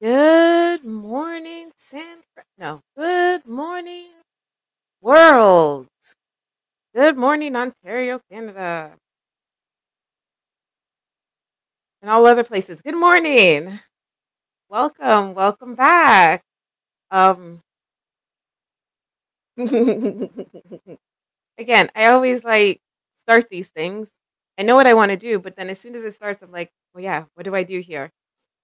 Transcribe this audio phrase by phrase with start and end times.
[0.00, 2.20] Good morning, San
[2.58, 4.10] no, good morning,
[5.00, 5.88] world.
[6.94, 8.96] Good morning, Ontario, Canada.
[12.02, 12.80] And all other places.
[12.82, 13.80] Good morning.
[14.70, 16.42] Welcome, welcome back.
[17.10, 17.62] Um
[21.58, 22.80] Again, I always, like,
[23.26, 24.08] start these things.
[24.58, 26.70] I know what I wanna do, but then as soon as it starts, I'm like,
[26.94, 28.10] "Well, yeah, what do I do here?"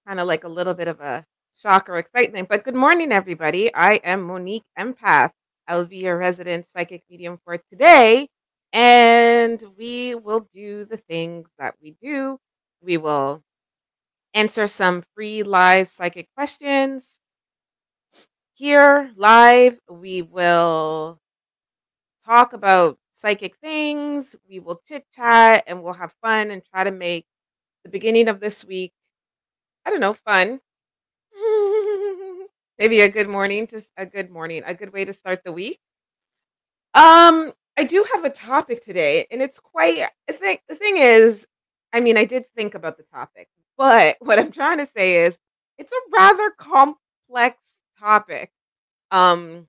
[0.07, 1.25] Kinda like a little bit of a
[1.55, 3.73] shock or excitement, but good morning, everybody.
[3.73, 5.31] I am Monique Empath.
[5.65, 8.27] I will be your resident psychic medium for today,
[8.73, 12.37] and we will do the things that we do.
[12.81, 13.43] We will
[14.33, 17.17] answer some free live psychic questions
[18.55, 19.79] here live.
[19.89, 21.17] We will
[22.25, 27.25] talk about psychic things, we will chit-chat, and we'll have fun and try to make
[27.85, 28.91] the beginning of this week,
[29.85, 30.59] I don't know, fun.
[32.79, 35.79] Maybe a good morning, just a good morning, a good way to start the week.
[36.93, 41.47] Um, I do have a topic today, and it's quite I think the thing is,
[41.91, 45.37] I mean, I did think about the topic, but what I'm trying to say is
[45.77, 47.57] it's a rather complex
[47.99, 48.51] topic.
[49.11, 49.67] Um,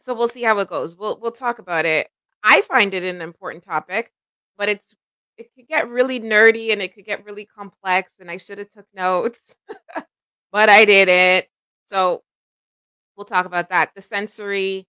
[0.00, 0.96] so we'll see how it goes.
[0.96, 2.08] We'll we'll talk about it.
[2.44, 4.12] I find it an important topic,
[4.58, 4.94] but it's
[5.38, 8.86] it could get really nerdy and it could get really complex, and I shoulda took
[8.94, 9.38] notes,
[10.52, 11.46] but I didn't.
[11.90, 12.22] So
[13.16, 13.92] we'll talk about that.
[13.96, 14.86] The sensory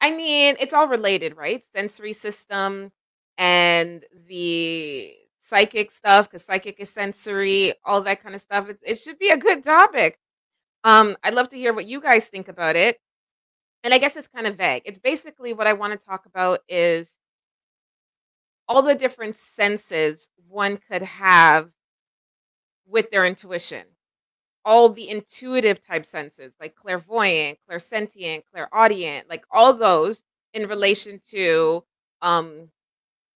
[0.00, 1.62] I mean, it's all related, right?
[1.74, 2.90] Sensory system
[3.36, 8.68] and the psychic stuff cuz psychic is sensory, all that kinda stuff.
[8.68, 10.18] It's it should be a good topic.
[10.84, 12.98] Um, I'd love to hear what you guys think about it.
[13.84, 14.84] And I guess it's kinda vague.
[14.86, 17.17] It's basically what I wanna talk about is
[18.68, 21.70] all the different senses one could have
[22.86, 23.84] with their intuition.
[24.64, 30.22] All the intuitive type senses, like clairvoyant, clairsentient, clairaudient, like all those
[30.54, 31.84] in relation to,
[32.22, 32.70] um,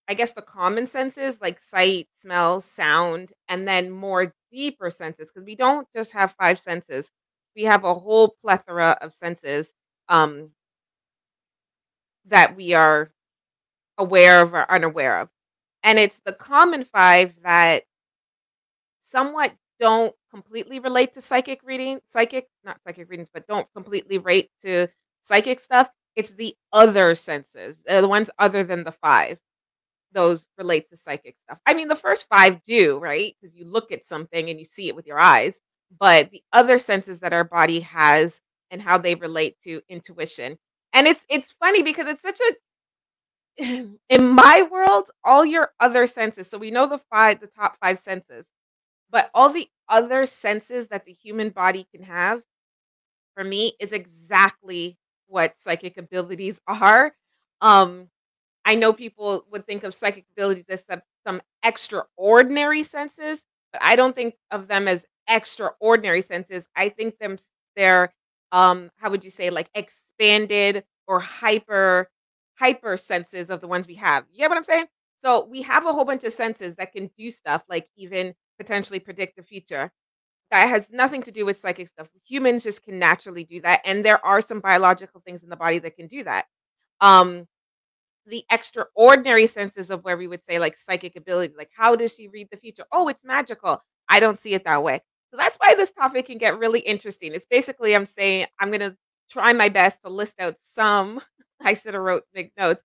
[0.09, 5.45] I guess the common senses like sight, smell, sound, and then more deeper senses because
[5.45, 7.11] we don't just have 5 senses.
[7.55, 9.73] We have a whole plethora of senses,
[10.09, 10.51] um
[12.25, 13.11] that we are
[13.97, 15.29] aware of or unaware of.
[15.83, 17.83] And it's the common 5 that
[19.01, 24.49] somewhat don't completely relate to psychic reading psychic not psychic readings, but don't completely rate
[24.61, 24.87] to
[25.21, 25.89] psychic stuff.
[26.15, 27.77] It's the other senses.
[27.89, 29.39] Uh, the ones other than the 5.
[30.13, 31.59] Those relate to psychic stuff.
[31.65, 33.35] I mean, the first 5 do, right?
[33.41, 35.59] Because you look at something and you see it with your eyes,
[35.99, 40.57] but the other senses that our body has and how they relate to intuition.
[40.93, 42.53] And it's it's funny because it's such a
[43.57, 43.99] in
[44.29, 48.47] my world, all your other senses so we know the 5 the top 5 senses,
[49.11, 52.41] but all the other senses that the human body can have,
[53.35, 54.97] for me, is exactly
[55.27, 57.13] what psychic abilities are.
[57.61, 58.09] Um,
[58.65, 63.41] I know people would think of psychic abilities as some some extraordinary senses,
[63.73, 66.65] but I don't think of them as extraordinary senses.
[66.75, 67.37] I think them
[67.75, 68.13] they're,
[68.51, 72.09] um, how would you say, like, expanded or hyper
[72.63, 74.25] hyper senses of the ones we have.
[74.31, 74.85] You get what I'm saying?
[75.25, 78.99] So, we have a whole bunch of senses that can do stuff, like even potentially
[78.99, 79.91] predict the future.
[80.51, 82.07] That has nothing to do with psychic stuff.
[82.27, 85.79] Humans just can naturally do that, and there are some biological things in the body
[85.79, 86.45] that can do that.
[87.01, 87.47] Um,
[88.27, 92.27] the extraordinary senses of where we would say, like, psychic ability, like, how does she
[92.29, 92.85] read the future?
[92.91, 95.01] "Oh, it's magical." I don't see it that way.
[95.31, 97.33] So that's why this topic can get really interesting.
[97.33, 98.97] It's basically I'm saying I'm gonna
[99.31, 101.21] try my best to list out some
[101.63, 102.81] I shoulda wrote big notes.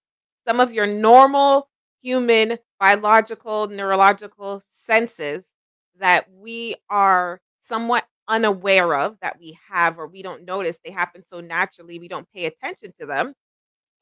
[0.47, 1.69] Some of your normal
[2.03, 5.51] human biological, neurological senses
[5.99, 11.25] that we are somewhat unaware of, that we have or we don't notice, they happen
[11.27, 13.35] so naturally, we don't pay attention to them.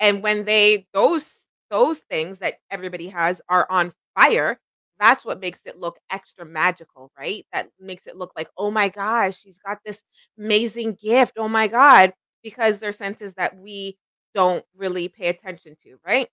[0.01, 1.39] And when they those
[1.71, 4.59] those things that everybody has are on fire,
[5.01, 7.45] that's what makes it look extra magical, right?
[7.53, 10.03] That makes it look like, "Oh my gosh, she's got this
[10.39, 11.35] amazing gift.
[11.39, 13.99] Oh my god." Because they're senses that we
[14.37, 16.29] don't really pay attention to, right?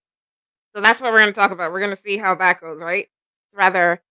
[0.76, 1.72] So that's what we're gonna talk about.
[1.72, 3.06] We're gonna see how that goes, right?
[3.06, 4.02] It's rather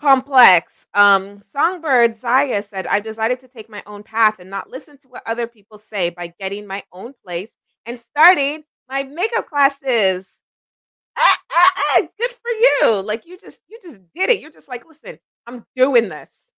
[0.00, 0.86] complex.
[0.94, 5.08] Um, Songbird Zaya said, "I've decided to take my own path and not listen to
[5.08, 7.56] what other people say by getting my own place
[7.86, 10.40] and starting my makeup classes."
[11.18, 13.02] Ah, ah, ah, good for you.
[13.02, 14.40] Like, you just you just did it.
[14.40, 16.50] You're just like, "Listen, I'm doing this."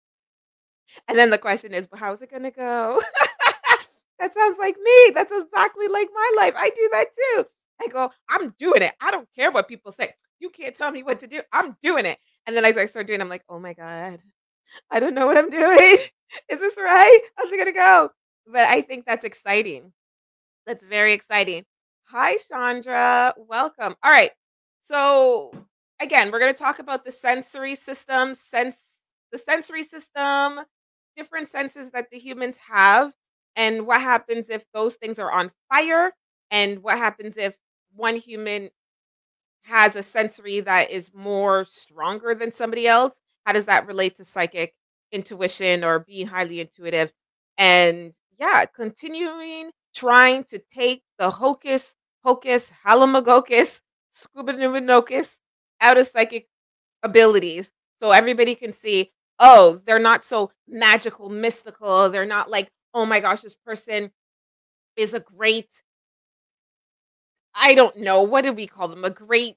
[1.09, 3.03] And then the question is, "But how's it gonna go?"
[4.21, 5.13] That sounds like me.
[5.15, 6.55] That's exactly like my life.
[6.57, 7.47] I do that too.
[7.83, 8.95] I go, "I'm doing it.
[9.03, 10.15] I don't care what people say.
[10.41, 11.43] You can't tell me what to do.
[11.53, 14.23] I'm doing it." And then as I start doing, it, I'm like, "Oh my god.
[14.91, 15.99] I don't know what I'm doing.
[16.51, 17.21] Is this right?
[17.37, 18.11] How's it gonna go?
[18.47, 19.93] But I think that's exciting.
[20.67, 21.65] That's very exciting.
[22.05, 23.35] Hi, Chandra.
[23.39, 23.97] Welcome.
[24.03, 24.31] All right.
[24.83, 25.53] So
[26.01, 28.81] again, we're to talk about the sensory system, sense
[29.33, 30.61] the sensory system,
[31.17, 33.13] different senses that the humans have,
[33.57, 36.13] and what happens if those things are on fire,
[36.51, 37.57] and what happens if
[37.95, 38.71] one human
[39.63, 43.21] has a sensory that is more stronger than somebody else.
[43.45, 44.75] How does that relate to psychic
[45.13, 47.13] intuition or being highly intuitive?
[47.59, 51.95] And yeah, continuing trying to take the hocus
[52.25, 53.81] pocus halamagokus
[54.15, 55.37] scubanubanokus
[55.81, 56.49] out of psychic
[57.03, 57.71] abilities
[58.03, 63.21] so everybody can see oh they're not so magical mystical they're not like oh my
[63.21, 64.11] gosh this person
[64.97, 65.69] is a great
[67.55, 69.05] I don't know, what do we call them?
[69.05, 69.57] A great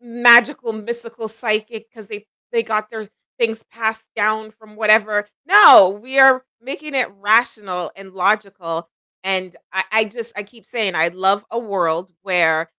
[0.00, 3.06] magical, mystical psychic because they they got their
[3.38, 5.26] things passed down from whatever.
[5.46, 8.88] No, we are making it rational and logical.
[9.24, 12.70] And I, I just I keep saying I love a world where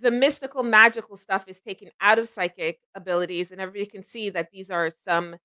[0.00, 4.50] the mystical, magical stuff is taken out of psychic abilities, and everybody can see that
[4.52, 5.36] these are some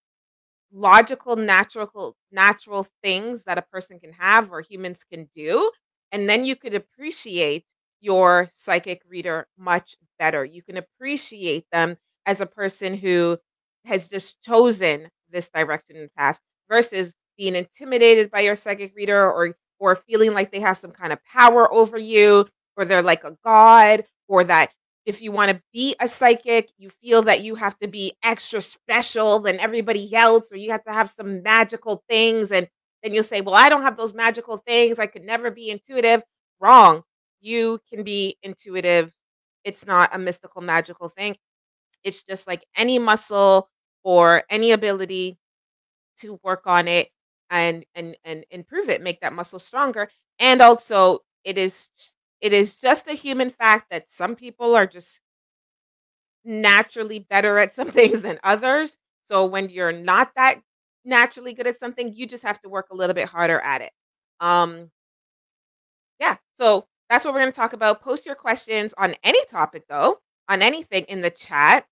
[0.71, 5.71] logical, natural natural things that a person can have or humans can do,
[6.11, 7.65] and then you could appreciate
[8.01, 10.45] your psychic reader much better.
[10.45, 13.37] You can appreciate them as a person who
[13.85, 19.31] has just chosen this direction in the past versus being intimidated by your psychic reader
[19.31, 23.23] or or feeling like they have some kind of power over you or they're like
[23.23, 24.71] a god or that
[25.07, 28.61] if you want to be a psychic, you feel that you have to be extra
[28.61, 32.51] special than everybody else, or you have to have some magical things.
[32.51, 32.69] And
[33.03, 34.99] then you'll say, Well, I don't have those magical things.
[34.99, 36.23] I could never be intuitive.
[36.59, 37.03] Wrong.
[37.41, 39.11] You can be intuitive.
[39.65, 41.37] It's not a mystical, magical thing.
[42.03, 43.69] It's just like any muscle
[44.03, 45.39] or any ability
[46.21, 47.09] to work on it
[47.49, 50.09] and and and improve it, make that muscle stronger.
[50.39, 51.89] And also, it is
[52.41, 55.19] it is just a human fact that some people are just
[56.43, 58.97] naturally better at some things than others.
[59.27, 60.61] So when you're not that
[61.05, 63.91] naturally good at something, you just have to work a little bit harder at it.
[64.39, 64.91] Um
[66.19, 68.01] yeah, so that's what we're going to talk about.
[68.01, 70.19] Post your questions on any topic though,
[70.49, 71.85] on anything in the chat.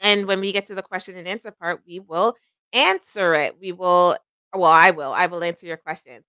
[0.00, 2.34] And when we get to the question and answer part, we will
[2.72, 3.56] answer it.
[3.60, 4.16] We will
[4.54, 5.12] well, I will.
[5.12, 6.24] I will answer your questions.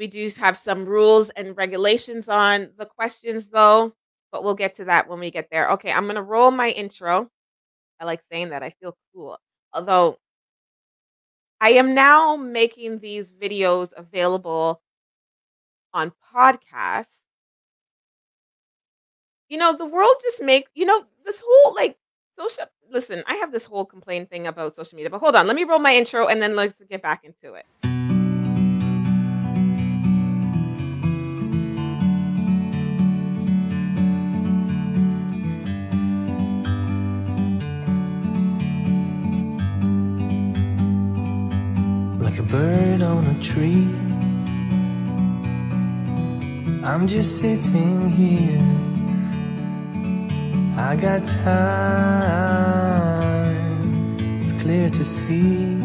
[0.00, 3.92] We do have some rules and regulations on the questions though,
[4.32, 5.72] but we'll get to that when we get there.
[5.72, 7.30] Okay, I'm gonna roll my intro.
[8.00, 8.62] I like saying that.
[8.62, 9.38] I feel cool.
[9.74, 10.16] Although
[11.60, 14.80] I am now making these videos available
[15.92, 17.24] on podcasts.
[19.50, 21.98] You know, the world just makes you know, this whole like
[22.38, 25.56] social listen, I have this whole complaint thing about social media, but hold on, let
[25.56, 27.66] me roll my intro and then let's get back into it.
[42.50, 43.88] Bird on a tree.
[46.84, 48.60] I'm just sitting here.
[50.76, 52.26] I got time,
[54.40, 55.78] it's clear to see.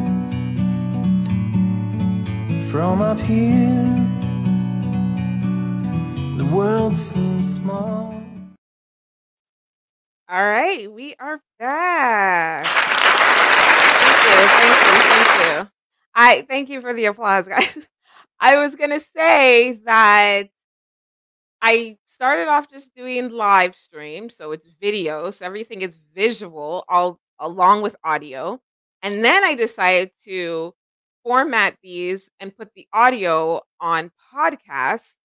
[2.72, 3.84] From up here,
[6.38, 8.16] the world seems small.
[10.28, 12.66] All right, we are back.
[14.02, 15.75] Thank you, thank you, thank you.
[16.16, 17.88] I thank you for the applause, guys.
[18.40, 20.50] I was gonna say that
[21.62, 27.20] I started off just doing live stream, so it's video, so everything is visual all
[27.40, 28.62] along with audio.
[29.02, 30.74] And then I decided to
[31.24, 35.16] format these and put the audio on podcast,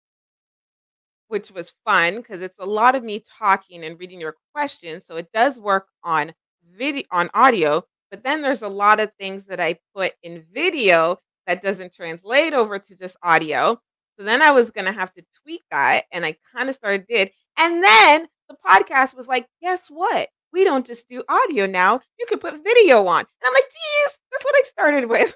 [1.28, 5.06] which was fun because it's a lot of me talking and reading your questions.
[5.06, 6.32] So it does work on
[6.76, 11.18] video on audio, but then there's a lot of things that I put in video
[11.46, 13.80] that doesn't translate over to just audio.
[14.18, 17.30] So then I was gonna have to tweak that, and I kind of started did.
[17.56, 20.28] And then the podcast was like, guess what?
[20.52, 22.00] We don't just do audio now.
[22.18, 23.20] You can put video on.
[23.20, 25.34] And I'm like, geez, that's what I started with.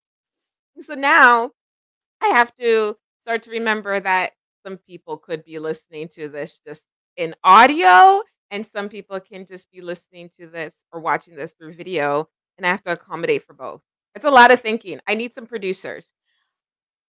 [0.80, 1.50] so now
[2.20, 4.32] I have to start to remember that
[4.64, 6.82] some people could be listening to this just
[7.16, 11.74] in audio and some people can just be listening to this or watching this through
[11.74, 13.82] video, and I have to accommodate for both.
[14.14, 15.00] It's a lot of thinking.
[15.06, 16.12] I need some producers.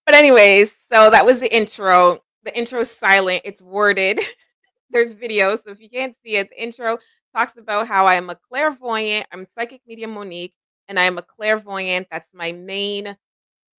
[0.05, 2.19] But anyways, so that was the intro.
[2.43, 3.41] The intro is silent.
[3.45, 4.19] It's worded.
[4.91, 6.97] There's video, so if you can't see it, the intro
[7.35, 10.55] talks about how I'm a clairvoyant, I'm psychic medium Monique,
[10.87, 12.07] and I'm a clairvoyant.
[12.09, 13.15] That's my main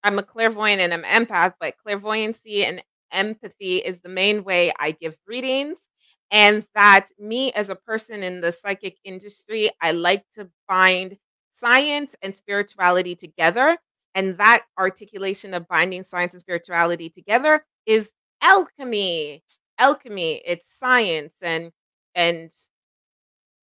[0.03, 4.93] I'm a clairvoyant and I'm empath, but clairvoyancy and empathy is the main way I
[4.93, 5.89] give readings.
[6.31, 11.17] And that me as a person in the psychic industry, I like to find
[11.53, 13.77] science and spirituality together.
[14.15, 18.11] And that articulation of binding science and spirituality together is
[18.43, 19.43] alchemy.
[19.79, 21.73] Alchemy, it's science and
[22.15, 22.51] and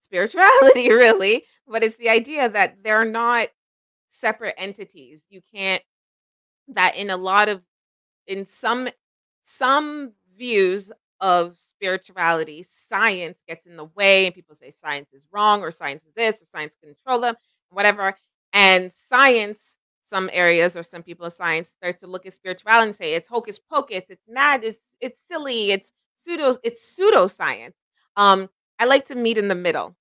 [0.10, 3.48] spirituality really, but it's the idea that they're not
[4.08, 5.24] separate entities.
[5.30, 5.84] You can't
[6.70, 7.62] that in a lot of
[8.28, 8.90] in some
[9.44, 15.62] some views of spirituality, science gets in the way and people say science is wrong
[15.62, 17.36] or science is this or science control them,
[17.70, 18.16] whatever.
[18.54, 19.76] And science,
[20.10, 23.28] some areas or some people of science start to look at spirituality and say it's
[23.28, 25.92] hocus pocus, it's mad, it's it's silly, it's
[26.24, 27.74] pseudo, it's pseudoscience.
[28.16, 29.96] Um, I like to meet in the middle.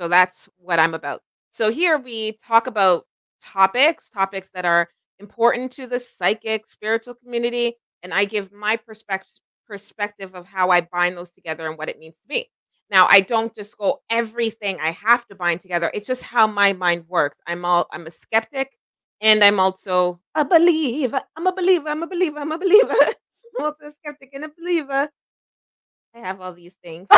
[0.00, 1.22] So that's what I'm about.
[1.50, 3.04] So here we talk about
[3.42, 4.88] topics, topics that are
[5.18, 9.32] important to the psychic spiritual community, and I give my perspective
[9.66, 12.48] perspective of how I bind those together and what it means to me.
[12.90, 15.90] Now, I don't just go everything I have to bind together.
[15.94, 17.40] It's just how my mind works.
[17.46, 18.70] I'm all I'm a skeptic
[19.20, 21.22] and I'm also a believer.
[21.36, 21.88] I'm a believer.
[21.88, 22.38] I'm a believer.
[22.38, 22.94] I'm a believer.
[23.58, 25.08] I'm also a skeptic and a believer.
[26.14, 27.08] I have all these things.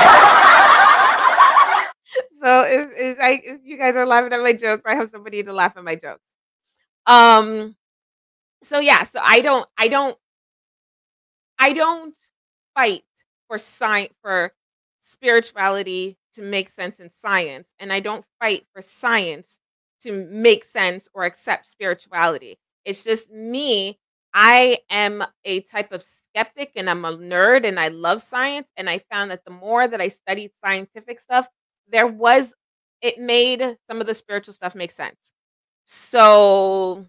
[2.42, 5.42] so if, if I if you guys are laughing at my jokes, I have somebody
[5.42, 6.22] to laugh at my jokes.
[7.06, 7.76] Um
[8.64, 10.16] so yeah, so I don't I don't
[11.58, 12.14] I don't
[12.74, 13.02] fight
[13.48, 14.52] for science for
[15.00, 19.58] spirituality to make sense in science, and I don't fight for science
[20.02, 22.58] to make sense or accept spirituality.
[22.84, 23.98] It's just me.
[24.34, 28.66] I am a type of skeptic and I'm a nerd and I love science.
[28.76, 31.46] And I found that the more that I studied scientific stuff,
[31.88, 32.52] there was,
[33.00, 35.32] it made some of the spiritual stuff make sense.
[35.84, 37.06] So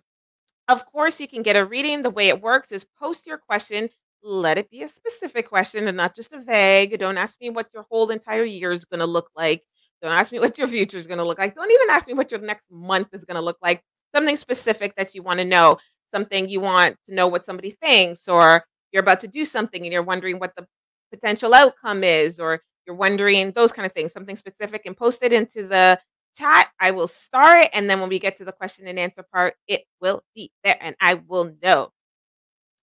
[0.67, 2.01] of course, you can get a reading.
[2.01, 3.89] The way it works is post your question.
[4.27, 6.97] Let it be a specific question and not just a vague.
[6.97, 9.61] Don't ask me what your whole entire year is going to look like.
[10.01, 11.53] Don't ask me what your future is going to look like.
[11.53, 13.83] Don't even ask me what your next month is going to look like.
[14.15, 15.77] Something specific that you want to know,
[16.09, 19.93] something you want to know what somebody thinks, or you're about to do something and
[19.93, 20.65] you're wondering what the
[21.11, 25.33] potential outcome is, or you're wondering those kind of things, something specific, and post it
[25.33, 25.99] into the
[26.35, 26.69] chat.
[26.79, 27.69] I will start, it.
[27.73, 30.77] and then when we get to the question and answer part, it will be there,
[30.81, 31.91] and I will know.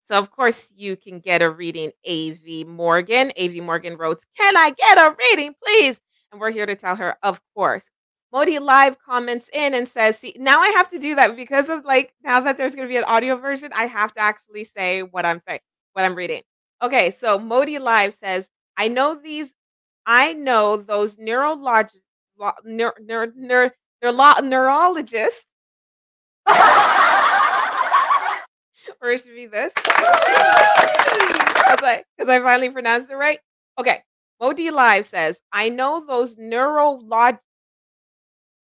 [0.09, 1.91] So, of course, you can get a reading.
[2.07, 3.31] AV Morgan.
[3.39, 5.99] AV Morgan wrote, Can I get a reading, please?
[6.31, 7.89] And we're here to tell her, Of course.
[8.33, 11.85] Modi Live comments in and says, See, now I have to do that because of
[11.85, 15.01] like now that there's going to be an audio version, I have to actually say
[15.03, 15.61] what I'm saying,
[15.93, 16.41] what I'm reading.
[16.81, 19.53] Okay, so Modi Live says, I know these,
[20.05, 22.01] I know those neurologic
[22.39, 23.71] lo- neur, neur, neur,
[29.05, 29.75] neuro- neurologist.
[29.77, 31.55] or it should be this.
[31.55, 33.39] Because I, I finally pronounced it right.
[33.79, 34.03] Okay.
[34.41, 37.39] Modi Live says, I know those neurolog-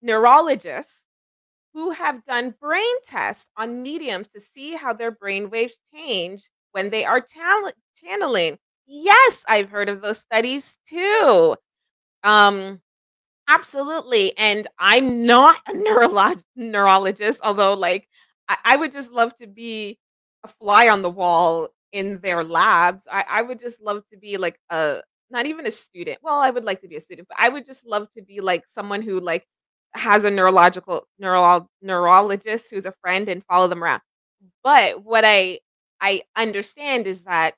[0.01, 1.03] neurologists
[1.73, 6.89] who have done brain tests on mediums to see how their brain waves change when
[6.89, 8.57] they are chal- channeling.
[8.87, 11.55] Yes, I've heard of those studies too.
[12.23, 12.81] Um,
[13.49, 18.07] Absolutely, and I'm not a neurolog neurologist, although, like,
[18.49, 19.99] I I would just love to be
[20.43, 23.07] a fly on the wall in their labs.
[23.11, 26.19] I I would just love to be, like, a not even a student.
[26.21, 28.41] Well, I would like to be a student, but I would just love to be,
[28.41, 29.45] like, someone who, like,
[29.93, 34.01] has a neurological neuro neurologist who's a friend and follow them around.
[34.63, 35.59] But what I
[36.01, 37.55] I understand is that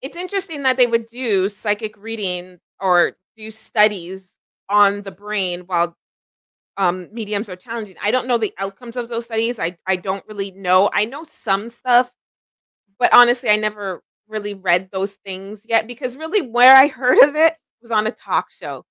[0.00, 4.36] it's interesting that they would do psychic reading or do studies
[4.68, 5.96] on the brain while
[6.82, 7.96] um, mediums are channeling.
[8.02, 9.58] I don't know the outcomes of those studies.
[9.58, 10.90] I I don't really know.
[10.92, 12.12] I know some stuff,
[12.98, 17.36] but honestly, I never really read those things yet because really where I heard of
[17.36, 18.84] it was on a talk show.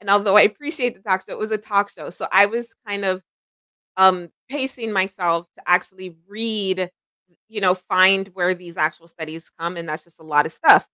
[0.00, 2.10] And although I appreciate the talk show, it was a talk show.
[2.10, 3.22] So I was kind of
[3.96, 6.90] um pacing myself to actually read,
[7.48, 10.88] you know, find where these actual studies come and that's just a lot of stuff.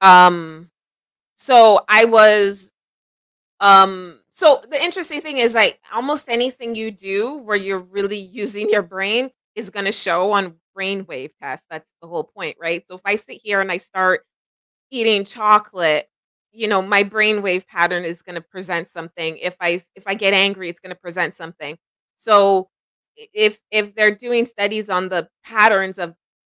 [0.00, 0.70] Um
[1.38, 2.72] so I was
[3.60, 8.70] um so the interesting thing is like almost anything you do where you're really using
[8.70, 11.66] your brain is going to show on brainwave tests.
[11.70, 12.84] That's the whole point, right?
[12.88, 14.24] So if I sit here and I start
[14.90, 16.08] eating chocolate,
[16.52, 19.38] you know, my brainwave pattern is going to present something.
[19.38, 21.76] If I if I get angry, it's going to present something.
[22.18, 22.68] So
[23.34, 26.14] if if they're doing studies on the patterns of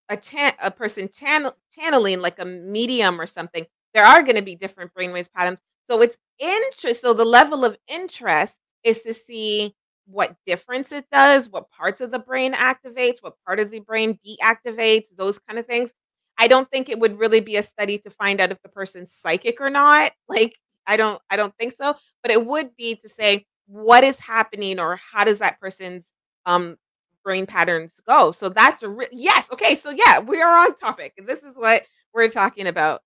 [0.10, 4.56] a chan a person channel channeling like a medium or something, there are gonna be
[4.56, 5.60] different brainwaves patterns.
[5.90, 9.74] So it's interest so the level of interest is to see
[10.06, 14.20] what difference it does, what parts of the brain activates, what part of the brain
[14.26, 15.94] deactivates, those kind of things.
[16.38, 19.12] I don't think it would really be a study to find out if the person's
[19.14, 20.12] psychic or not.
[20.28, 20.58] Like,
[20.88, 24.80] I don't I don't think so, but it would be to say what is happening
[24.80, 26.12] or how does that person's,
[26.46, 26.78] um,
[27.24, 28.32] brain patterns go.
[28.32, 31.14] So that's a re yes, okay, so yeah, we are on topic.
[31.26, 31.84] This is what
[32.14, 33.02] we're talking about.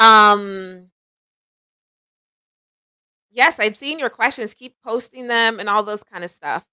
[0.00, 0.90] Um
[3.32, 6.64] Yes, I've seen your questions, keep posting them and all those kinda stuff.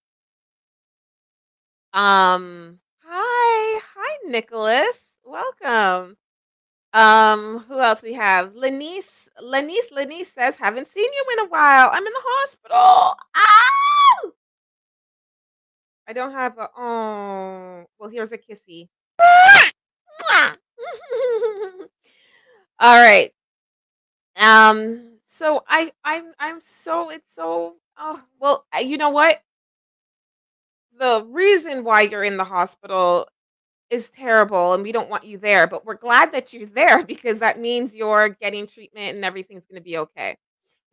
[1.94, 6.18] Um, hi, hi, Nicholas, welcome.
[6.94, 8.56] Um, who else we have?
[8.56, 11.92] Lenice, Lenice, Lenice says, "Haven't seen you in a while.
[11.94, 13.18] I'm in the hospital.
[13.38, 14.34] Ow!"
[16.08, 18.88] I don't have a oh, well, here's a kissy.
[22.80, 23.32] All right.
[24.36, 29.42] Um, so I I'm I'm so it's so oh, well, you know what?
[30.98, 33.28] The reason why you're in the hospital
[33.90, 37.40] is terrible and we don't want you there, but we're glad that you're there because
[37.40, 40.38] that means you're getting treatment and everything's gonna be okay.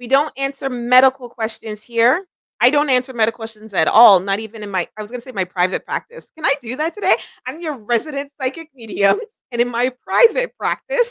[0.00, 2.26] We don't answer medical questions here.
[2.60, 5.32] I don't answer medical questions at all, not even in my I was gonna say
[5.32, 6.26] my private practice.
[6.36, 7.16] Can I do that today?
[7.46, 9.20] I'm your resident psychic medium,
[9.52, 11.10] and in my private practice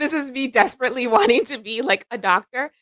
[0.00, 2.72] this is me desperately wanting to be like a doctor.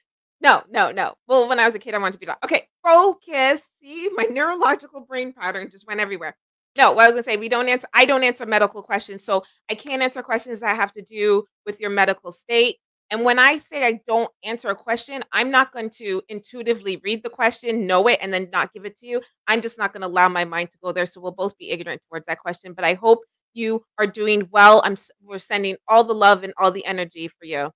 [0.40, 1.14] No, no, no.
[1.26, 3.60] Well, when I was a kid, I wanted to be doc okay, focus.
[3.82, 6.36] See, my neurological brain pattern just went everywhere.
[6.76, 9.42] No, what I was gonna say, we don't answer I don't answer medical questions, so
[9.68, 12.76] I can't answer questions that have to do with your medical state.
[13.10, 17.22] And when I say I don't answer a question, I'm not going to intuitively read
[17.22, 19.22] the question, know it, and then not give it to you.
[19.48, 22.02] I'm just not gonna allow my mind to go there, so we'll both be ignorant
[22.08, 23.20] towards that question, but I hope
[23.58, 24.82] you are doing well.
[24.84, 27.72] I'm we're sending all the love and all the energy for you.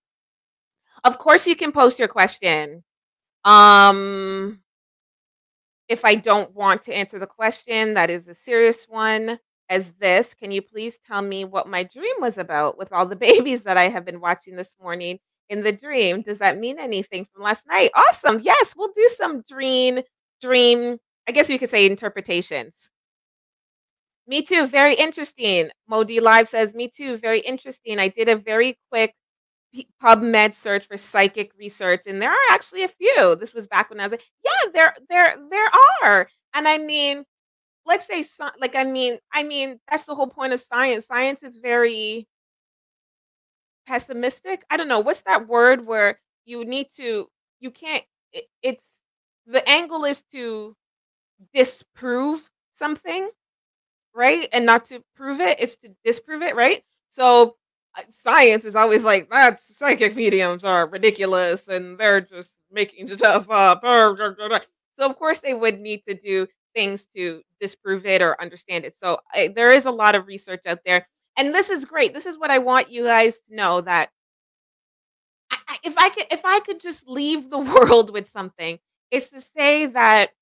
[1.05, 2.85] Of course, you can post your question.
[3.45, 4.63] Um
[5.89, 10.35] if I don't want to answer the question, that is a serious one, as this,
[10.35, 13.77] "Can you please tell me what my dream was about with all the babies that
[13.77, 16.23] I have been watching this morning in the dream?
[16.23, 20.01] Does that mean anything from last night?" Awesome, yes, we'll do some dream
[20.41, 22.89] dream I guess you could say interpretations.
[24.27, 25.71] Me too, very interesting.
[25.89, 27.99] Modi Live says, "Me too, very interesting.
[27.99, 29.15] I did a very quick
[30.03, 34.01] PubMed search for psychic research, and there are actually a few." This was back when
[34.01, 35.71] I was like yeah, there there there
[36.05, 36.29] are.
[36.55, 37.25] And I mean,
[37.87, 38.25] let's say
[38.61, 41.07] like, I mean I mean, that's the whole point of science.
[41.07, 42.27] Science is very
[43.87, 44.65] pessimistic?
[44.71, 47.29] I don't know, what's that word where you need to
[47.61, 48.85] you can't it it's
[49.47, 50.77] the angle is to
[51.55, 53.31] disprove something,
[54.15, 54.49] right?
[54.53, 56.83] And not to prove it, it's to disprove it, right?
[57.11, 57.57] So,
[57.99, 63.51] uh, science is always like, "That's psychic mediums are ridiculous, and they're just making stuff
[63.51, 63.83] up."
[64.99, 68.95] So, of course, they would need to do things to disprove it or understand it.
[69.03, 72.15] So, I there is a lot of research out there, and this is great.
[72.15, 74.11] This is what I want you guys to know that
[75.51, 78.79] I if I could if I could just leave the world with something,
[79.11, 80.33] it's to say that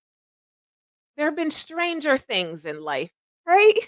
[1.17, 3.13] there have been stranger things in life,
[3.51, 3.79] right?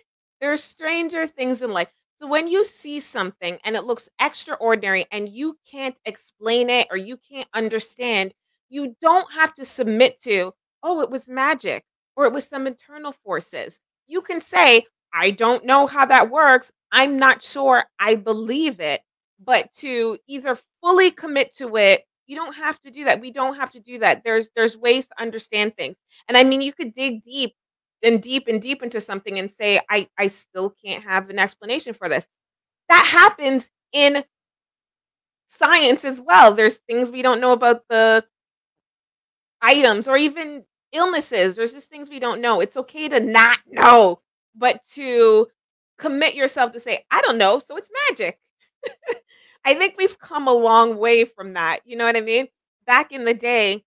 [0.41, 1.89] There are stranger things in life.
[2.21, 6.97] So when you see something and it looks extraordinary and you can't explain it or
[6.97, 8.33] you can't understand,
[8.71, 11.85] you don't have to submit to, "Oh, it was magic,"
[12.17, 16.73] or "It was some internal forces." You can say, "I don't know how that works.
[16.93, 19.03] I'm not sure I believe it."
[19.41, 23.21] But to either fully commit to it, you don't have to do that.
[23.21, 24.23] We don't have to do that.
[24.25, 25.97] There's there's ways to understand things.
[26.29, 27.55] And I mean, you could dig deep
[28.03, 31.95] and deep and deep into something and say, "I I still can't have an explanation
[31.95, 32.29] for this."
[32.89, 34.25] That happens in
[35.49, 36.55] science as well.
[36.55, 38.25] There's things we don't know about the
[39.61, 41.55] items or even illnesses.
[41.55, 42.61] There's just things we don't know.
[42.61, 44.21] It's okay to not know,
[44.55, 45.49] but to
[45.99, 48.39] commit yourself to say, "I don't know, so it's magic."
[49.65, 52.49] I think we've come a long way from that, you know what I mean?
[52.87, 53.85] Back in the day,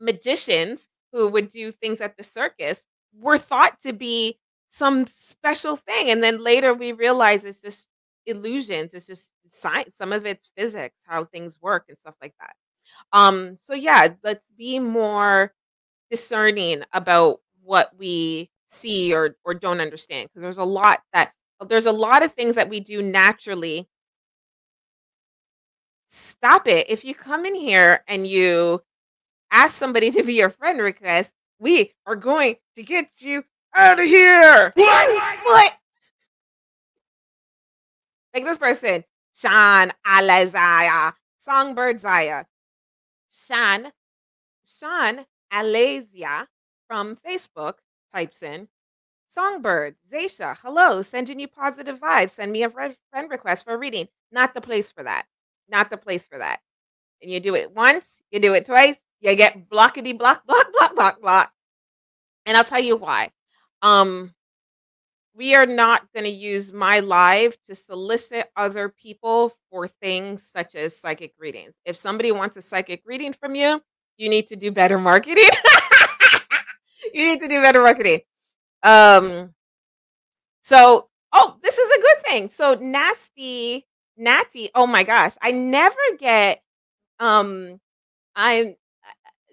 [0.00, 2.84] magicians who would do things at the circus
[3.18, 7.88] were thought to be some special thing, and then later we realize it's just
[8.26, 12.54] illusions, it's just science, some of it's physics, how things work and stuff like that.
[13.12, 15.52] Um, so yeah, let's be more
[16.10, 21.32] discerning about what we see or or don't understand because there's a lot that
[21.68, 23.88] there's a lot of things that we do naturally
[26.08, 26.86] Stop it.
[26.88, 28.82] If you come in here and you
[29.50, 34.06] ask somebody to be your friend request, we are going to get you out of
[34.06, 34.72] here.
[34.74, 35.14] What?
[35.44, 35.72] What?
[38.34, 42.44] Like this person, Sean Alazaya, Songbird Zaya.
[43.30, 43.92] Sean,
[44.78, 46.46] Shan Alazia
[46.88, 47.74] from Facebook
[48.12, 48.68] types in
[49.28, 52.30] Songbird, Zaysha, hello, sending you positive vibes.
[52.30, 52.96] Send me a friend
[53.30, 54.08] request for a reading.
[54.32, 55.26] Not the place for that.
[55.68, 56.60] Not the place for that.
[57.20, 60.94] And you do it once, you do it twice, you get blockety block, block, block,
[60.94, 61.52] block, block.
[62.44, 63.30] And I'll tell you why.
[63.82, 64.34] Um,
[65.34, 70.74] we are not going to use my live to solicit other people for things such
[70.74, 71.74] as psychic readings.
[71.84, 73.82] If somebody wants a psychic reading from you,
[74.16, 75.44] you need to do better marketing.
[77.12, 78.20] you need to do better marketing.
[78.82, 79.52] Um,
[80.62, 82.48] so, oh, this is a good thing.
[82.48, 84.70] So, nasty, natty.
[84.74, 86.62] Oh my gosh, I never get.
[87.20, 87.78] Um,
[88.34, 88.74] I'm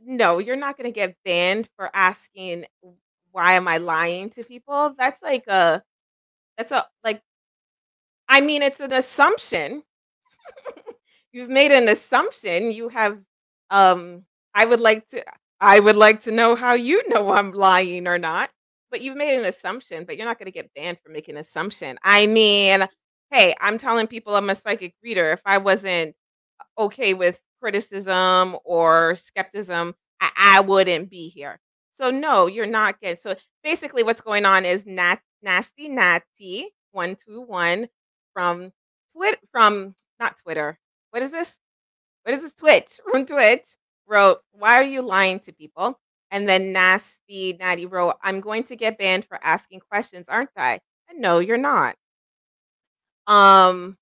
[0.05, 2.65] no, you're not gonna get banned for asking
[3.31, 4.93] why am I lying to people.
[4.97, 5.83] That's like a
[6.57, 7.21] that's a like
[8.27, 9.83] I mean, it's an assumption.
[11.33, 12.71] You've made an assumption.
[12.71, 13.19] You have
[13.69, 15.23] um I would like to
[15.59, 18.49] I would like to know how you know I'm lying or not.
[18.91, 21.41] But you've made an assumption, but you're not going to get banned for making an
[21.41, 21.97] assumption.
[22.03, 22.87] I mean,
[23.31, 25.31] hey, I'm telling people I'm a psychic reader.
[25.31, 26.15] If I wasn't
[26.77, 31.59] okay with criticism or skepticism, I, I wouldn't be here.
[31.93, 33.17] So no, you're not getting.
[33.17, 37.87] So basically, what's going on is Nat Nasty Natty one two one
[38.33, 38.71] from
[39.15, 40.77] Twit from not Twitter.
[41.11, 41.57] What is this?
[42.23, 42.53] What is this?
[42.53, 43.65] Twitch from Twitch
[44.07, 45.99] wrote, "Why are you lying to people?"
[46.31, 50.79] And then Nasty Natty wrote, "I'm going to get banned for asking questions, aren't I?"
[51.09, 51.95] And no, you're not.
[53.27, 53.97] Um,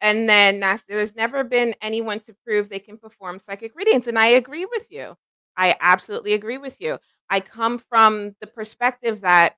[0.00, 4.18] and then Nas there's never been anyone to prove they can perform psychic readings, and
[4.18, 5.16] I agree with you.
[5.56, 6.98] I absolutely agree with you.
[7.28, 9.54] I come from the perspective that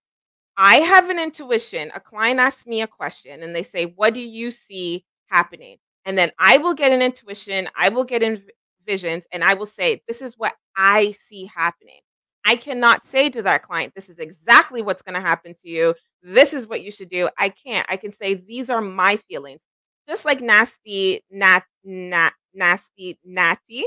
[0.56, 1.90] I have an intuition.
[1.94, 5.78] A client asks me a question and they say, What do you see happening?
[6.04, 8.42] And then I will get an intuition, I will get in
[8.86, 12.00] visions, and I will say, This is what I see happening.
[12.44, 15.94] I cannot say to that client, This is exactly what's going to happen to you.
[16.22, 17.28] This is what you should do.
[17.38, 17.86] I can't.
[17.88, 19.66] I can say, These are my feelings.
[20.08, 23.84] Just like nasty, nat, nat, nasty, natty,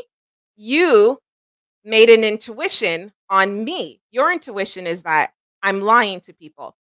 [0.55, 1.19] you
[1.83, 4.01] made an intuition on me.
[4.11, 5.31] Your intuition is that
[5.63, 6.75] I'm lying to people.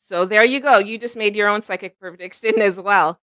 [0.00, 0.78] So there you go.
[0.78, 3.18] You just made your own psychic prediction as well.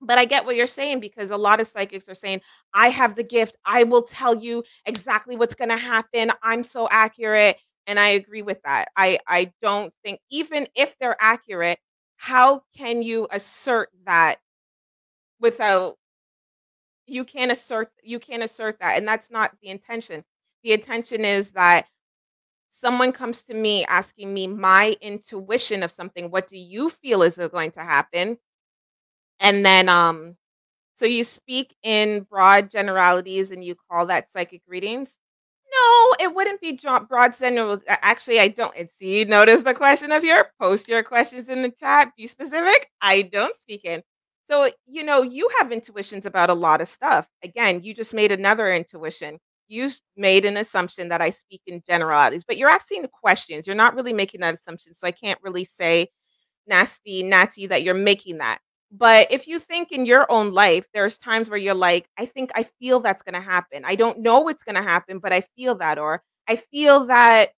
[0.00, 2.42] But I get what you're saying because a lot of psychics are saying,
[2.74, 3.56] I have the gift.
[3.64, 6.30] I will tell you exactly what's going to happen.
[6.42, 7.58] I'm so accurate.
[7.86, 8.88] And I agree with that.
[8.96, 11.78] I, I don't think, even if they're accurate,
[12.16, 14.38] how can you assert that
[15.40, 15.96] without
[17.06, 20.24] you can't assert you can't assert that and that's not the intention.
[20.62, 21.86] The intention is that
[22.72, 27.36] someone comes to me asking me my intuition of something what do you feel is
[27.52, 28.38] going to happen?
[29.40, 30.36] And then um
[30.96, 35.18] so you speak in broad generalities and you call that psychic readings?
[35.72, 40.50] No it wouldn't be broad general actually i don't see notice the question of here
[40.60, 44.02] post your questions in the chat be specific i don't speak in
[44.50, 48.32] so you know you have intuitions about a lot of stuff again you just made
[48.32, 53.66] another intuition you made an assumption that I speak in generalities, but you're asking questions.
[53.66, 54.94] You're not really making that assumption.
[54.94, 56.08] So I can't really say
[56.66, 58.58] nasty, natty that you're making that.
[58.92, 62.50] But if you think in your own life, there's times where you're like, I think
[62.54, 63.84] I feel that's going to happen.
[63.84, 65.98] I don't know what's going to happen, but I feel that.
[65.98, 67.50] Or I feel that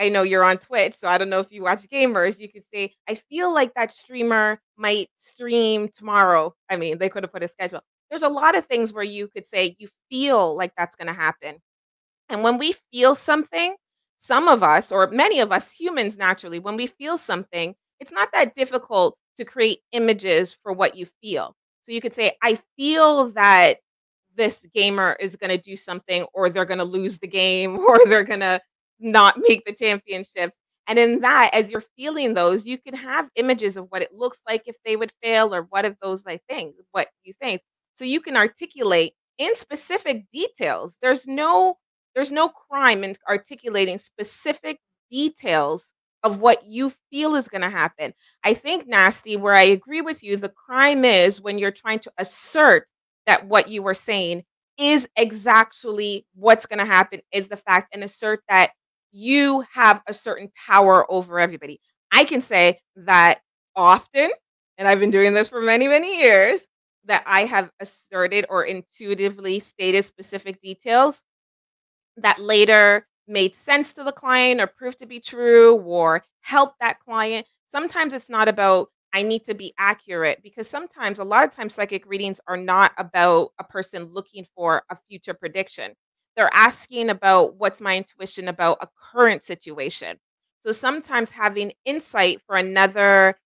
[0.00, 2.38] I know you're on Twitch, so I don't know if you watch gamers.
[2.40, 6.54] You could say, I feel like that streamer might stream tomorrow.
[6.68, 7.80] I mean, they could have put a schedule.
[8.10, 11.14] There's a lot of things where you could say you feel like that's going to
[11.14, 11.56] happen.
[12.28, 13.76] And when we feel something,
[14.18, 18.30] some of us, or many of us humans naturally, when we feel something, it's not
[18.32, 21.54] that difficult to create images for what you feel.
[21.86, 23.78] So you could say, I feel that
[24.36, 28.00] this gamer is going to do something, or they're going to lose the game, or
[28.06, 28.60] they're going to
[29.00, 30.56] not make the championships.
[30.86, 34.40] And in that, as you're feeling those, you can have images of what it looks
[34.48, 37.62] like if they would fail, or what if those like things, what you think.
[37.94, 40.96] So you can articulate in specific details.
[41.02, 41.78] There's no
[42.14, 44.78] there's no crime in articulating specific
[45.10, 48.14] details of what you feel is going to happen.
[48.44, 52.12] I think nasty where I agree with you, the crime is when you're trying to
[52.18, 52.86] assert
[53.26, 54.44] that what you were saying
[54.78, 58.72] is exactly what's going to happen is the fact and assert that
[59.14, 61.80] you have a certain power over everybody.
[62.12, 63.40] I can say that
[63.76, 64.30] often,
[64.78, 66.66] and I've been doing this for many, many years,
[67.06, 71.22] that I have asserted or intuitively stated specific details
[72.18, 77.00] that later made sense to the client or proved to be true or helped that
[77.00, 77.46] client.
[77.70, 81.74] Sometimes it's not about I need to be accurate because sometimes, a lot of times,
[81.74, 85.92] psychic readings are not about a person looking for a future prediction.
[86.36, 90.18] They're asking about what's my intuition about a current situation.
[90.66, 93.38] So sometimes having insight for another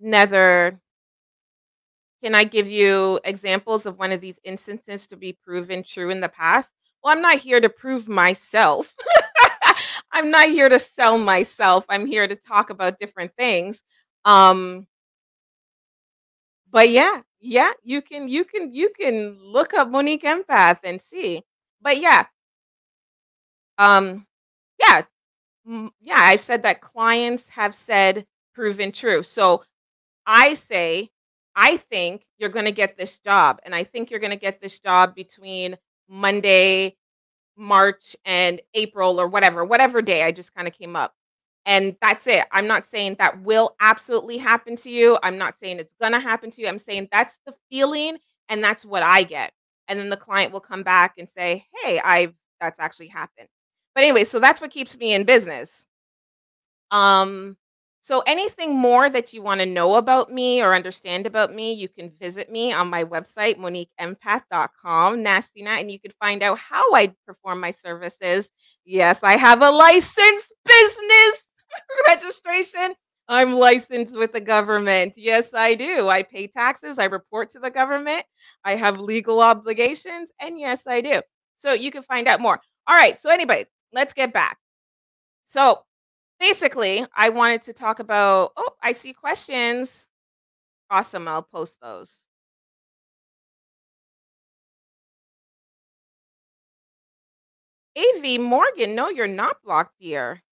[0.00, 0.80] another
[2.22, 6.20] can I give you examples of one of these instances to be proven true in
[6.20, 6.72] the past?
[7.02, 8.94] Well, I'm not here to prove myself.
[10.12, 11.84] I'm not here to sell myself.
[11.88, 13.82] I'm here to talk about different things.
[14.24, 14.86] Um
[16.70, 21.42] but yeah, yeah, you can you can you can look up Monique Empath and see.
[21.82, 22.26] But yeah,
[23.78, 24.26] um,
[24.78, 25.02] yeah,
[25.66, 29.22] yeah, I've said that clients have said proven true.
[29.22, 29.64] So
[30.26, 31.10] I say,
[31.56, 34.60] I think you're going to get this job, and I think you're going to get
[34.60, 35.76] this job between
[36.08, 36.96] Monday,
[37.56, 41.14] March, and April, or whatever, whatever day I just kind of came up.
[41.66, 42.44] And that's it.
[42.50, 45.18] I'm not saying that will absolutely happen to you.
[45.22, 46.68] I'm not saying it's going to happen to you.
[46.68, 48.18] I'm saying that's the feeling
[48.48, 49.52] and that's what I get.
[49.88, 53.48] And then the client will come back and say, "Hey, I've that's actually happened."
[53.94, 55.84] But anyway, so that's what keeps me in business.
[56.90, 57.56] Um
[58.04, 61.88] so anything more that you want to know about me or understand about me, you
[61.88, 66.92] can visit me on my website moniqueempath.com, nasty nat, and you can find out how
[66.94, 68.50] I perform my services.
[68.84, 71.36] Yes, I have a licensed business
[72.08, 72.94] registration.
[73.32, 75.14] I'm licensed with the government.
[75.16, 76.08] Yes, I do.
[76.10, 76.98] I pay taxes.
[76.98, 78.24] I report to the government.
[78.64, 80.28] I have legal obligations.
[80.38, 81.22] And yes, I do.
[81.56, 82.60] So you can find out more.
[82.86, 83.18] All right.
[83.18, 84.58] So, anybody, let's get back.
[85.48, 85.84] So,
[86.40, 88.52] basically, I wanted to talk about.
[88.56, 90.06] Oh, I see questions.
[90.90, 91.26] Awesome.
[91.26, 92.24] I'll post those.
[97.96, 100.42] AV Morgan, no, you're not blocked, dear.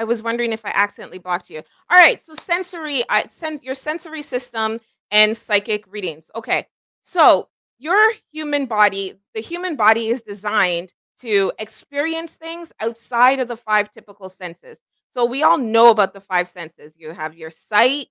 [0.00, 1.62] I was wondering if I accidentally blocked you.
[1.90, 6.30] All right, so sensory, I send your sensory system and psychic readings.
[6.34, 6.66] Okay,
[7.02, 13.58] so your human body, the human body is designed to experience things outside of the
[13.58, 14.80] five typical senses.
[15.12, 16.94] So we all know about the five senses.
[16.96, 18.06] You have your sight,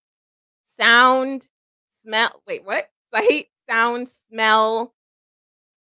[0.80, 1.48] sound,
[2.06, 2.44] smell.
[2.48, 2.88] Wait, what?
[3.12, 4.94] Sight, sound, smell,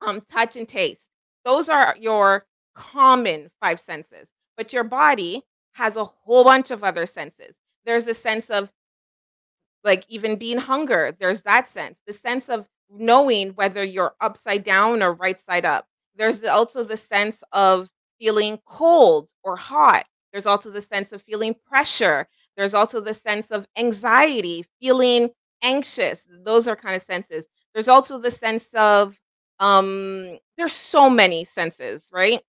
[0.01, 1.07] um, touch, and taste.
[1.45, 4.31] Those are your common five senses.
[4.57, 7.55] But your body has a whole bunch of other senses.
[7.85, 8.71] There's a sense of
[9.83, 11.99] like even being hunger, there's that sense.
[12.07, 15.87] The sense of knowing whether you're upside down or right side up.
[16.15, 20.05] There's also the sense of feeling cold or hot.
[20.31, 22.27] There's also the sense of feeling pressure.
[22.55, 25.29] There's also the sense of anxiety, feeling
[25.63, 26.25] anxious.
[26.29, 27.45] Those are kind of senses.
[27.73, 29.17] There's also the sense of
[29.59, 32.41] um there's so many senses, right?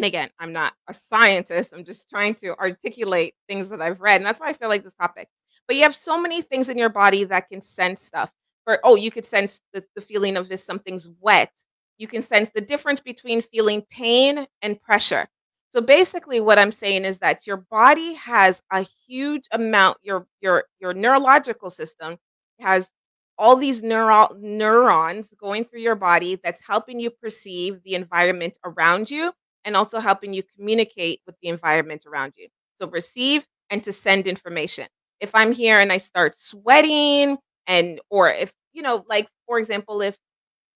[0.00, 1.74] And again, I'm not a scientist.
[1.74, 4.16] I'm just trying to articulate things that I've read.
[4.16, 5.28] And that's why I feel like this topic.
[5.66, 8.32] But you have so many things in your body that can sense stuff.
[8.64, 11.52] For oh, you could sense the, the feeling of this something's wet.
[11.98, 15.28] You can sense the difference between feeling pain and pressure.
[15.74, 20.64] So basically what I'm saying is that your body has a huge amount your your
[20.80, 22.16] your neurological system
[22.58, 22.88] has
[23.36, 29.10] all these neural neurons going through your body that's helping you perceive the environment around
[29.10, 29.30] you
[29.64, 32.48] and also helping you communicate with the environment around you.
[32.80, 34.86] So receive and to send information.
[35.20, 40.00] If I'm here and I start sweating and or if you know like for example
[40.02, 40.16] if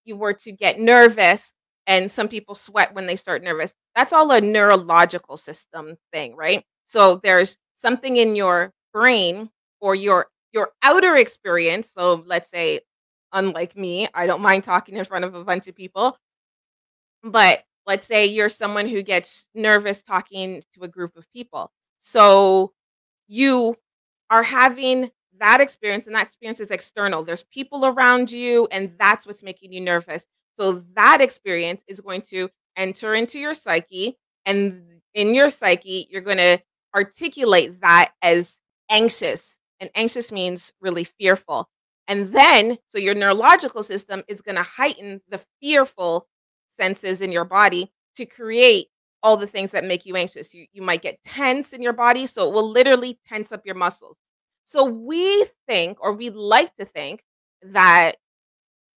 [0.04, 1.52] you were to get nervous
[1.86, 6.64] and some people sweat when they start nervous, that's all a neurological system thing, right?
[6.86, 11.90] So there's something in your brain or your your outer experience.
[11.96, 12.80] So let's say
[13.32, 16.16] unlike me, I don't mind talking in front of a bunch of people,
[17.22, 21.70] but let's say you're someone who gets nervous talking to a group of people.
[22.00, 22.72] So
[23.26, 23.76] you
[24.30, 27.24] are having that experience, and that experience is external.
[27.24, 30.24] There's people around you, and that's what's making you nervous.
[30.58, 34.16] So that experience is going to enter into your psyche,
[34.46, 34.82] and
[35.14, 36.60] in your psyche, you're going to
[36.94, 39.58] articulate that as anxious.
[39.80, 41.68] And anxious means really fearful.
[42.06, 46.28] And then, so your neurological system is going to heighten the fearful
[46.78, 48.88] senses in your body to create
[49.22, 50.52] all the things that make you anxious.
[50.52, 53.74] You, you might get tense in your body, so it will literally tense up your
[53.74, 54.18] muscles.
[54.66, 57.22] So we think, or we like to think,
[57.62, 58.16] that,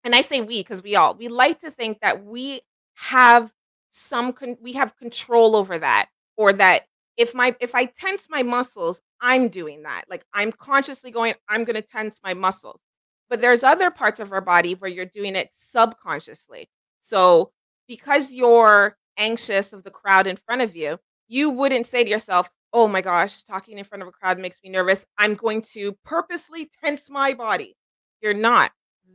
[0.04, 2.62] and I say we because we all, we like to think that we
[2.96, 3.52] have
[3.90, 6.84] some, con- we have control over that, or that
[7.16, 10.04] if my, if I tense my muscles, I'm doing that.
[10.10, 12.82] Like I'm consciously going, I'm going to tense my muscles.
[13.30, 16.70] But there's other parts of our body where you're doing it subconsciously.
[17.02, 17.52] So
[17.88, 22.50] because you're anxious of the crowd in front of you, you wouldn't say to yourself,
[22.74, 25.06] "Oh my gosh, talking in front of a crowd makes me nervous.
[25.18, 27.76] I'm going to purposely tense my body."
[28.22, 28.72] You're not.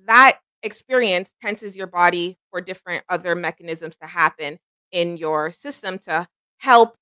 [0.06, 4.58] That experience tenses your body for different other mechanisms to happen
[4.92, 6.96] in your system to help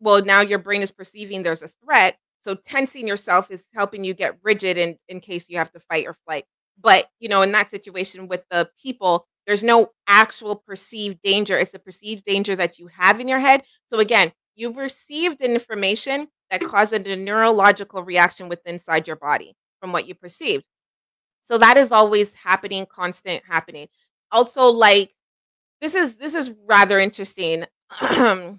[0.00, 4.14] well, now your brain is perceiving there's a threat, so tensing yourself is helping you
[4.14, 6.44] get rigid in in case you have to fight or flight.
[6.82, 11.58] But, you know, in that situation with the people, there's no actual perceived danger.
[11.58, 13.62] It's a perceived danger that you have in your head.
[13.88, 19.92] So again, you've received information that caused a neurological reaction within inside your body from
[19.92, 20.66] what you perceived.
[21.46, 23.88] So that is always happening, constant happening.
[24.30, 25.12] Also, like
[25.80, 27.64] this is this is rather interesting
[28.00, 28.58] because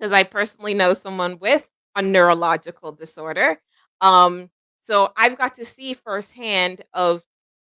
[0.00, 3.60] I personally know someone with a neurological disorder.
[4.00, 4.50] Um,
[4.84, 7.22] so I've got to see firsthand of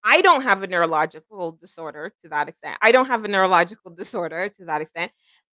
[0.03, 2.77] I don't have a neurological disorder to that extent.
[2.81, 5.11] I don't have a neurological disorder to that extent.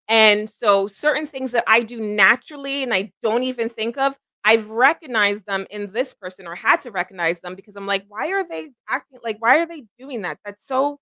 [0.08, 4.68] And so certain things that I do naturally and I don't even think of, I've
[4.70, 8.44] recognized them in this person or had to recognize them because I'm like, "Why are
[8.48, 10.40] they acting like, why are they doing that?
[10.46, 11.00] That's so"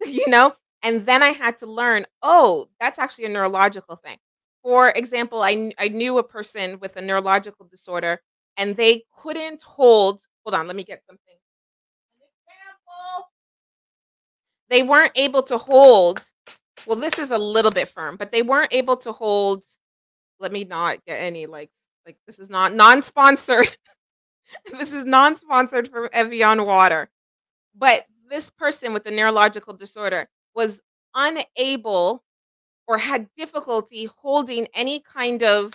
[0.06, 0.54] you know?
[0.82, 4.18] And then I had to learn, "Oh, that's actually a neurological thing."
[4.62, 8.20] For example, I I knew a person with a neurological disorder,
[8.56, 11.36] and they couldn't hold hold on, let me get something.
[14.70, 16.22] They weren't able to hold
[16.86, 19.62] well, this is a little bit firm, but they weren't able to hold
[20.40, 21.70] let me not get any, like
[22.06, 23.76] like, this is not non-sponsored.
[24.78, 27.10] This is non-sponsored from Evian water.
[27.76, 30.80] But this person with the neurological disorder was
[31.14, 32.24] unable
[32.86, 35.74] or had difficulty holding any kind of,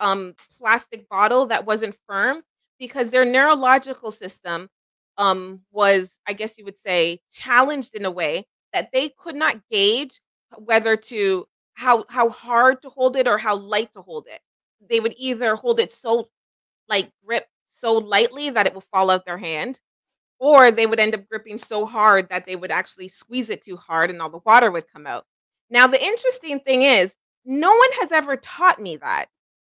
[0.00, 2.42] um, plastic bottle that wasn't firm
[2.78, 4.70] because their neurological system,
[5.18, 9.60] um, was, I guess you would say, challenged in a way that they could not
[9.70, 10.20] gauge
[10.58, 14.40] whether to how how hard to hold it or how light to hold it.
[14.88, 16.28] They would either hold it so
[16.88, 19.80] like, grip so lightly that it would fall out their hand,
[20.38, 23.76] or they would end up gripping so hard that they would actually squeeze it too
[23.76, 25.26] hard and all the water would come out.
[25.70, 27.12] Now the interesting thing is,
[27.44, 29.26] no one has ever taught me that.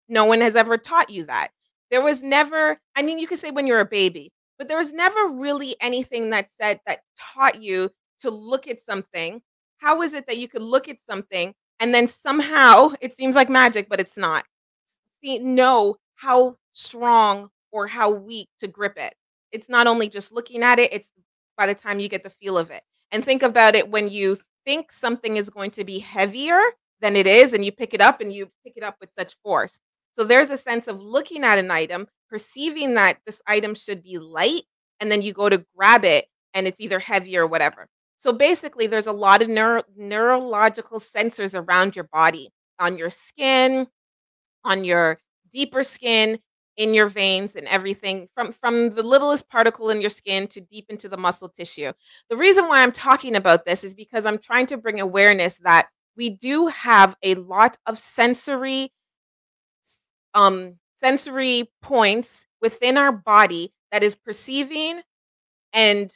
[0.09, 1.51] No one has ever taught you that.
[1.91, 4.93] There was never I mean, you could say when you're a baby, but there was
[4.93, 7.91] never really anything that said that taught you
[8.21, 9.43] to look at something.
[9.79, 13.51] How is it that you could look at something and then somehow it seems like
[13.51, 14.45] magic, but it's not.
[15.23, 19.15] See know how strong or how weak to grip it.
[19.53, 21.11] It's not only just looking at it, it's
[21.57, 22.83] by the time you get the feel of it.
[23.13, 26.61] And think about it when you think something is going to be heavier
[27.01, 29.37] than it is, and you pick it up and you pick it up with such
[29.43, 29.79] force.
[30.19, 34.19] So there's a sense of looking at an item, perceiving that this item should be
[34.19, 34.63] light,
[35.01, 37.89] and then you go to grab it, and it's either heavy or whatever.
[38.19, 43.87] So basically, there's a lot of neuro neurological sensors around your body, on your skin,
[44.65, 45.21] on your
[45.53, 46.39] deeper skin,
[46.77, 50.87] in your veins, and everything from from the littlest particle in your skin to deep
[50.89, 51.93] into the muscle tissue.
[52.31, 55.89] The reason why I'm talking about this is because I'm trying to bring awareness that
[56.17, 58.91] we do have a lot of sensory
[60.35, 65.01] um, sensory points within our body that is perceiving
[65.73, 66.13] and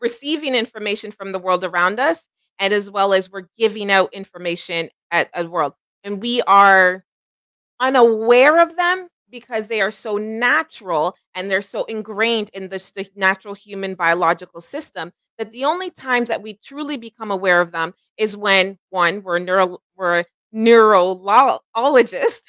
[0.00, 2.24] receiving information from the world around us,
[2.58, 5.74] and as well as we're giving out information at a world.
[6.04, 7.04] And we are
[7.80, 13.08] unaware of them because they are so natural and they're so ingrained in this the
[13.16, 17.92] natural human biological system that the only times that we truly become aware of them
[18.16, 22.40] is when, 1, we're neuro we're neurolo ologist.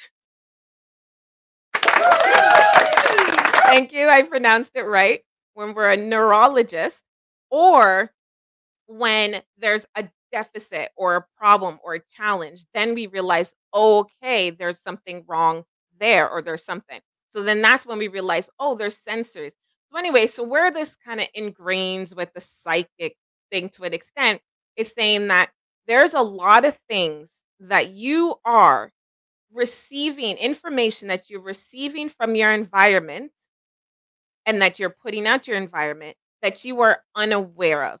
[3.66, 5.20] Thank you, I pronounced it right.
[5.54, 7.02] When we're a neurologist
[7.50, 8.10] or
[8.88, 14.80] when there's a deficit or a problem or a challenge, then we realize, "Okay, there's
[14.80, 15.64] something wrong
[15.98, 17.00] there," or there's something.
[17.32, 19.52] So then that's when we realize, "Oh, there's sensors."
[19.92, 23.16] So anyway, so where this kinda ingrains with the psychic
[23.50, 24.42] thing to an extent
[24.76, 25.52] is saying that
[25.86, 28.92] there's a lot of things that you are
[29.52, 33.32] receiving information that you're receiving from your environment
[34.46, 38.00] and that you're putting out your environment that you are unaware of.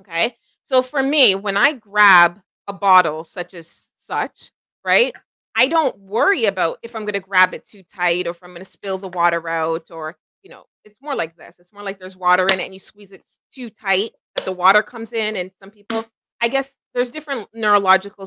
[0.00, 0.36] Okay?
[0.66, 4.50] So for me, when I grab a bottle such as such,
[4.84, 5.14] right,
[5.54, 8.64] I don't worry about if I'm gonna grab it too tight or if I'm gonna
[8.64, 11.56] spill the water out or, you know, it's more like this.
[11.58, 13.22] It's more like there's water in it and you squeeze it
[13.54, 16.04] too tight that the water comes in and some people
[16.40, 18.26] I guess there's different neurological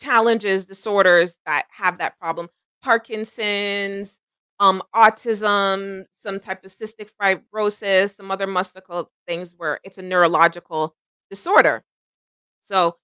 [0.00, 2.48] challenges, disorders that have that problem.
[2.82, 4.18] Parkinson's,
[4.60, 10.94] um, autism, some type of cystic fibrosis, some other mystical things where it's a neurological
[11.30, 11.82] disorder.
[12.64, 12.96] So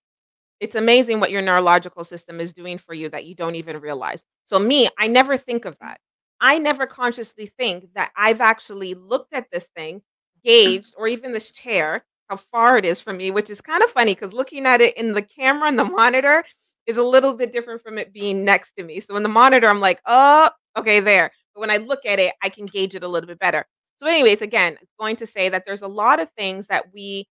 [0.61, 4.25] It's amazing what your neurological system is doing for you that you don't even realize.
[4.47, 6.01] So me, I never think of that.
[6.41, 10.03] I never consciously think that I've actually looked at this thing,
[10.45, 13.91] gauged, or even this chair, how far it is from me, which is kind of
[13.91, 16.45] funny because looking at it in the camera and the monitor
[16.87, 19.01] is a little bit different from it being next to me.
[19.01, 21.31] So in the monitor, I'm like, oh, okay, there.
[21.55, 23.67] But when I look at it, I can gauge it a little bit better.
[23.99, 27.27] So, anyways, again, going to say that there's a lot of things that we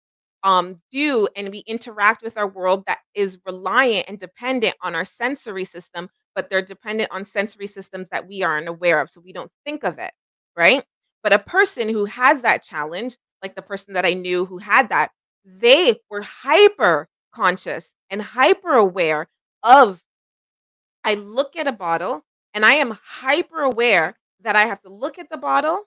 [0.43, 5.05] um, do and we interact with our world that is reliant and dependent on our
[5.05, 9.09] sensory system, but they're dependent on sensory systems that we aren't aware of.
[9.09, 10.11] So we don't think of it,
[10.57, 10.83] right?
[11.21, 14.89] But a person who has that challenge, like the person that I knew who had
[14.89, 15.11] that,
[15.45, 19.27] they were hyper conscious and hyper aware
[19.63, 20.01] of
[21.03, 24.43] I look at a bottle and I am hyper aware mm-hmm.
[24.43, 25.81] that I have to look at the bottle,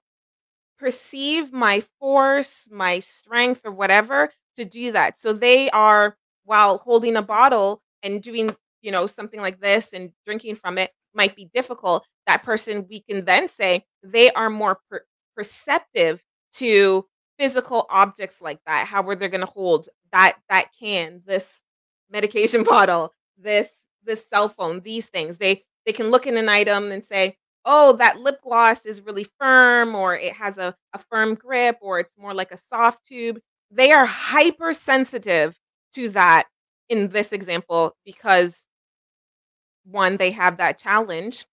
[0.79, 5.19] perceive my force, my strength, or whatever to do that.
[5.19, 10.11] So they are, while holding a bottle and doing, you know, something like this and
[10.27, 12.05] drinking from it might be difficult.
[12.27, 15.05] That person, we can then say they are more per-
[15.37, 16.23] perceptive
[16.55, 17.07] to
[17.39, 18.87] physical objects like that.
[18.87, 21.63] How are they going to hold that that can, this
[22.11, 23.71] medication bottle, this
[24.05, 25.39] this cell phone, these things.
[25.39, 29.27] They they can look in an item and say, "Oh, that lip gloss is really
[29.39, 33.41] firm," or it has a, a firm grip, or it's more like a soft tube.
[33.71, 35.57] They are hypersensitive
[35.95, 36.47] to that
[36.89, 38.67] in this example because
[39.85, 41.47] one, they have that challenge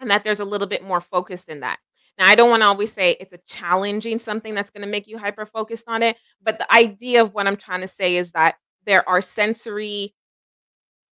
[0.00, 1.78] and that there's a little bit more focused in that.
[2.18, 5.08] Now, I don't want to always say it's a challenging something that's going to make
[5.08, 8.30] you hyper focused on it, but the idea of what I'm trying to say is
[8.32, 8.56] that
[8.86, 10.14] there are sensory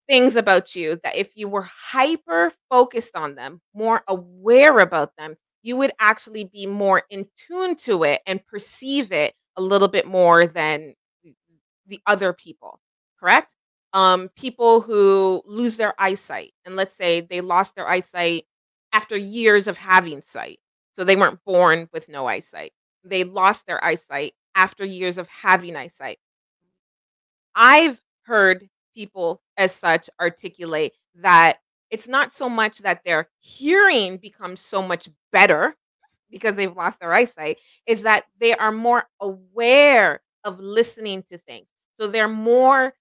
[0.08, 5.36] things about you that if you were hyper focused on them, more aware about them,
[5.62, 10.06] you would actually be more in tune to it and perceive it a little bit
[10.06, 10.94] more than
[11.86, 12.80] the other people,
[13.18, 13.52] correct?
[13.92, 18.46] Um, people who lose their eyesight, and let's say they lost their eyesight
[18.92, 20.58] after years of having sight.
[20.96, 22.72] So they weren't born with no eyesight.
[23.04, 26.18] They lost their eyesight after years of having eyesight.
[27.54, 31.58] I've heard people as such articulate that
[31.90, 35.74] it's not so much that their hearing becomes so much better
[36.30, 41.66] because they've lost their eyesight, is that they are more aware of listening to things.
[42.00, 42.94] So they're more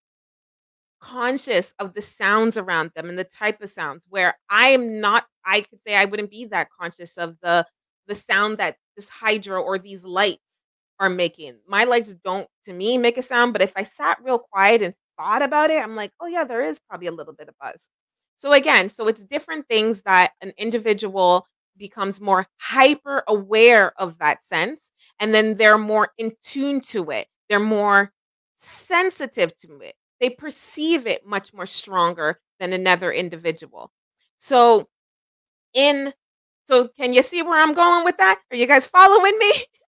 [1.00, 5.26] conscious of the sounds around them and the type of sounds where I am not
[5.44, 7.66] I could say I wouldn't be that conscious of the
[8.08, 10.44] the sound that this hydra or these lights
[11.00, 11.58] are making.
[11.68, 14.94] My lights don't to me make a sound, but if I sat real quiet and
[15.18, 17.90] thought about it, I'm like, "Oh yeah, there is probably a little bit of buzz."
[18.38, 21.48] So again, so it's different things that an individual
[21.78, 27.28] becomes more hyper aware of that sense and then they're more in tune to it.
[27.50, 28.12] They're more
[28.58, 29.96] sensitive to it.
[30.20, 33.92] They perceive it much more stronger than another individual.
[34.38, 34.88] So
[35.74, 36.14] in
[36.70, 38.42] so can you see where I'm going with that?
[38.52, 39.54] Are you guys following me?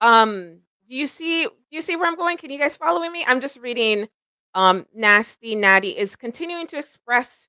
[0.00, 2.36] Um, do you see do you see where I'm going?
[2.36, 3.24] Can you guys following me?
[3.26, 4.08] I'm just reading
[4.54, 7.46] um Nasty Natty is continuing to express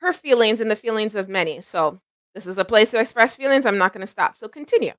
[0.00, 1.62] her feelings and the feelings of many.
[1.62, 2.00] So
[2.34, 3.66] this is a place to express feelings.
[3.66, 4.38] I'm not going to stop.
[4.38, 4.92] So continue.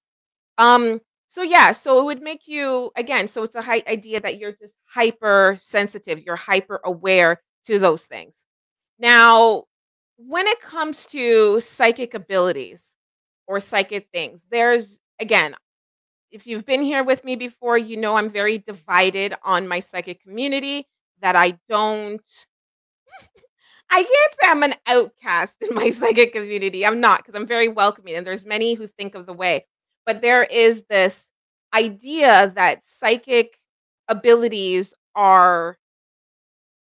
[0.57, 4.39] Um so yeah, so it would make you again, so it's a high idea that
[4.39, 8.45] you're just hyper sensitive, you're hyper aware to those things.
[8.99, 9.65] Now,
[10.17, 12.95] when it comes to psychic abilities
[13.47, 15.55] or psychic things, there's again,
[16.34, 20.23] if you've been here with me before, you know I'm very divided on my psychic
[20.23, 20.88] community
[21.21, 22.21] that I don't
[23.89, 26.86] I can't say I'm an outcast in my psychic community.
[26.86, 29.65] I'm not because I'm very welcoming and there's many who think of the way.
[30.05, 31.25] But there is this
[31.73, 33.57] idea that psychic
[34.09, 35.77] abilities are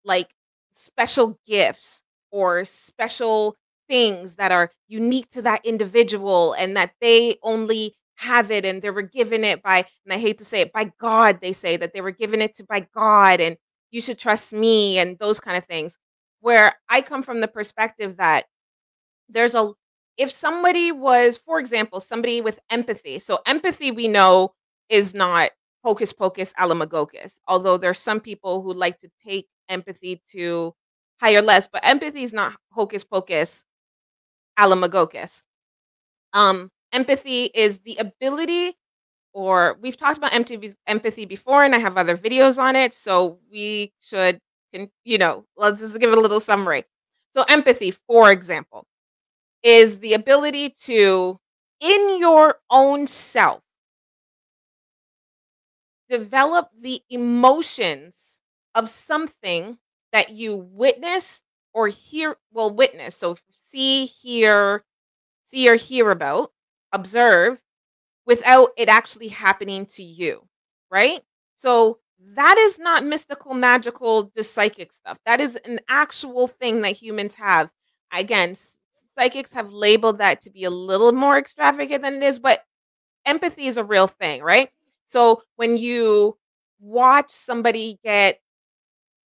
[0.03, 0.29] like
[0.73, 3.55] special gifts or special
[3.87, 8.89] things that are unique to that individual and that they only have it and they
[8.89, 11.93] were given it by and I hate to say it by God they say that
[11.93, 13.57] they were given it to by God and
[13.91, 15.97] you should trust me and those kind of things
[16.41, 18.45] where I come from the perspective that
[19.29, 19.71] there's a
[20.17, 24.53] if somebody was for example somebody with empathy so empathy we know
[24.89, 25.51] is not
[25.83, 30.73] hocus pocus alamagocus although there's some people who like to take empathy to
[31.19, 33.63] higher less but empathy is not hocus pocus
[34.57, 35.43] alamagocus
[36.33, 38.75] um empathy is the ability
[39.33, 40.33] or we've talked about
[40.87, 44.39] empathy before and I have other videos on it so we should
[45.05, 46.85] you know let's just give it a little summary.
[47.35, 48.85] So empathy for example
[49.63, 51.39] is the ability to,
[51.81, 53.61] in your own self
[56.09, 58.37] develop the emotions
[58.75, 59.77] of something
[60.11, 61.41] that you witness
[61.73, 63.37] or hear well, witness, so
[63.71, 64.83] see, hear
[65.45, 66.51] see or hear about,
[66.95, 67.59] observe,
[68.25, 70.47] without it actually happening to you,
[70.91, 71.21] right?
[71.57, 71.99] So,
[72.35, 75.19] that is not mystical, magical, just psychic stuff.
[75.25, 77.69] That is an actual thing that humans have.
[78.13, 78.55] Again,
[79.19, 82.63] psychics have labeled that to be a little more extravagant than it is, but
[83.25, 84.69] empathy is a real thing, right?
[85.07, 86.37] So, when you
[86.79, 88.39] watch somebody get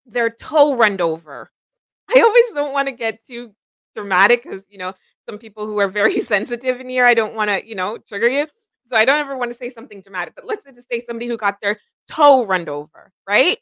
[0.05, 1.51] their toe run over,
[2.09, 3.53] I always don't wanna get too
[3.95, 4.93] dramatic because, you know,
[5.29, 8.47] some people who are very sensitive in here, I don't wanna, you know, trigger you.
[8.91, 11.57] So, I don't ever wanna say something dramatic, but let's just say somebody who got
[11.61, 13.57] their toe run over, right?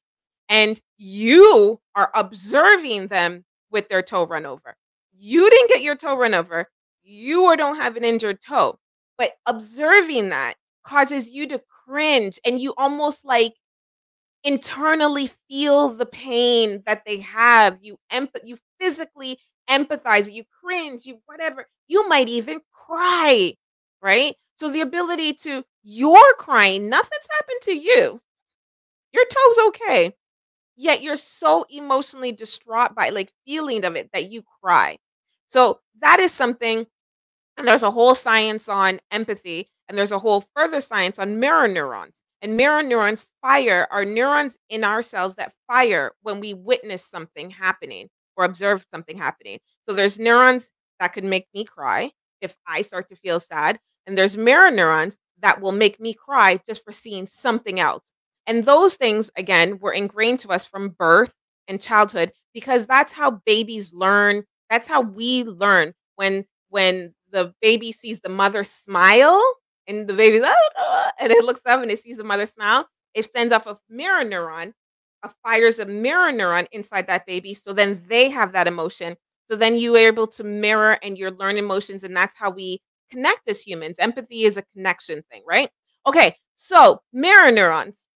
[0.50, 4.76] And you are observing them with their toe run over.
[5.20, 6.70] You didn't get your toe run over,
[7.04, 8.80] you or don't have an injured toe,
[9.18, 10.56] but observing that
[10.86, 13.54] causes you to cringe, and you almost, like,
[14.44, 17.78] internally feel the pain that they have.
[17.82, 19.40] You empath you physically
[19.70, 21.68] empathize, you cringe, you whatever.
[21.88, 23.56] You might even cry,
[24.02, 24.36] right?
[24.58, 28.22] So, the ability to you're crying, nothing's happened to you.
[29.14, 30.16] Your toe's okay,
[30.78, 34.98] yet you're so emotionally distraught by, like, feeling of it that you cry.
[35.48, 36.88] So, that is something
[37.58, 41.68] and there's a whole science on empathy, and there's a whole further science on mirror
[41.68, 42.16] neurons.
[42.42, 48.10] And mirror neurons fire are neurons in ourselves that fire when we witness something happening
[48.38, 49.60] or observe something happening.
[49.88, 50.70] So, there's neurons
[51.00, 52.12] that could make me cry
[52.42, 56.60] if I start to feel sad, and there's mirror neurons that will make me cry
[56.68, 58.04] just for seeing something else.
[58.48, 61.34] And those things, again, were ingrained to us from birth
[61.68, 65.94] and childhood because that's how babies learn, that's how we learn.
[66.16, 69.42] When when the baby sees the mother smile
[69.88, 73.30] and the baby's, "Ah," and it looks up and it sees the mother smile, it
[73.36, 74.74] sends off a mirror neuron,
[75.44, 79.16] fires a mirror neuron inside that baby, so then they have that emotion.
[79.50, 82.82] So then you are able to mirror and you're learning emotions, and that's how we
[83.10, 83.96] connect as humans.
[84.00, 85.70] Empathy is a connection thing, right?
[86.06, 88.08] Okay, so mirror neurons.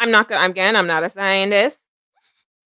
[0.00, 1.80] I'm not gonna again, I'm not a scientist.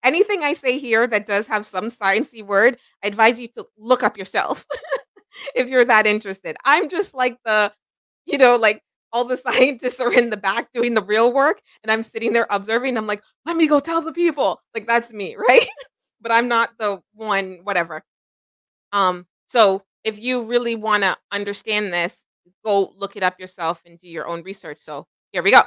[0.04, 4.02] Anything I say here that does have some science-y word, I advise you to look
[4.04, 4.64] up yourself
[5.54, 6.56] if you're that interested.
[6.64, 7.72] I'm just like the
[8.26, 8.82] you know, like,
[9.12, 12.46] all the scientists are in the back doing the real work, and I'm sitting there
[12.50, 15.68] observing, I'm like, "Let me go tell the people." Like, that's me, right?
[16.20, 18.02] But I'm not the one whatever.
[18.92, 22.24] Um, so if you really wanna understand this,
[22.64, 24.78] go look it up yourself and do your own research.
[24.80, 25.62] So, here we go.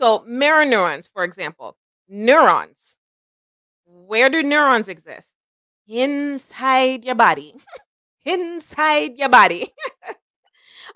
[0.00, 1.76] So, mirror neurons, for example.
[2.08, 2.96] Neurons.
[3.86, 5.28] Where do neurons exist?
[5.88, 7.54] Inside your body.
[8.24, 9.72] Inside your body.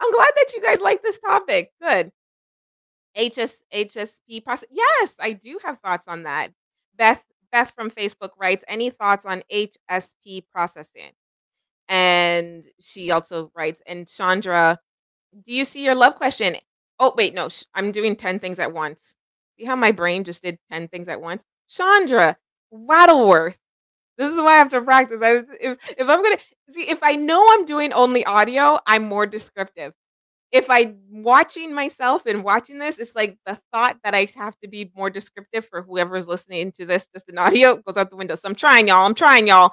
[0.00, 1.72] I'm glad that you guys like this topic.
[1.80, 2.12] Good.
[3.16, 6.52] HS HSP process yes, I do have thoughts on that.
[6.96, 7.22] Beth
[7.52, 11.12] Beth from Facebook writes, "Any thoughts on HSP processing?"
[11.88, 14.80] And she also writes, and Chandra,
[15.46, 16.56] "Do you see your love question?"
[17.00, 19.14] Oh, wait, no, sh I'm doing 10 things at once.
[19.58, 21.42] See how my brain just did 10 things at once?
[21.68, 22.38] Chandra
[22.70, 23.56] Wattleworth.
[24.18, 25.20] This is why I have to practice.
[25.22, 26.38] I was if if I'm gonna
[26.74, 29.92] see, if I know I'm doing only audio, I'm more descriptive.
[30.52, 34.68] If I'm watching myself and watching this, it's like the thought that I have to
[34.68, 38.36] be more descriptive for whoever's listening to this just in audio goes out the window.
[38.36, 39.06] So I'm trying, y'all.
[39.06, 39.72] I'm trying, y'all.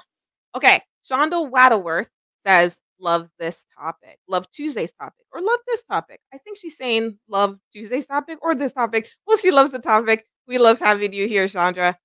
[0.56, 2.10] Okay, Shonda Waddleworth
[2.46, 4.20] says, "Love this topic.
[4.28, 8.56] Love Tuesday's topic, or love this topic." I think she's saying love Tuesday's topic or
[8.56, 9.10] this topic.
[9.28, 10.26] Well, she loves the topic.
[10.48, 11.98] We love having you here, Chandra.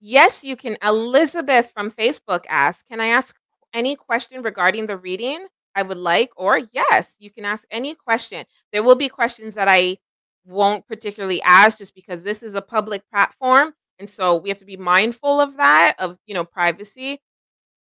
[0.00, 0.76] Yes, you can.
[0.82, 3.36] Elizabeth from Facebook asks, "Can I ask
[3.74, 8.46] any question regarding the reading I would like?" Or, yes, you can ask any question.
[8.72, 9.98] There will be questions that I
[10.44, 14.64] won't particularly ask just because this is a public platform, and so we have to
[14.64, 17.20] be mindful of that, of, you know, privacy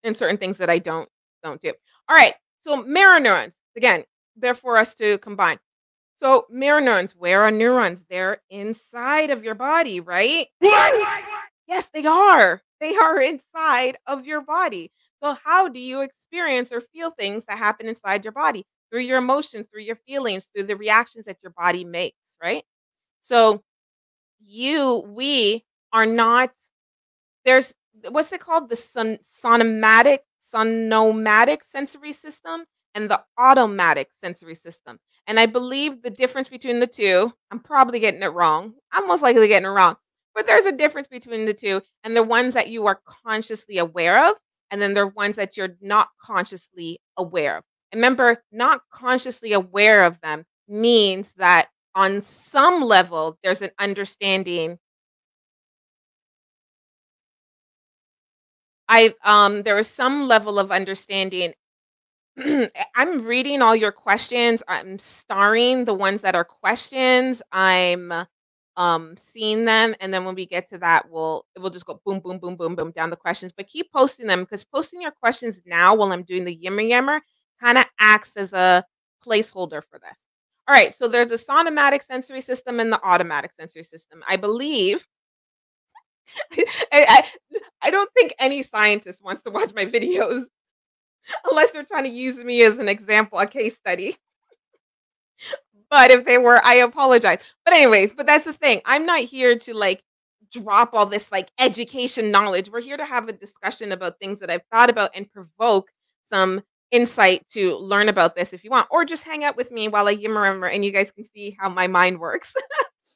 [0.04, 1.08] and certain things that I don't
[1.42, 1.72] don't do.
[2.10, 4.04] Alright, so mirror neurons, again,
[4.36, 5.58] they're for us to combine.
[6.22, 8.00] So, mirror neurons, where are neurons?
[8.08, 10.48] They're inside of your body, right?
[11.66, 12.62] Yes, they are.
[12.80, 14.90] They are inside of your body.
[15.22, 18.64] So, how do you experience or feel things that happen inside your body?
[18.90, 22.64] Through your emotions, through your feelings, through the reactions that your body makes, right?
[23.22, 23.62] So,
[24.44, 26.52] you we are not
[27.44, 27.74] there's
[28.10, 28.68] what's it called?
[28.70, 30.20] The son sonomatic
[30.54, 32.64] sonomatic sensory system
[32.94, 34.98] and the automatic sensory system.
[35.26, 38.74] And I believe the difference between the 2 I'm probably getting it wrong.
[38.92, 39.96] I'm most likely getting it wrong,
[40.36, 44.30] but there's a difference between the 2, and the ones that you are consciously aware
[44.30, 44.36] of
[44.72, 47.64] and then there are ones that you're not consciously aware of.
[47.94, 54.78] Remember, not consciously aware of them means that on some level there's an understanding
[58.88, 61.54] I um there was some level of understanding
[62.96, 64.62] I'm reading all your questions.
[64.68, 67.42] I'm starring the ones that are questions.
[67.52, 68.12] I'm
[68.76, 72.20] um seeing them and then when we get to that we'll we'll just go boom
[72.20, 75.62] boom boom boom boom down the questions but keep posting them because posting your questions
[75.66, 77.20] now while i'm doing the yimmer yammer
[77.60, 78.84] kind of acts as a
[79.26, 80.26] placeholder for this
[80.68, 85.06] all right so there's the sonomatic sensory system and the automatic sensory system i believe
[86.52, 87.22] I, I,
[87.82, 90.44] I don't think any scientist wants to watch my videos
[91.50, 94.16] unless they're trying to use me as an example, a case study.
[95.90, 97.38] But if they were, I apologize.
[97.64, 98.80] But anyways, but that's the thing.
[98.84, 100.02] I'm not here to like
[100.52, 102.70] drop all this like education knowledge.
[102.70, 105.90] We're here to have a discussion about things that I've thought about and provoke
[106.32, 109.88] some insight to learn about this if you want, or just hang out with me
[109.88, 112.52] while I yimmer and you guys can see how my mind works.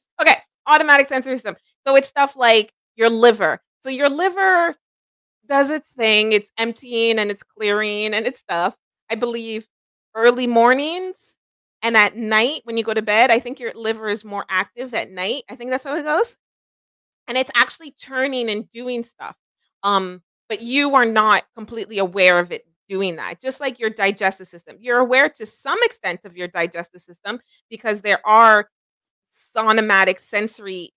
[0.20, 1.56] okay, automatic sensory system.
[1.86, 3.60] So it's stuff like your liver.
[3.82, 4.76] So your liver
[5.48, 6.32] does its thing.
[6.32, 8.76] It's emptying and it's clearing and it's stuff.
[9.10, 9.66] I believe
[10.14, 11.16] early mornings
[11.82, 14.94] and at night when you go to bed, I think your liver is more active
[14.94, 15.44] at night.
[15.48, 16.36] I think that's how it goes.
[17.28, 19.36] And it's actually turning and doing stuff.
[19.82, 23.40] Um, but you are not completely aware of it doing that.
[23.40, 24.76] Just like your digestive system.
[24.80, 28.68] You're aware to some extent of your digestive system because there are
[29.56, 30.92] sonomatic sensory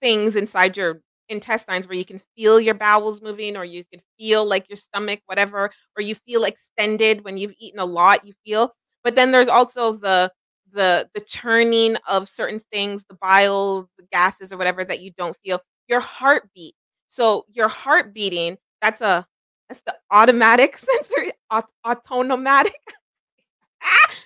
[0.00, 4.44] things inside your intestines where you can feel your bowels moving or you can feel
[4.44, 8.74] like your stomach whatever or you feel extended when you've eaten a lot you feel
[9.04, 10.32] but then there's also the
[10.72, 15.36] the the churning of certain things the bile the gases or whatever that you don't
[15.44, 16.74] feel your heartbeat
[17.08, 19.26] so your heart beating that's a
[19.68, 22.72] that's the automatic sensory aut- autonomatic
[23.82, 24.24] ah!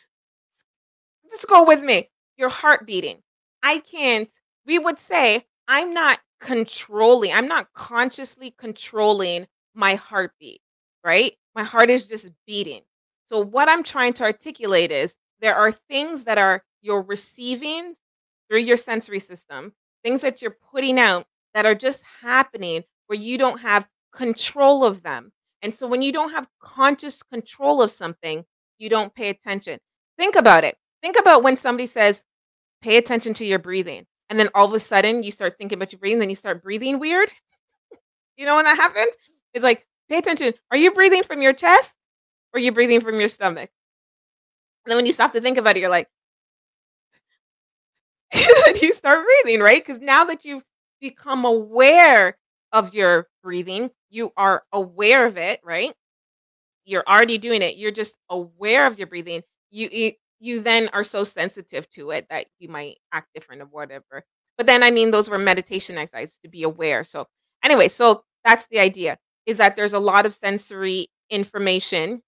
[1.31, 3.19] just go with me your heart beating
[3.63, 4.31] i can't
[4.67, 10.61] we would say i'm not controlling I'm not consciously controlling my heartbeat,
[11.05, 11.35] right?
[11.57, 12.83] My heart is just beating.
[13.29, 17.95] So what I'm trying to articulate is there are things that are you're receiving
[18.49, 19.73] through your sensory system,
[20.03, 25.03] things that you're putting out that are just happening where you don't have control of
[25.03, 25.31] them.
[25.63, 28.45] And so when you don't have conscious control of something,
[28.79, 29.79] you don't pay attention.
[30.17, 30.77] Think about it.
[31.03, 32.25] Think about when somebody says,
[32.81, 35.93] pay attention to your breathing and then all of a sudden you start thinking about
[35.93, 37.31] your breathing, then you start breathing weird.
[38.37, 39.11] You know when that happens?
[39.53, 40.55] It's like, pay attention.
[40.71, 41.97] Are you breathing from your chest
[42.53, 43.71] or are you breathing from your stomach?
[44.85, 46.09] And then when you stop to think about it, you're like,
[48.83, 49.85] you start breathing, right?
[49.85, 50.65] Because now that you've
[51.01, 52.37] become aware
[52.73, 55.93] of your breathing, you are aware of it, right?
[56.85, 57.77] You're already doing it.
[57.77, 59.43] You're just aware of your breathing.
[59.71, 63.67] You, you you then are so sensitive to it that you might act different or
[63.67, 64.25] whatever.
[64.57, 67.05] But then, I mean, those were meditation exercises to be aware.
[67.05, 67.27] So,
[67.65, 72.23] anyway, so that's the idea is that there's a lot of sensory information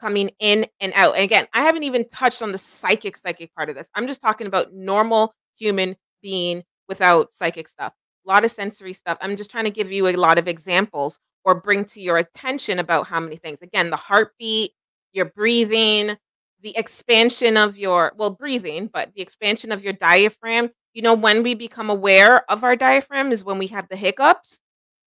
[0.00, 1.14] coming in and out.
[1.14, 3.88] And again, I haven't even touched on the psychic psychic part of this.
[3.94, 7.92] I'm just talking about normal human being without psychic stuff.
[8.26, 9.18] A lot of sensory stuff.
[9.20, 12.78] I'm just trying to give you a lot of examples or bring to your attention
[12.78, 13.62] about how many things.
[13.62, 14.72] Again, the heartbeat,
[15.12, 16.16] your breathing,
[16.62, 21.42] the expansion of your well breathing but the expansion of your diaphragm you know when
[21.42, 24.58] we become aware of our diaphragm is when we have the hiccups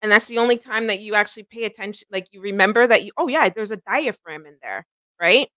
[0.01, 3.11] and that's the only time that you actually pay attention like you remember that you
[3.17, 4.85] oh yeah there's a diaphragm in there
[5.19, 5.49] right?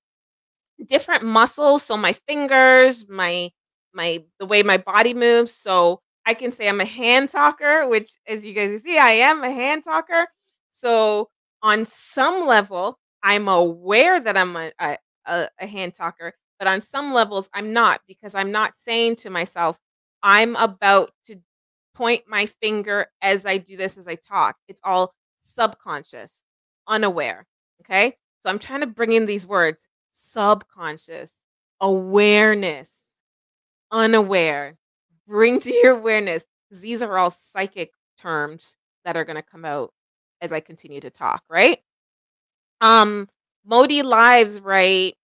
[0.89, 3.51] Different muscles so my fingers my
[3.93, 8.19] my the way my body moves so i can say i'm a hand talker which
[8.27, 10.27] as you guys see i am a hand talker.
[10.83, 11.31] So
[11.63, 14.73] on some level i'm aware that i'm a,
[15.27, 19.31] a, a, hand talker, but on some levels, I'm not because I'm not saying to
[19.31, 19.79] myself,
[20.23, 21.37] I'm about to
[21.95, 24.57] point my finger as I do this as I talk.
[24.69, 25.15] It's all
[25.59, 26.33] subconscious,
[26.89, 27.47] unaware.
[27.83, 28.17] Okay.
[28.43, 29.79] So I'm trying to bring in these words
[30.33, 31.31] subconscious,
[31.81, 32.89] awareness,
[33.91, 34.77] unaware.
[35.27, 36.43] Bring to your awareness.
[36.71, 39.93] These are all psychic terms that are going to come out
[40.41, 41.79] as I continue to talk, right?
[42.81, 43.29] Um,
[43.65, 45.15] Modi Lives, right?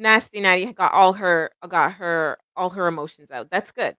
[0.00, 3.50] Nasty Natty got all her got her all her emotions out.
[3.50, 3.96] That's good.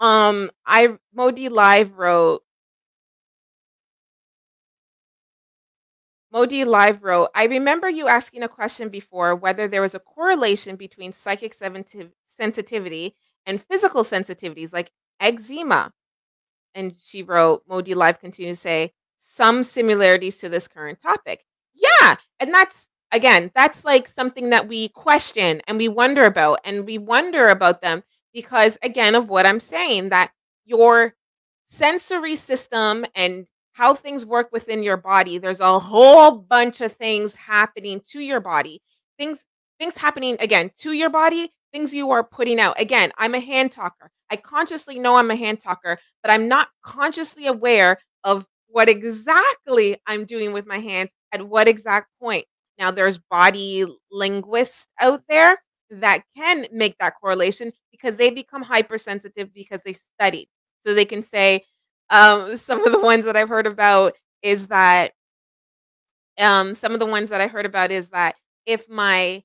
[0.00, 2.42] Um, I Modi Live wrote
[6.32, 10.76] Modi Live wrote, I remember you asking a question before whether there was a correlation
[10.76, 13.16] between psychic sensitivity
[13.46, 15.92] and physical sensitivities like eczema.
[16.74, 21.44] and she wrote, Modi Live continues to say, some similarities to this current topic.
[21.74, 26.84] Yeah, and that's again, that's like something that we question and we wonder about, and
[26.84, 28.02] we wonder about them
[28.34, 30.32] because again of what I'm saying that
[30.64, 31.14] your
[31.66, 37.34] sensory system and how things work within your body, there's a whole bunch of things
[37.34, 38.82] happening to your body.
[39.18, 39.44] Things
[39.78, 42.80] things happening again to your body, things you are putting out.
[42.80, 44.10] Again, I'm a hand talker.
[44.30, 49.96] I consciously know I'm a hand talker, but I'm not consciously aware of what exactly
[50.06, 52.44] I'm doing with my hands at what exact point.
[52.78, 55.58] Now, there's body linguists out there
[55.90, 60.48] that can make that correlation because they become hypersensitive because they studied.
[60.86, 61.62] So they can say,
[62.10, 65.12] um, some of the ones that I've heard about is that
[66.38, 68.34] um, some of the ones that I heard about is that
[68.66, 69.42] if my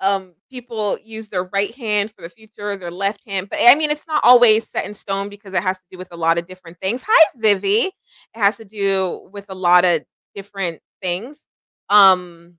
[0.00, 3.48] um, people use their right hand for the future, their left hand.
[3.50, 6.08] But I mean, it's not always set in stone because it has to do with
[6.12, 7.02] a lot of different things.
[7.06, 7.86] Hi, Vivi.
[7.86, 7.92] It
[8.34, 10.04] has to do with a lot of
[10.36, 11.40] different things.
[11.90, 12.54] Um,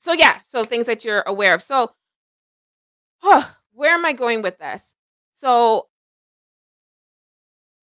[0.00, 1.62] so yeah, so things that you're aware of.
[1.62, 1.92] So,
[3.72, 4.94] where am I going with this?
[5.34, 5.88] So,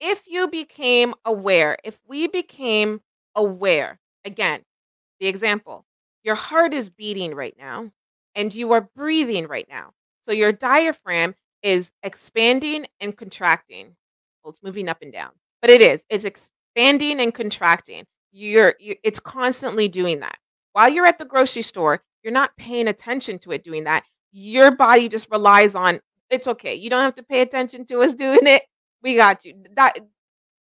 [0.01, 3.01] if you became aware, if we became
[3.35, 4.63] aware, again,
[5.21, 5.87] the example,
[6.25, 7.91] your heart is beating right now
[8.35, 9.93] and you are breathing right now.
[10.27, 13.97] So your diaphragm is expanding and contracting.
[14.45, 16.01] Well, it's moving up and down, but it is.
[16.11, 18.07] It's expanding and contracting.
[18.33, 20.39] You're, you it's constantly doing that.
[20.77, 24.05] While you're at the grocery store, you're not paying attention to it doing that.
[24.31, 26.75] Your body just relies on it's okay.
[26.75, 28.61] You don't have to pay attention to us doing it.
[29.03, 29.55] We got you.
[29.73, 29.95] Di-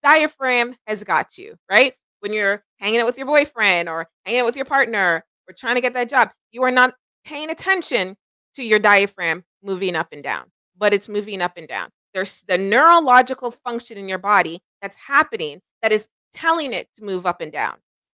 [0.01, 1.95] diaphragm has got you, right?
[2.21, 5.75] When you're hanging out with your boyfriend or hanging out with your partner or trying
[5.75, 6.93] to get that job, you are not
[7.25, 8.15] paying attention
[8.55, 10.45] to your diaphragm moving up and down,
[10.77, 11.89] but it's moving up and down.
[12.13, 17.25] There's the neurological function in your body that's happening that is telling it to move
[17.25, 17.75] up and down.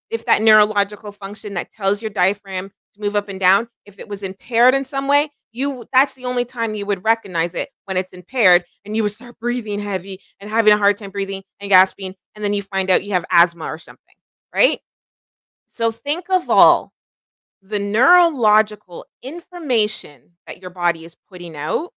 [0.09, 4.07] If that neurological function that tells your diaphragm to move up and down, if it
[4.07, 7.97] was impaired in some way, you that's the only time you would recognize it when
[7.97, 11.69] it's impaired and you would start breathing heavy and having a hard time breathing and
[11.69, 14.15] gasping and then you find out you have asthma or something,
[14.53, 14.79] right?
[15.69, 16.91] So think of all
[17.61, 21.91] the neurological information that your body is putting out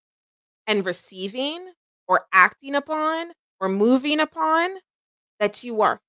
[0.66, 1.72] and receiving
[2.08, 4.70] or acting upon or moving upon
[5.40, 6.00] that you are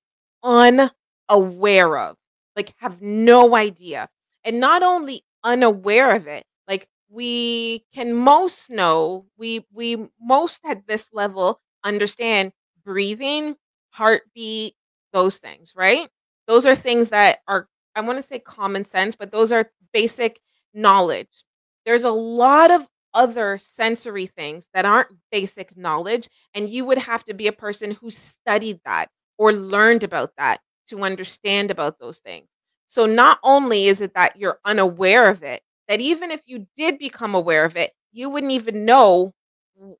[1.28, 2.16] unaware of,
[2.56, 4.08] like have no idea.
[4.44, 10.86] And not only unaware of it, like we can most know, we we most at
[10.86, 12.52] this level understand
[12.84, 13.56] breathing,
[13.90, 14.74] heartbeat,
[15.12, 16.08] those things, right?
[16.46, 20.40] Those are things that are I want to say common sense, but those are basic
[20.74, 21.44] knowledge.
[21.86, 27.24] There's a lot of other sensory things that aren't basic knowledge, and you would have
[27.24, 29.08] to be a person who studied that
[29.38, 32.48] or learned about that to understand about those things.
[32.88, 36.98] So not only is it that you're unaware of it, that even if you did
[36.98, 39.32] become aware of it, you wouldn't even know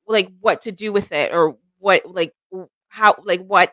[0.07, 2.33] like what to do with it or what like
[2.89, 3.73] how like what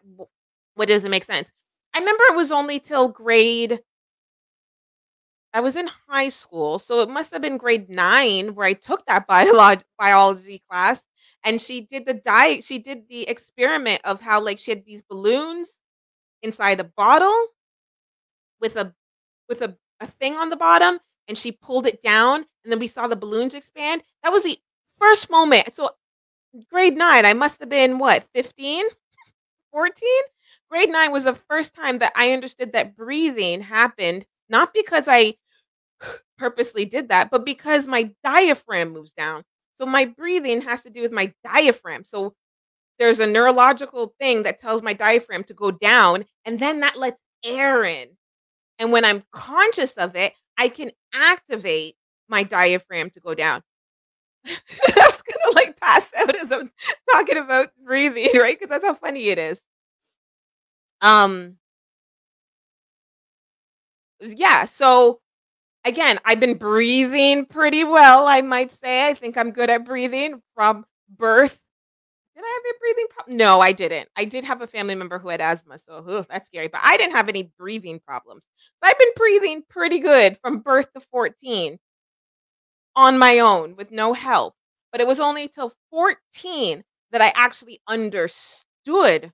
[0.76, 1.50] what does it make sense.
[1.94, 3.82] I remember it was only till grade
[5.54, 9.06] I was in high school, so it must have been grade 9 where I took
[9.06, 11.02] that biolog biology class,
[11.44, 15.02] and she did the diet she did the experiment of how, like, she had these
[15.02, 15.81] balloons
[16.44, 17.48] inside a bottle
[18.60, 18.94] with a
[19.50, 22.88] with a a thing on the bottom, and she pulled it down, and then we
[22.88, 24.04] saw the balloons expand.
[24.24, 24.58] That was the
[25.00, 25.76] first moment.
[25.76, 25.92] So,
[26.70, 28.86] grade 9, I must have been, what, 15?
[29.72, 29.94] 14?
[30.70, 35.36] Grade 9 was the first time that I understood that breathing happened, not because I
[36.38, 39.44] purposely did that, but because my diaphragm moves down.
[39.80, 42.04] So my breathing has to do with my diaphragm.
[42.04, 42.34] So
[43.02, 47.20] there's a neurological thing that tells my diaphragm to go down, and then that lets
[47.46, 48.10] air in.
[48.80, 51.96] And when I'm conscious of it, I can activate
[52.30, 53.64] my diaphragm to go down.
[54.48, 54.52] I
[54.98, 56.72] was gonna like pass out as I'm
[57.14, 58.60] talking about breathing, right?
[58.60, 59.60] Because that's how funny it is.
[61.02, 61.58] Um,
[64.22, 65.20] yeah, so
[65.86, 69.08] again, I've been breathing pretty well, I might say.
[69.08, 71.60] I think I'm good at breathing from birth.
[72.36, 73.38] Did I have a breathing problem?
[73.38, 74.10] No, I didn't.
[74.16, 76.68] I did have a family member who had asthma, so ugh, that's scary.
[76.70, 78.44] But I didn't have any breathing problems.
[78.82, 81.80] So I've been breathing pretty good from birth to 14
[82.96, 84.56] on my own with no help.
[84.92, 89.32] But it was only till 14 that I actually understood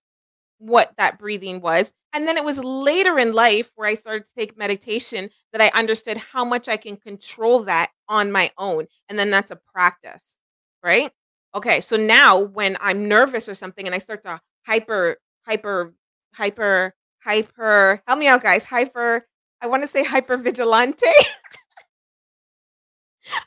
[0.60, 1.92] what that breathing was.
[2.14, 5.70] And then it was later in life where I started to take meditation that I
[5.80, 8.88] understood how much I can control that on my own.
[9.10, 10.38] And then that's a practice,
[10.84, 11.12] right?
[11.58, 15.92] Okay, so now when I'm nervous or something and I start to hyper hyper
[16.36, 16.94] hyper
[17.24, 19.26] hyper help me out, guys, hyper
[19.60, 21.02] I wanna say hypervigilante?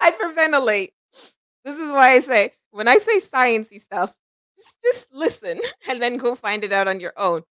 [0.02, 0.90] Hyperventilate.
[1.64, 4.12] This is why I say, when I say science-y stuff,
[4.58, 7.44] just just listen and then go find it out on your own.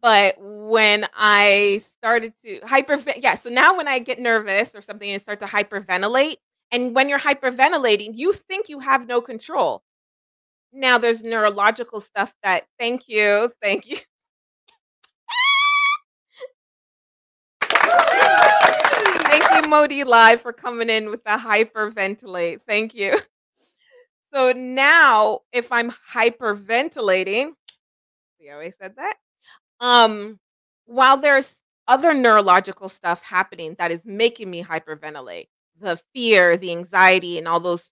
[0.00, 5.10] But when I started to hyper, yeah, so now when I get nervous or something
[5.10, 6.36] and start to hyperventilate,
[6.72, 9.82] and when you're hyperventilating, you think you have no control.
[10.72, 13.98] Now there's neurological stuff that thank you, thank you.
[19.28, 22.60] Thank you, Modi Live, for coming in with the hyperventilate.
[22.66, 23.18] Thank you.
[24.32, 27.52] So now if I'm hyperventilating
[28.46, 29.16] how I said that?
[29.80, 30.38] Um,
[30.86, 31.54] while there's
[31.86, 35.48] other neurological stuff happening that is making me hyperventilate,
[35.80, 37.90] the fear, the anxiety, and all those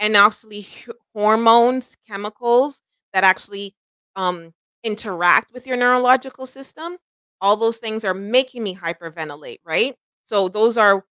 [0.00, 0.68] and actually
[1.14, 2.80] hormones, chemicals
[3.12, 3.74] that actually,
[4.16, 4.52] um,
[4.84, 6.96] interact with your neurological system,
[7.40, 9.94] all those things are making me hyperventilate, right?
[10.28, 11.04] So those are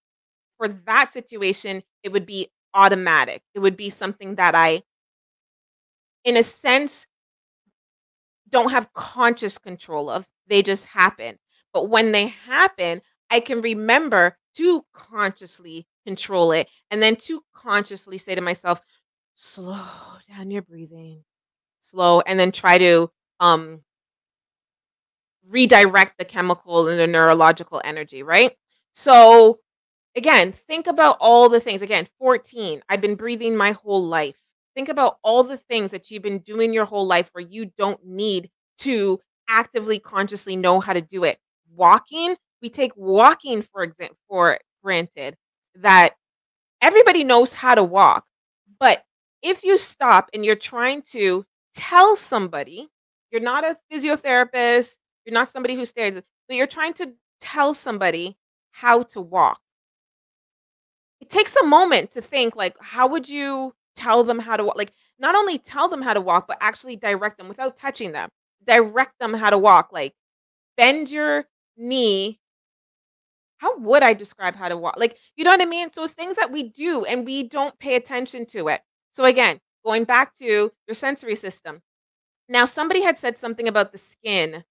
[0.57, 3.43] for that situation, it would be automatic.
[3.55, 4.84] It would be something that I
[6.23, 7.07] in a sense
[8.49, 11.38] don't have conscious control of, they just happen.
[11.73, 18.17] But when they happen, I can remember to consciously control it, and then to consciously
[18.19, 18.81] say to myself,
[19.35, 19.79] "Slow
[20.29, 21.23] down your breathing.
[21.83, 23.83] Slow," and then try to, um
[25.47, 28.53] redirect the chemical and the neurological energy, right?
[28.93, 29.59] So,
[30.15, 34.35] again, think about all the things again, 14, I've been breathing my whole life.
[34.75, 38.03] Think about all the things that you've been doing your whole life where you don't
[38.05, 38.49] need
[38.79, 41.39] to actively, consciously know how to do it.
[41.75, 45.35] Walking, we take walking for exam for granted,
[45.75, 46.15] that
[46.81, 48.25] everybody knows how to walk,
[48.79, 49.03] but
[49.41, 51.45] if you stop and you're trying to
[51.75, 52.89] tell somebody,
[53.31, 58.37] you're not a physiotherapist, you're not somebody who stares, but you're trying to tell somebody
[58.71, 59.59] how to walk
[61.19, 64.77] it takes a moment to think, like, how would you tell them how to walk
[64.77, 68.29] like, not only tell them how to walk, but actually direct them without touching them.
[68.67, 70.13] Direct them how to walk, like,
[70.77, 71.45] bend your
[71.77, 72.39] knee
[73.57, 74.95] how would I describe how to walk?
[74.97, 75.91] Like, you know what I mean?
[75.91, 78.81] So it's things that we do and we don't pay attention to it.
[79.13, 81.81] So again, going back to your sensory system.
[82.49, 84.63] Now somebody had said something about the skin.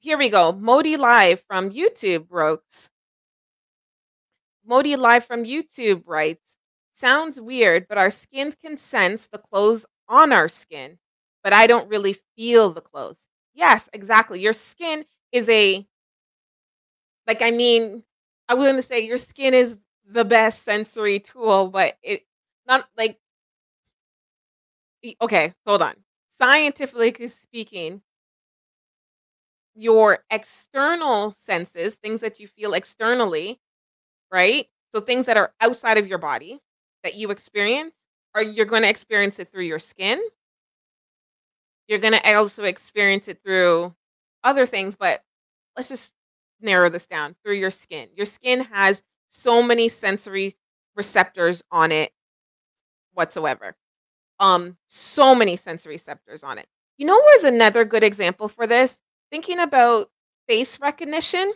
[0.00, 2.88] Here we go, Modi Live from YouTube wrote
[4.64, 6.56] Modi Live from YouTube writes,
[6.92, 10.98] "Sounds weird, but our skins can sense the clothes on our skin,
[11.42, 14.40] but I don't really feel the clothes." Yes, exactly.
[14.40, 15.86] Your skin is a
[17.26, 18.02] like, I mean,
[18.50, 19.76] I was gonna say your skin is
[20.06, 22.26] the best sensory tool, but it
[22.66, 23.20] not like
[25.20, 25.94] okay, hold on.
[26.40, 28.02] Scientifically speaking
[29.74, 33.60] your external senses, things that you feel externally,
[34.32, 34.68] right?
[34.94, 36.60] So things that are outside of your body
[37.04, 37.94] that you experience,
[38.34, 40.22] or you're gonna experience it through your skin
[41.88, 43.94] you're gonna also experience it through
[44.44, 45.22] other things, but
[45.76, 46.12] let's just
[46.62, 48.08] narrow this down, through your skin.
[48.16, 49.02] Your skin has
[49.42, 50.56] so many sensory
[50.96, 52.12] receptors on it
[53.14, 53.76] whatsoever.
[54.38, 56.66] Um, so many sensory receptors on it.
[56.98, 58.98] You know where's another good example for this?
[59.30, 60.10] Thinking about
[60.48, 61.52] face recognition.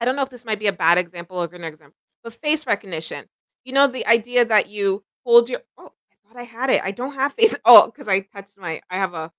[0.00, 2.66] I don't know if this might be a bad example or good example, but face
[2.66, 3.26] recognition.
[3.64, 6.82] You know, the idea that you hold your oh, I thought I had it.
[6.82, 9.30] I don't have face oh, because I touched my I have a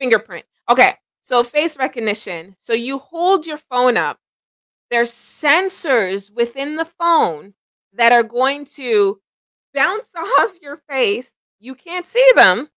[0.00, 0.44] fingerprint.
[0.68, 2.56] Okay, so face recognition.
[2.60, 4.18] So you hold your phone up.
[4.90, 7.54] There's sensors within the phone
[7.94, 9.20] that are going to
[9.74, 11.30] bounce off your face.
[11.60, 12.70] You can't see them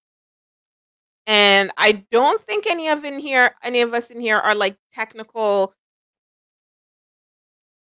[1.28, 4.78] and I don't think any of in here any of us in here are, like,
[4.94, 5.74] technical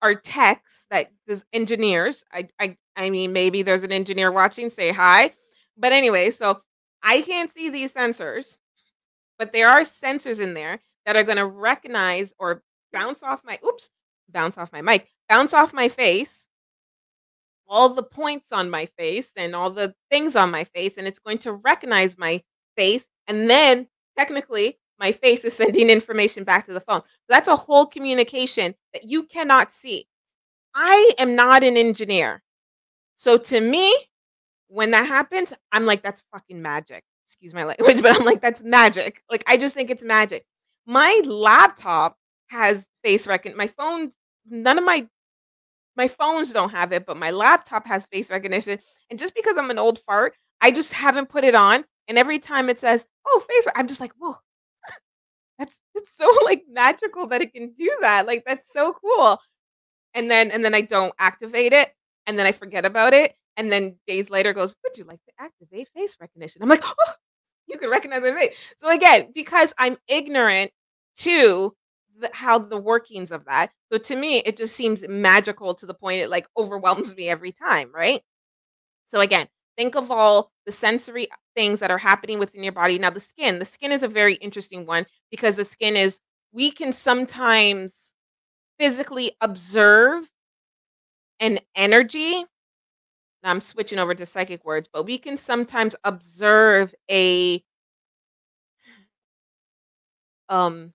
[0.02, 2.24] are techs, like, just engineers.
[2.32, 5.32] I I I mean, maybe there's an engineer watching, say hi.
[5.76, 6.60] But anyway, so
[7.02, 8.58] I can't see these sensors,
[9.38, 12.62] but there are sensors in there that are gonna recognize or
[12.92, 13.88] bounce off my oops,
[14.28, 16.46] bounce off my mic, bounce off my face
[17.68, 21.18] all the points on my face and all the things on my face, and it's
[21.20, 22.42] going to recognize my
[22.76, 27.00] face, and then technically, my face is sending information back to the phone.
[27.00, 30.06] So That's a whole communication that you cannot see.
[30.74, 32.42] I am not an engineer.
[33.16, 33.96] So to me,
[34.68, 38.62] when that happens, I'm like, "That's fucking magic." Excuse my language, but I'm like, "That's
[38.62, 40.44] magic." Like, I just think it's magic.
[40.86, 42.16] My laptop
[42.48, 44.12] has face recon my phone
[44.46, 45.06] none of my
[45.96, 48.78] My phones don't have it, but my laptop has face recognition,
[49.10, 52.38] and just because I'm an old fart, I just haven't put it on, and every
[52.40, 54.36] time it says, "Oh, face" I'm just like, "Whoa,
[55.58, 59.38] That's it's so, like, magical that it can do that, like, that's so cool.
[60.14, 61.92] And then and then I don't activate it,
[62.26, 65.32] and then I forget about it, and then days later goes, "Would you like to
[65.38, 67.12] activate face recognition?" I'm like, "Oh,
[67.68, 70.72] you can recognize my face." So again, because I'm ignorant
[71.18, 71.74] to
[72.18, 75.94] the how the workings of that, so to me, it just seems magical to the
[75.94, 78.22] point it, like, overwhelms me every time, right?
[79.08, 82.98] So again, think of all the sensory things that are happening within your body.
[82.98, 86.20] Now the skin, the skin is a very interesting one because the skin is
[86.52, 88.12] we can sometimes
[88.80, 90.26] physically observe
[91.40, 92.44] an energy.
[93.42, 97.62] Now I'm switching over to psychic words, but we can sometimes observe a
[100.48, 100.92] um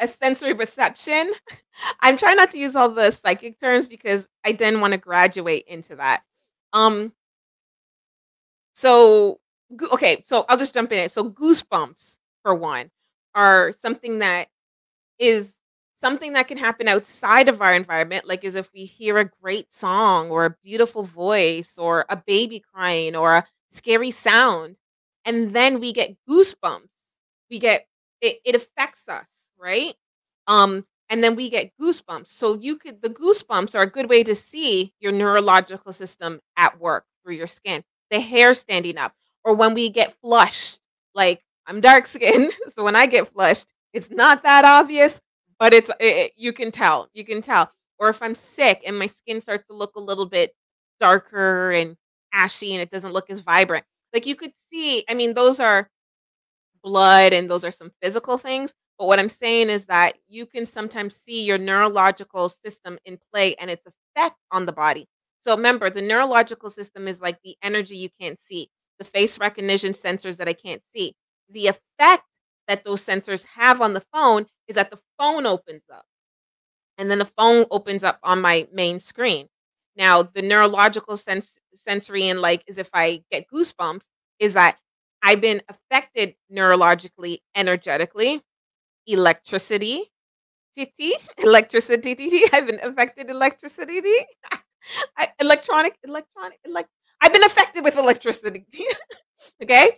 [0.00, 1.32] a sensory reception.
[2.00, 5.96] I'm trying not to use all the psychic terms because I then wanna graduate into
[5.96, 6.22] that.
[6.72, 7.12] Um
[8.74, 9.40] So,
[9.92, 11.08] okay, so I'll just jump in.
[11.08, 12.90] So goosebumps, for one,
[13.34, 14.48] are something that
[15.18, 15.54] is
[16.02, 19.72] something that can happen outside of our environment, like, is if we hear a great
[19.72, 24.76] song or a beautiful voice or a baby crying or a scary sound,
[25.24, 26.88] and then we get goosebumps.
[27.50, 27.86] We get
[28.20, 29.26] it it affects us,
[29.58, 29.94] right?
[30.46, 32.28] Um, and then we get goosebumps.
[32.28, 36.78] So you could the goosebumps are a good way to see your neurological system at
[36.80, 37.82] work through your skin.
[38.10, 40.80] The hair standing up, or when we get flushed,
[41.14, 45.20] like, I'm dark skinned, so when I get flushed, it's not that obvious,
[45.58, 47.70] but it's i i you can tell, you can tell.
[47.98, 50.54] Or if I'm sick and my skin starts to look a little bit
[51.00, 51.96] darker and
[52.32, 53.84] ashy and it doesn't look as vibrant.
[54.14, 55.88] Like, you could see I mean, those are
[56.84, 60.66] blood and those are some physical things, but what I'm saying is that you can
[60.66, 65.06] sometimes see your neurological system in play and its effect on the body.
[65.44, 69.92] So remember, the neurological system is like the energy you can't see, the face recognition
[69.92, 71.14] sensors that I can't see.
[71.50, 72.24] The effect
[72.68, 76.04] that those sensors have on the phone is that the phone opens up
[76.98, 79.48] and then the phone opens up on my main screen.
[79.96, 81.52] Now, the neurological sens
[81.86, 84.02] sensory and, like, is if I get goosebumps,
[84.38, 84.78] is that
[85.22, 88.42] I've been affected neurologically, energetically,
[89.06, 90.10] electricity
[90.76, 94.00] city, electricity I've been affected electricity
[95.18, 96.84] I electronic electronic elec
[97.20, 98.64] I've been affected with electricity,
[99.62, 99.92] okay?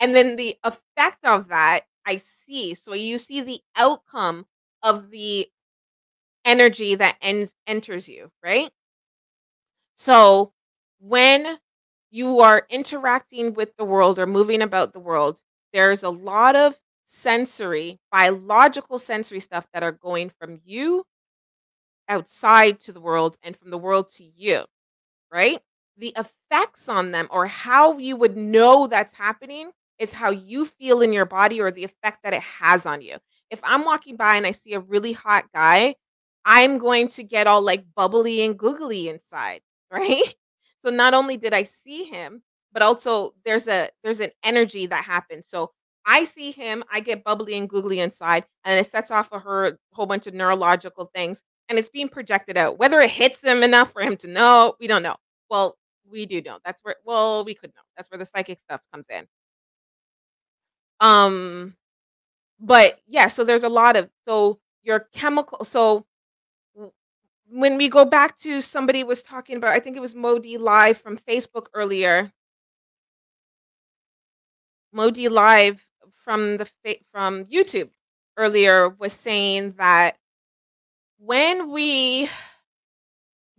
[0.00, 2.74] And then the effect of that, I see.
[2.74, 4.46] So you see the outcome
[4.82, 5.50] of the
[6.44, 8.72] energy that ents enters you, right?
[9.96, 10.52] So,
[11.00, 11.58] when
[12.10, 15.40] you are interacting with the world or moving about the world,
[15.72, 16.78] there's a lot of
[17.08, 21.04] sensory, biological sensory stuff that are going from you
[22.08, 24.64] outside to the world and from the world to you,
[25.32, 25.60] right?
[25.98, 31.02] The effects on them or how you would know that's happening is how you feel
[31.02, 33.16] in your body or the effect that it has on you.
[33.50, 35.94] If I'm walking by and I see a really hot guy,
[36.44, 40.34] I'm going to get all, like, bubbly and googly inside, right?
[40.84, 42.42] So not only did I see him,
[42.72, 45.48] but also there's a there's an energy that happens.
[45.48, 45.72] So
[46.04, 49.78] I see him, I get bubbly and googly inside, and it sets off a her
[49.92, 52.78] whole bunch of neurological things, and it's being projected out.
[52.78, 55.16] Whether it hits him enough for him to know, we don't know.
[55.50, 55.76] Well,
[56.10, 56.58] we do know.
[56.64, 57.82] That's where well, we could know.
[57.96, 59.26] That's where the psychic stuff comes in.
[61.00, 61.74] Um,
[62.60, 66.06] but, yeah, so there's a lot of so your chemical so
[67.50, 70.98] when we go back to somebody was talking about I think it was Modi Live
[70.98, 72.32] from Facebook earlier.
[74.92, 75.84] Modi Live
[76.24, 76.68] from the
[77.12, 77.90] from YouTube
[78.36, 80.16] earlier was saying that
[81.18, 82.28] when we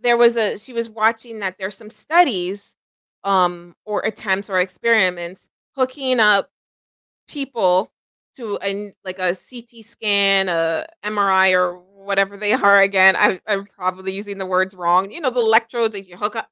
[0.00, 2.74] there was a she was watching that there's some studies,
[3.24, 5.42] um, or attempts or experiments
[5.76, 6.50] hooking up
[7.28, 7.92] people
[8.36, 13.16] to an like a CT scan, a MRI, or whatever they are again.
[13.16, 15.10] I'm I'm probably using the words wrong.
[15.10, 16.48] You know, the electrodes that you hook up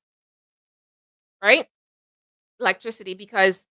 [1.42, 1.66] right?
[2.60, 3.64] Electricity, because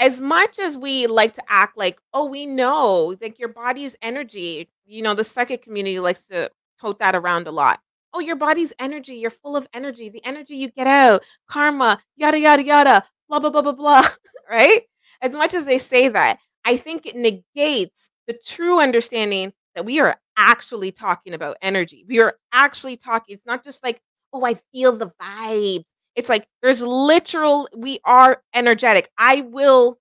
[0.00, 4.70] as much as we like to act like, "Oh, we know, like, your body's energy,"
[4.86, 7.80] you know, the psychic community likes to tote that around a lot.
[8.14, 12.38] "Oh, your body's energy, you're full of energy, the energy you get out, karma, yada,
[12.40, 14.08] yada, yada, blah, blah, blah, blah, blah,"
[14.50, 14.84] right?
[15.22, 20.00] As much as they say that, I think it negates the true understanding that we
[20.00, 22.04] are actually talking about energy.
[22.08, 24.00] We are actually talking it's not just like,
[24.32, 29.10] "Oh, I feel the vibes." It's like, there's literal we are energetic.
[29.18, 29.98] I will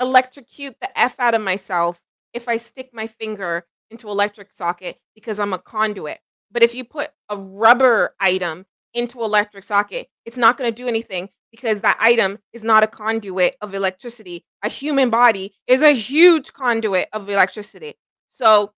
[0.00, 2.00] electrocute the F out of myself
[2.32, 6.18] if I stick my finger into electric socket because I'm a conduit.
[6.50, 11.28] But if you put a rubber item into electric socket, it's not gonna do anything
[11.54, 14.44] because that item is not a conduit of electricity.
[14.62, 17.94] A human body is a huge conduit of electricity.
[18.30, 18.72] So,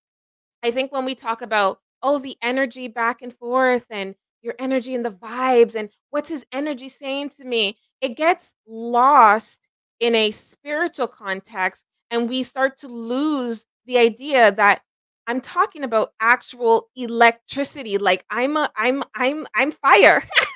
[0.62, 4.94] I think when we talk about, oh, the energy back and forth and your energy
[4.94, 9.60] and the vibes and what's his energy saying to me, it gets lost
[10.00, 14.82] in a spiritual context and we start to lose the idea that
[15.26, 20.22] I'm talking about actual electricity, like I'm a I'm I'm I'm fire.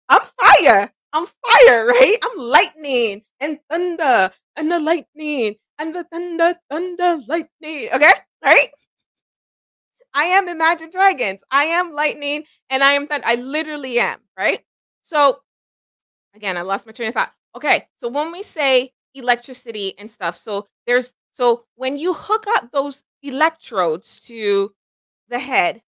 [0.09, 0.93] I'm fire.
[1.13, 2.19] I'm fire, right?
[2.23, 7.89] I'm lightning and thunder and the lightning and the thunder, thunder, lightning.
[7.93, 8.13] Okay?
[8.45, 8.69] Right?
[10.15, 11.41] I am Imagine Dragons.
[11.51, 13.27] I am lightning and I am thunder.
[13.27, 14.61] I literally am, right?
[15.05, 15.41] So
[16.35, 17.33] again, I lost my train of thought.
[17.57, 22.71] Okay, so when we say electricity and stuff, so there's so when you hook up
[22.73, 24.73] those electrodes to
[25.29, 25.83] the head,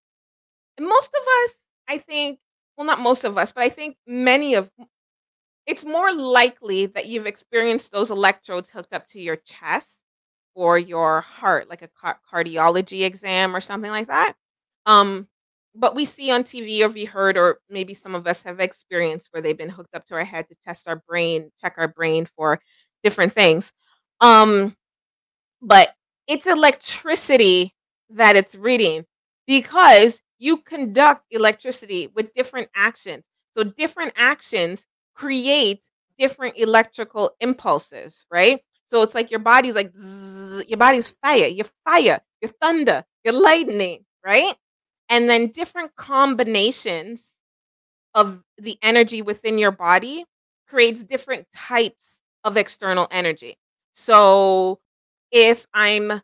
[0.81, 1.53] most of us,
[1.89, 2.41] I think,
[2.79, 4.71] well, not most of us, but I think many of
[5.67, 9.99] it's more likely that you've experienced those electrodes hooked up to your chest
[10.55, 14.35] or your heart, like a car- cardiology exam or something like that.
[14.87, 15.29] Um,
[15.75, 19.29] but we see on TV or we heard, or maybe some of us have experienced
[19.31, 22.29] where they've been hooked up to our head to test our brain, check our brain
[22.37, 22.61] for
[23.05, 23.73] different things.
[24.21, 24.77] Um,
[25.63, 25.91] but
[26.27, 27.75] it's electricity
[28.11, 29.05] that it's reading
[29.47, 33.25] because you conduct electricity with different actions.
[33.59, 35.83] So different actions create
[36.19, 38.61] different electrical impulses, right?
[38.91, 43.35] So it's like your body's like zzz, your body's fire, your fire, your thunder, your
[43.35, 44.57] lightning, right?
[45.11, 47.33] And then different combinations
[48.15, 50.27] of the energy within your body
[50.69, 53.59] creates different types of external energy.
[53.95, 54.81] So
[55.33, 56.23] if I'm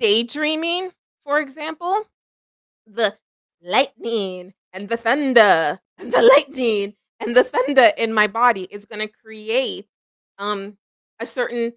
[0.00, 0.90] daydreaming,
[1.24, 2.04] for example,
[2.86, 3.16] the
[3.62, 9.00] lightning and the thunder and the lightning and the thunder in my body is going
[9.00, 9.86] to create
[10.38, 10.76] um
[11.20, 11.72] a certain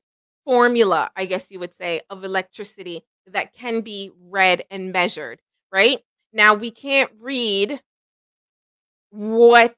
[0.45, 5.41] formula, I guess you would say, of electricity that can be read and measured,
[5.71, 5.99] right?
[6.33, 7.79] Now we can't read
[9.11, 9.75] what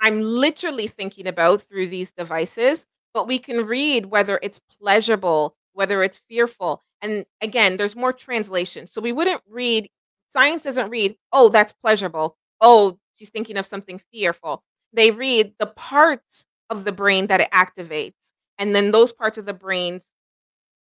[0.00, 2.84] I'm literally thinking about through these devices,
[3.14, 6.82] but we can read whether it's pleasurable, whether it's fearful.
[7.00, 8.86] And again, there's more translation.
[8.86, 9.88] So we wouldn't read,
[10.32, 12.36] science doesn't read, oh, that's pleasurable.
[12.60, 14.62] Oh, she's thinking of something fearful.
[14.92, 18.14] They read the parts of the brain that it activates.
[18.58, 20.02] And then those parts of the brains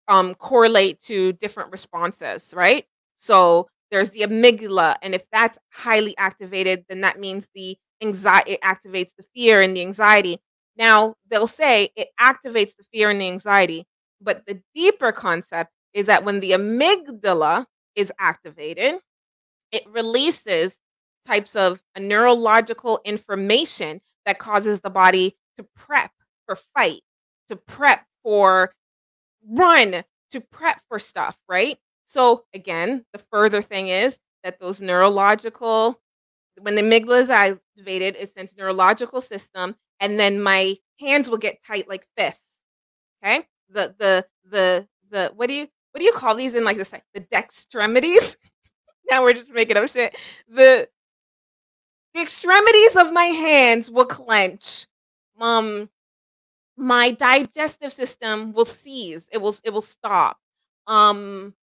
[0.09, 2.84] um, correlate to different responses, right?
[3.18, 8.61] So there's the amygdala, and if that's highly activated, then that means the anxiety it
[8.62, 10.38] activates the fear and the anxiety.
[10.76, 13.86] Now they'll say it activates the fear and the anxiety,
[14.20, 18.97] but the deeper concept is that when the amygdala is activated,
[19.73, 20.75] it releases
[21.27, 26.11] types of neurological information that causes the body to prep
[26.47, 27.03] for fight,
[27.51, 28.73] to prep for
[29.49, 31.79] run, to prep for stuff, right?
[32.07, 36.01] So again, the further thing is that those neurological
[36.61, 41.62] when the amygdala is activated, it sends neurological system, and then my hands will get
[41.66, 42.45] tight like fists.
[43.25, 46.79] Okay, the the the the what do you what do you call these in like
[46.79, 48.37] the the dextremities?
[49.12, 50.16] now we're just making up shit.
[50.48, 50.88] The
[52.14, 54.86] the extremities of my hands will clench.
[55.39, 55.90] Um,
[56.76, 59.26] my digestive system will seize.
[59.30, 60.39] It will it will stop.
[60.86, 61.55] Um,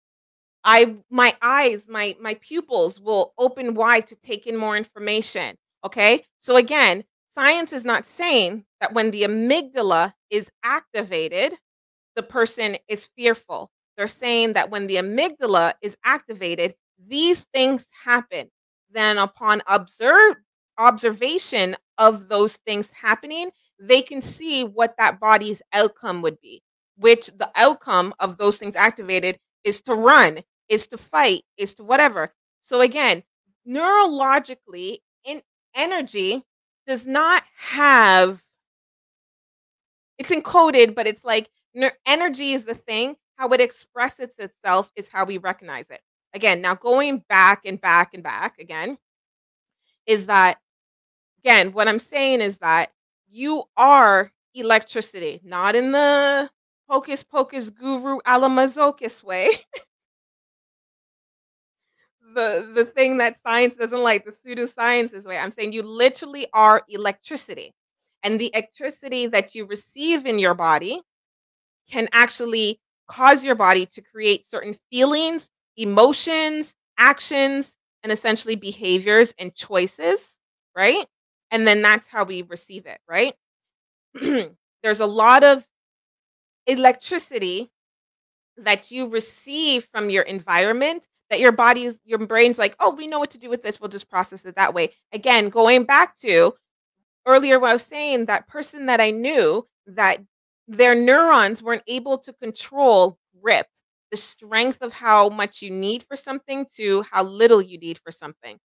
[0.63, 5.57] I my eyes, my my pupils will open wide to take in more information.
[5.83, 6.25] Okay?
[6.39, 7.03] So again,
[7.35, 11.53] science is not saying that when the amygdala is activated,
[12.15, 13.71] the person is fearful.
[13.97, 16.75] They're saying that when the amygdala is activated,
[17.07, 18.49] these things happen.
[18.91, 20.35] Then upon observe
[20.77, 26.61] observation of those things happening, they can see what that body's outcome would be,
[26.97, 31.83] which the outcome of those things activated is to run, is to fight, is to
[31.83, 32.33] whatever.
[32.63, 33.23] So again,
[33.67, 35.41] neurologically, in
[35.75, 36.43] energy
[36.87, 38.41] does not have
[40.17, 43.15] it's encoded, but it's like ner- energy is the thing.
[43.35, 46.01] How it expresses itself is how we recognize it.
[46.33, 48.97] Again, now going back and back and back again,
[50.05, 50.59] is that
[51.43, 52.91] again, what I'm saying is that
[53.27, 56.49] you are electricity, not in the
[56.87, 59.49] hocus pocus guru alamazocus way.
[62.35, 65.37] the the thing that science doesn't like, the pseudosciences way.
[65.37, 67.73] I'm saying you literally are electricity.
[68.23, 71.01] And the electricity that you receive in your body
[71.89, 75.49] can actually cause your body to create certain feelings,
[75.79, 80.37] emotions, actions, and essentially behaviors and choices,
[80.75, 81.07] right?
[81.51, 83.33] And then that's how we receive it, right?
[84.83, 85.65] There's a lot of
[86.67, 87.71] electricity
[88.57, 93.19] that you receive from your environment that your body's your brain's like, "Oh, we know
[93.19, 93.79] what to do with this.
[93.79, 96.53] We'll just process it that way." Again, going back to
[97.25, 100.19] earlier what I was saying, that person that I knew that
[100.67, 103.67] their neurons weren't able to control grip,
[104.11, 108.11] the strength of how much you need for something to how little you need for
[108.11, 108.57] something.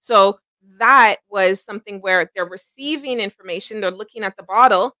[0.00, 0.38] So
[0.78, 4.96] that was something where they're receiving information, they're looking at the bottle,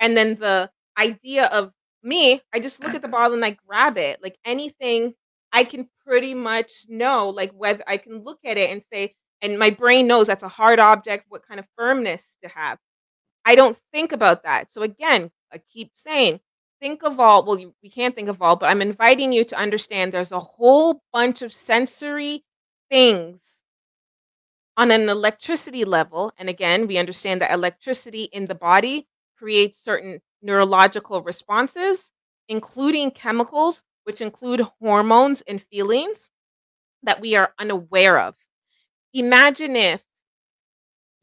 [0.00, 1.72] and then the idea of
[2.02, 4.22] me, I just look at the bottle and I grab it.
[4.22, 5.14] Like anything,
[5.52, 9.58] I can pretty much know, like whether I can look at it and say, and
[9.58, 12.78] my brain knows that's a hard object, what kind of firmness to have.
[13.44, 14.72] I don't think about that.
[14.72, 16.40] So again, I keep saying,
[16.84, 19.56] think of all, well, you, we can't think of all, but I'm inviting you to
[19.56, 22.44] understand there's a whole bunch of sensory
[22.90, 23.62] things
[24.76, 26.30] on an electricity level.
[26.36, 29.06] And again, we understand that electricity in the body
[29.38, 32.12] creates certain neurological responses,
[32.50, 36.28] including chemicals, which include hormones and feelings
[37.02, 38.34] that we are unaware of.
[39.14, 40.02] Imagine if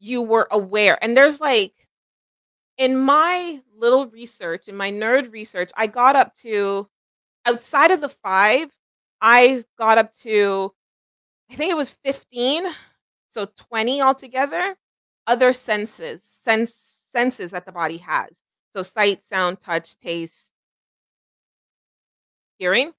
[0.00, 1.72] you were aware, and there's like,
[2.78, 6.88] in my little research, in my nerd research, I got up to
[7.46, 8.70] outside of the five,
[9.20, 10.72] I got up to,
[11.50, 12.66] I think it was 15,
[13.32, 14.76] so 20 altogether,
[15.26, 16.74] other senses, sense
[17.12, 18.30] senses that the body has.
[18.76, 20.52] So sight, sound, touch, taste,
[22.58, 22.92] hearing.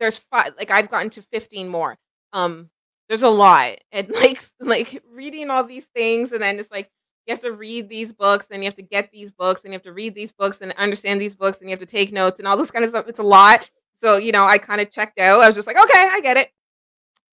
[0.00, 1.96] There's five like I've gotten to 15 more.
[2.32, 2.70] Um
[3.08, 3.78] there's a lot.
[3.92, 6.90] And like like reading all these things and then it's like
[7.26, 9.76] you have to read these books and you have to get these books and you
[9.76, 12.38] have to read these books and understand these books and you have to take notes
[12.38, 13.08] and all this kind of stuff.
[13.08, 13.68] It's a lot.
[13.96, 15.40] So, you know, I kind of checked out.
[15.40, 16.52] I was just like, okay, I get it.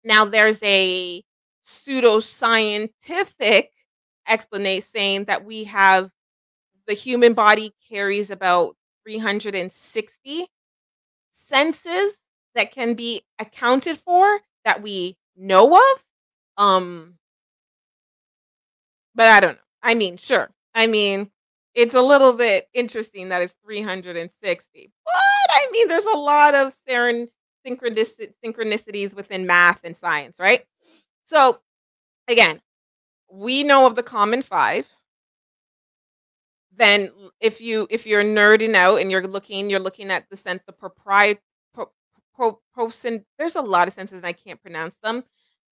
[0.03, 1.23] Now there's a
[1.65, 3.67] pseudoscientific
[4.27, 6.09] explanation saying that we have
[6.87, 8.75] the human body carries about
[9.05, 10.47] 360
[11.47, 12.17] senses
[12.55, 16.03] that can be accounted for that we know of.
[16.57, 17.15] Um,
[19.15, 19.62] but I don't know.
[19.83, 20.51] I mean, sure.
[20.75, 21.31] I mean,
[21.75, 24.91] it's a little bit interesting that it's 360.
[25.05, 25.13] But
[25.51, 27.29] I mean, there's a lot of seren-
[27.67, 30.65] synchronicity- synchronicities within math and science, right?
[31.27, 31.59] So,
[32.27, 32.61] again,
[33.31, 34.87] we know of the common five
[36.75, 40.61] then if you if you're nerding out and you're looking you're looking at the sense
[40.65, 41.37] the propriet
[41.73, 41.87] pro,
[42.35, 45.23] pro, prosen, there's a lot of senses and I can't pronounce them.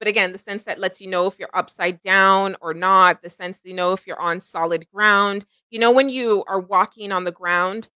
[0.01, 3.29] But again, the sense that lets you know if you're upside down or not, the
[3.29, 5.45] sense you know if you're on solid ground.
[5.69, 7.87] You know when you are walking on the ground,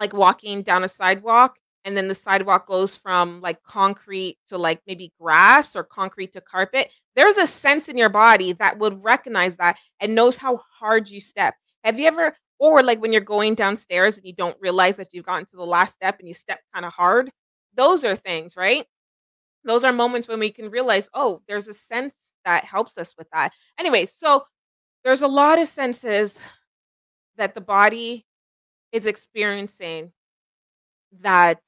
[0.00, 4.80] like walking down a sidewalk and then the sidewalk goes from like concrete to like
[4.86, 6.90] maybe grass or concrete to carpet.
[7.16, 11.20] There's a sense in your body that would recognize that and knows how hard you
[11.20, 11.54] step
[11.84, 15.24] have you ever or like when you're going downstairs and you don't realize that you've
[15.26, 17.30] gotten to the last step and you step kind of hard?
[17.74, 18.84] Those are things, right?
[19.64, 22.14] Those are moments when we can realize, oh, there's a sense
[22.44, 23.52] that helps us with that.
[23.78, 24.44] Anyway, so
[25.04, 26.36] there's a lot of senses
[27.36, 28.24] that the body
[28.92, 30.12] is experiencing
[31.20, 31.60] that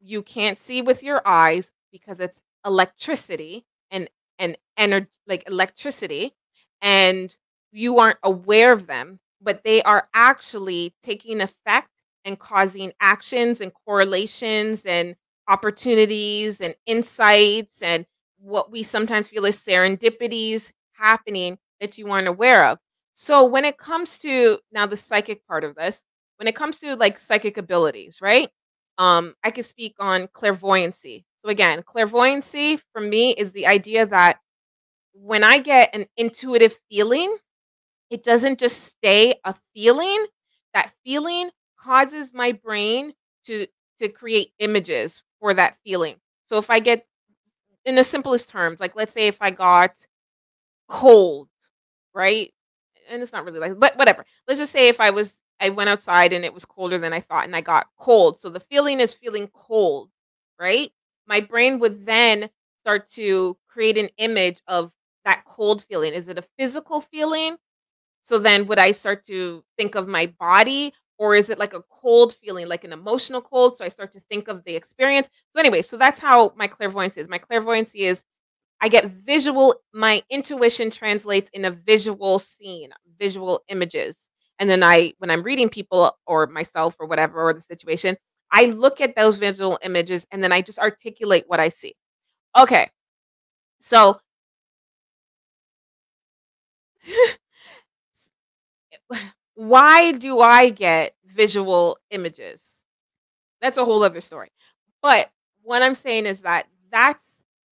[0.00, 6.34] you can't see with your eyes because it's electricity and and energy like electricity
[6.80, 7.34] and
[7.72, 11.88] you aren't aware of them, but they are actually taking effect
[12.24, 15.16] and causing actions and correlations and
[15.48, 18.06] opportunities and insights and
[18.38, 22.78] what we sometimes feel is serendipities happening that you aren't aware of.
[23.14, 26.04] So when it comes to now the psychic part of this,
[26.38, 28.48] when it comes to like psychic abilities, right?
[28.98, 31.24] Um, I can speak on clairvoyancy.
[31.44, 34.38] So again, clairvoyancy for me is the idea that
[35.14, 37.36] when I get an intuitive feeling
[38.10, 40.26] it doesn't just stay a feeling.
[40.74, 43.12] That feeling causes my brain
[43.46, 43.66] to
[43.98, 46.16] to create images for that feeling.
[46.48, 47.06] So if I get
[47.84, 49.94] in the simplest terms, like let's say if I got
[50.88, 51.48] cold,
[52.14, 52.52] right?
[53.10, 54.24] And it's not really like but whatever.
[54.48, 57.20] Let's just say if I was I went outside and it was colder than I
[57.20, 58.40] thought and I got cold.
[58.40, 60.10] So the feeling is feeling cold,
[60.60, 60.92] right?
[61.26, 62.50] My brain would then
[62.82, 64.92] start to create an image of
[65.24, 66.14] that cold feeling.
[66.14, 67.56] Is it a physical feeling
[68.24, 71.82] so then would I start to think of my body or is it like a
[72.02, 73.78] cold feeling, like an emotional cold?
[73.78, 75.28] So I start to think of the experience.
[75.54, 77.28] So anyway, so that's how my clairvoyance is.
[77.28, 78.22] My clairvoyance is
[78.80, 84.28] I get visual, my intuition translates in a visual scene, visual images.
[84.60, 88.16] and then I when I'm reading people or myself or whatever or the situation,
[88.52, 91.94] I look at those visual images and then I just articulate what I see.
[92.58, 92.90] Okay.
[93.80, 94.20] So
[99.54, 102.60] why do I get visual images?
[103.60, 104.50] That's a whole other story.
[105.02, 105.30] But
[105.62, 107.20] what I'm saying is that that's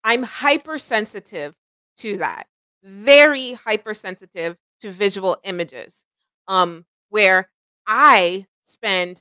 [0.04, 1.54] I'm hypersensitive
[1.98, 2.46] to that.
[2.82, 6.02] Very hypersensitive to visual images.
[6.48, 7.50] Um where
[7.86, 9.20] I spend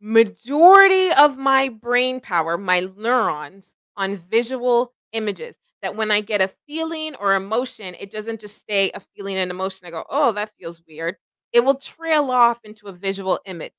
[0.00, 6.50] majority of my brain power, my neurons on visual images that when I get a
[6.66, 9.86] feeling or emotion, it doesn't just stay a feeling and emotion.
[9.86, 11.16] I go, "Oh, that feels weird."
[11.52, 13.74] It will trail off into a visual image.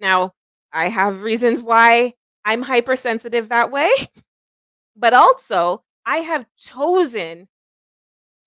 [0.00, 0.34] Now,
[0.72, 2.14] I have reasons why
[2.44, 3.90] I'm hypersensitive that way,
[4.96, 7.48] but also I have chosen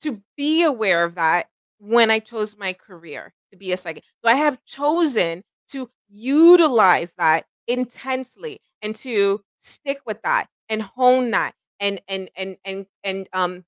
[0.01, 1.47] to be aware of that
[1.79, 4.03] when I chose my career to be a psychic.
[4.23, 11.31] So I have chosen to utilize that intensely and to stick with that and hone
[11.31, 13.63] that and and and and and um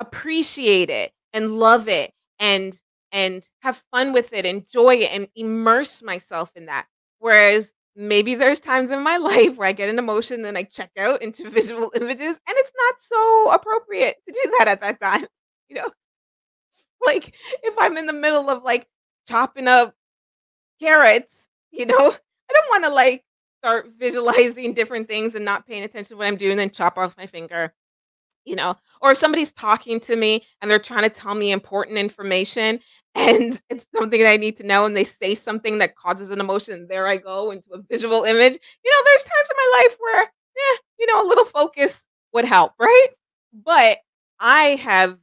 [0.00, 2.78] appreciate it and love it and
[3.14, 6.86] and have fun with it, enjoy it and immerse myself in that.
[7.20, 10.90] Whereas maybe there's times in my life where I get an emotion, then I check
[10.98, 15.26] out into visual images and it's not so appropriate to do that at that time,
[15.70, 15.90] you know?
[17.04, 18.86] Like if I'm in the middle of like
[19.28, 19.94] chopping up
[20.80, 21.34] carrots,
[21.72, 23.24] you know, I don't wanna like
[23.60, 27.16] start visualizing different things and not paying attention to what I'm doing, then chop off
[27.18, 27.74] my finger,
[28.44, 28.76] you know?
[29.02, 32.80] Or if somebody's talking to me and they're trying to tell me important information
[33.14, 36.40] and it's something that I need to know and they say something that causes an
[36.40, 38.52] emotion, there I go into a visual image.
[38.84, 42.44] You know, there's times in my life where, eh, you know, a little focus would
[42.44, 43.08] help, right?
[43.52, 43.98] But
[44.40, 45.18] I have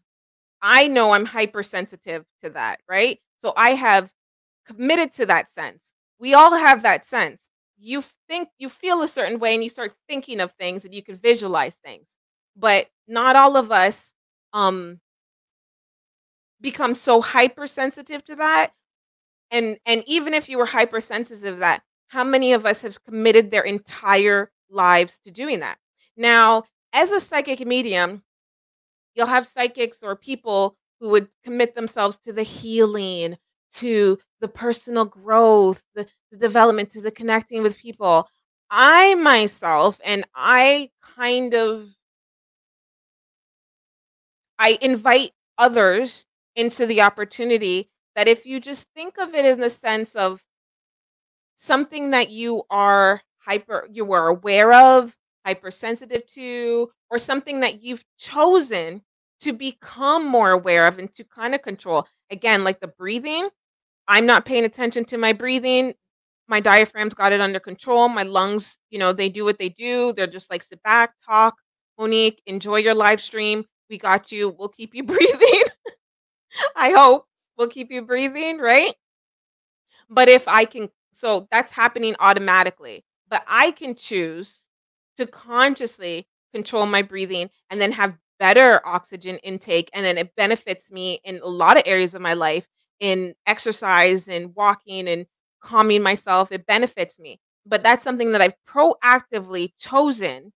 [0.62, 3.20] I know I'm hypersensitive to that, right?
[3.42, 4.12] So I have
[4.66, 5.84] committed to that sense.
[6.20, 7.42] We all have that sense.
[7.80, 11.04] You think you feel a certain way and you start thinking of things and you
[11.04, 12.16] can visualize things.
[12.56, 14.12] But not all of us
[14.54, 15.00] um
[16.62, 18.72] become so hypersensitive to that.
[19.52, 23.52] And and even if you were hypersensitive to that, how many of us have committed
[23.52, 25.78] their entire lives to doing that?
[26.18, 26.64] Now,
[26.94, 28.24] as a psychic medium,
[29.16, 33.38] you'll have psychics or people who would commit themselves to the healing,
[33.74, 38.28] to the personal growth, the, the development, to the connecting with people.
[38.70, 41.90] I myself, and I kind of
[44.60, 46.26] I invite others
[46.56, 50.42] into the opportunity that if you just think of it in the sense of
[51.58, 55.16] something that you are hyper you were aware of,
[55.46, 59.02] hypersensitive to, or something that you've chosen
[59.42, 62.06] to become more aware of and to kind of control.
[62.32, 63.50] Again, like the breathing,
[64.08, 65.94] I'm not paying attention to my breathing.
[66.48, 68.10] My diaphragm's got it under control.
[68.10, 70.14] My lungs, you know, they do what they do.
[70.14, 71.56] They're just like sit back, talk,
[72.00, 73.66] Monique, enjoy your live stream.
[73.90, 74.56] We got you.
[74.60, 75.64] We'll keep you breathing.
[76.76, 78.96] I hope we'll keep you breathing, right?
[80.10, 83.06] But if I can, so that's happening automatically.
[83.30, 84.62] But I can choose
[85.18, 89.90] to consciously control my breathing and then have better oxygen intake.
[89.94, 92.68] And then it benefits me in a lot of areas of my life
[93.00, 95.26] in exercise and walking and
[95.62, 96.52] calming myself.
[96.52, 97.40] It benefits me.
[97.66, 100.52] But that's something that I've proactively chosen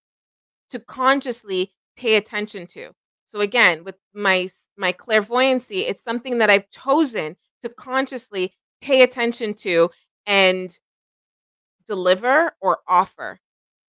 [0.70, 2.90] to consciously pay attention to.
[3.30, 9.54] So again, with my my clairvoyancy, it's something that I've chosen to consciously pay attention
[9.54, 9.90] to
[10.26, 10.76] and
[11.86, 13.40] deliver or offer,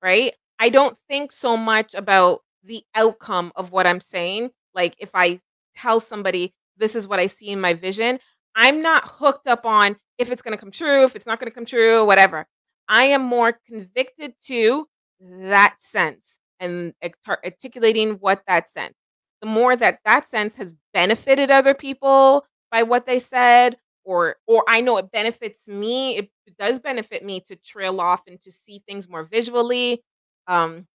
[0.02, 0.34] right?
[0.60, 4.50] I don't think so much about the outcome of what I'm saying.
[4.74, 5.40] Like if I
[5.76, 8.20] tell somebody this is what I see in my vision,
[8.56, 11.52] I'm not hooked up on if it's going to come true, if it's not going
[11.52, 12.48] to come true, whatever.
[12.88, 14.88] I am more convicted to
[15.22, 16.94] that sense and
[17.28, 18.96] articulating what that sense
[19.42, 24.64] the more that that sense has benefited other people by what they said or or
[24.68, 26.30] I know it benefits me, it,
[26.60, 30.02] does benefit me to trail off and to see things more visually.
[30.48, 30.88] Um,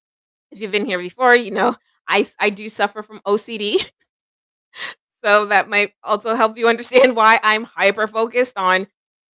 [0.52, 1.76] if you've been here before, you know
[2.08, 3.84] I I do suffer from OCD,
[5.24, 8.86] so that might also help you understand why I'm hyper focused on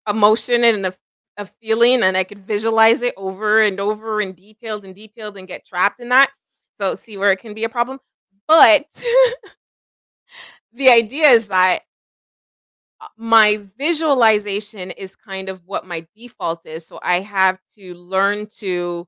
[0.08, 0.94] emotion and a,
[1.38, 5.48] a feeling, and I could visualize it over and over and detailed and detailed and
[5.48, 6.30] get trapped in that.
[6.78, 8.00] So see where it can be a problem.
[8.50, 8.86] But
[10.72, 11.82] the idea is that
[13.00, 16.86] uh, my visualization is kind of what my default is.
[16.86, 19.06] So I have to learn to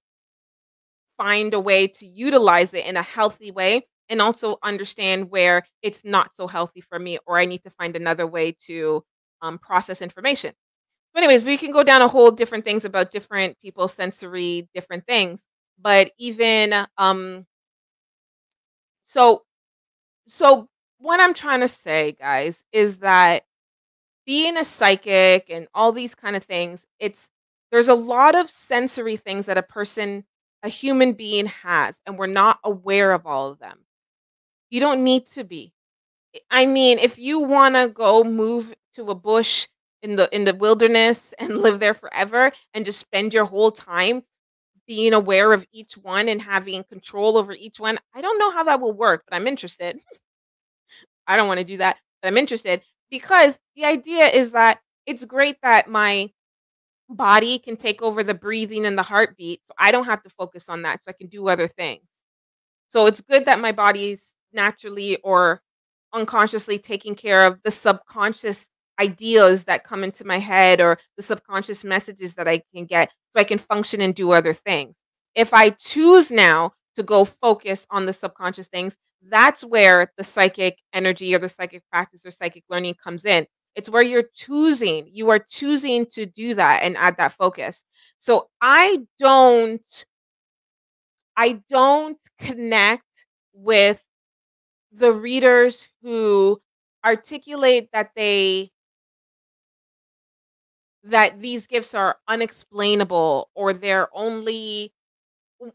[1.16, 6.04] find a way to utilize it in a healthy way and also understand where it's
[6.04, 9.04] not so healthy for me or I need to find another way to
[9.40, 10.52] um, process information.
[11.14, 15.06] But anyways, we can go down a whole different things about different people's sensory different
[15.06, 15.44] things.
[15.80, 17.46] But even um
[19.12, 19.42] so
[20.26, 20.68] so
[20.98, 23.44] what I'm trying to say, guys, is that
[24.26, 27.30] being a psychic and all these kind of things, it's
[27.70, 30.24] there's a lot of sensory things that a person,
[30.62, 33.78] a human being has, and we're not aware of all of them.
[34.70, 35.72] You don't need to be.
[36.50, 39.68] I mean, if you wanna go move to a bush
[40.02, 44.22] in the in the wilderness and live there forever and just spend your whole time
[44.86, 48.64] being aware of each one and having control over each one, I don't know how
[48.64, 49.98] that will work, but I'm interested.
[51.26, 55.56] I don't wanna do that, but I'm interested because the idea is that it's great
[55.62, 56.30] that my
[57.08, 60.68] body can take over the breathing and the heartbeat, so I don't have to focus
[60.68, 62.02] on that, so I can do other things.
[62.90, 65.62] So it's good that my body's naturally or
[66.12, 68.68] unconsciously taking care of the subconscious
[69.00, 73.40] ideas that come into my head or the subconscious messages that I can get so
[73.40, 74.94] I can function and do other things.
[75.34, 78.96] If I choose now to go focus on the subconscious things,
[79.28, 83.46] that's where the psychic energy or the psychic practice or psychic learning comes in.
[83.74, 87.84] It's where you're choosing, you are choosing to do that and add that focus.
[88.20, 90.04] So I don't
[91.36, 94.02] I don't connect with
[94.92, 96.60] the readers who
[97.04, 98.70] articulate that they
[101.04, 104.92] that these gifts are unexplainable or they're only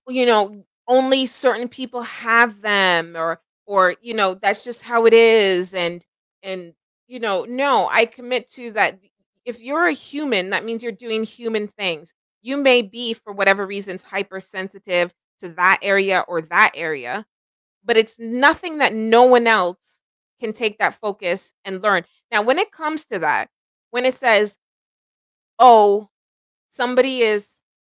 [0.08, 5.14] you know, only certain people have them or or, you know, that's just how it
[5.14, 6.06] is and
[6.44, 6.74] and,
[7.08, 9.00] you know, no, I commit to that
[9.46, 12.12] if you're a human, that means you're doing human things.
[12.42, 17.26] You may be, for whatever reasons, hypersensitive to that area or that area,
[17.84, 19.98] but it's nothing that no one else
[20.40, 22.04] can take that focus and learn.
[22.32, 23.50] Now, when it comes to that,
[23.92, 24.56] when it says,
[25.60, 26.10] "Oh,
[26.70, 27.48] somebody is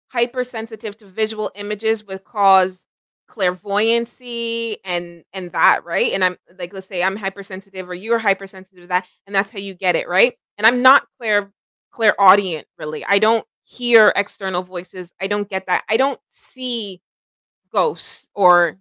[0.09, 2.83] hypersensitive to visual images would cause
[3.29, 6.13] clairvoyancy and and that," right?
[6.13, 9.59] And I'm like, let's say I'm hypersensitive or you're hypersensitive to that, and that's how
[9.59, 10.35] you get it, right?
[10.57, 11.51] And I'm not clair
[11.91, 13.05] clairaudient, really.
[13.05, 15.09] I don't hear external voices.
[15.21, 15.83] I don't get that.
[15.89, 17.01] I don't see
[17.73, 18.77] ghosts or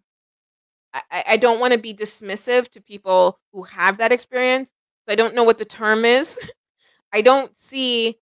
[0.95, 4.69] I I don't wanna be dismissive to people who have that experience.
[5.07, 6.39] So I don't know what the term is.
[7.13, 8.19] I don't see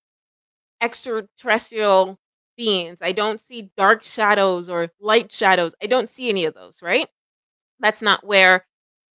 [0.81, 2.19] extraterrestrial
[2.57, 2.99] beings.
[3.01, 5.73] I don't see dark shadows or light shadows.
[5.83, 7.09] I don't see any of those, right?
[7.81, 8.67] That's not where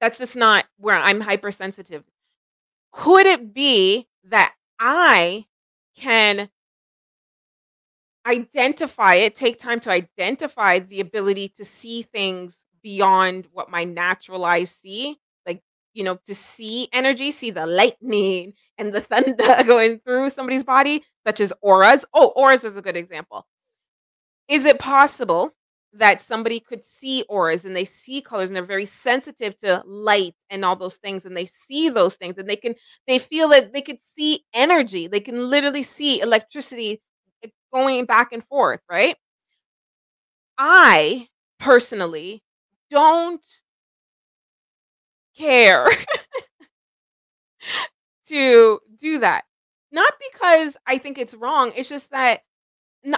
[0.01, 2.03] that's just not where I'm hypersensitive.
[2.91, 5.45] Could it be that I
[5.97, 6.49] can
[8.25, 14.45] identify it, take time to identify the ability to see things beyond what my natural
[14.45, 15.17] eyes see?
[15.45, 15.61] Like,
[15.93, 21.05] you know, to see energy, see the lightning and the thunder going through somebody's body,
[21.27, 22.05] such as auras.
[22.15, 23.47] Oh, auras is a good example.
[24.49, 25.53] Is it possible
[25.93, 30.35] that somebody could see auras and they see colors and they're very sensitive to light
[30.49, 32.75] and all those things and they see those things and they can
[33.07, 35.07] they feel that they could see energy.
[35.07, 37.01] They can literally see electricity
[37.43, 39.15] eh, going back and forth, right?
[40.59, 41.27] I
[41.57, 42.43] personally
[42.91, 43.43] don't
[45.37, 45.89] care
[48.29, 49.43] to do that.
[49.91, 52.41] Not because I think it's wrong, it's just that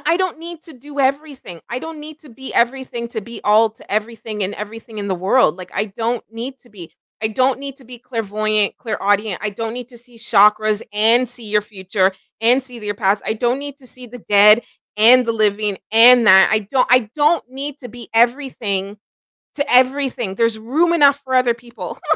[0.06, 1.60] I don't need to do everything.
[1.70, 5.16] I don't need to be everything to be all to everything and everything in the
[5.16, 5.58] world.
[5.58, 6.92] Like, I don't need to be.
[7.24, 9.40] I don't need to be clairvoyant, clairaudient.
[9.44, 13.22] I don't need to see chakras and see your future and see your past.
[13.26, 14.64] I don't need to see the dead
[14.98, 16.50] and the living and that.
[16.52, 18.98] I don't I don't need to be everything
[19.56, 20.36] to everything.
[20.36, 22.00] There's room enough for other people.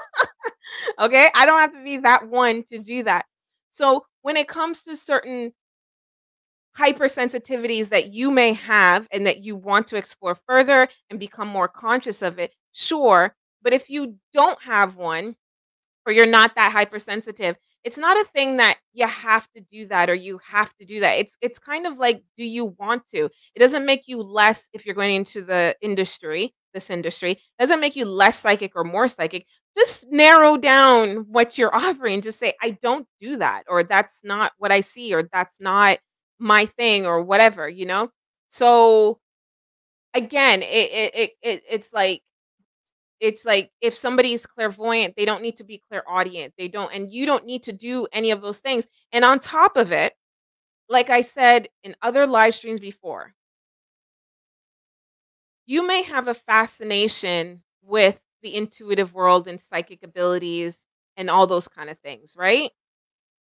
[0.99, 1.30] Okay?
[1.36, 3.26] I don't have to be that one to do that.
[3.72, 5.52] So, when it comes to certain
[6.78, 11.68] hypersensitivities that you may have and that you want to explore further and become more
[11.68, 13.36] conscious of it, sure.
[13.62, 15.36] But if you don't have one
[16.06, 20.10] or you're not that hypersensitive, it's not a thing that you have to do that
[20.10, 21.14] or you have to do that.
[21.14, 23.30] It's it's kind of like, do you want to?
[23.56, 27.41] It doesn't make you less if you're going into the industry, this industry.
[27.60, 29.47] Doesn't make you less psychic or more psychic.
[29.77, 32.22] Just narrow down what you're offering.
[32.22, 35.99] Just say, "I don't do that," or "That's not what I see," or "That's not
[36.39, 38.11] my thing," or whatever, you know?
[38.49, 39.19] So,
[40.14, 42.23] again, it it it it it's like
[43.19, 46.53] it's like if somebody's clairvoyant, they don't need to be clairaudient.
[46.57, 48.85] They don't and you don't need to do any of those things.
[49.14, 50.14] And on top of it,
[50.89, 53.34] like I said in other live streams before
[55.66, 60.78] you may have a fascination with the intuitive world and psychic abilities
[61.18, 62.72] and all those kind of things, right?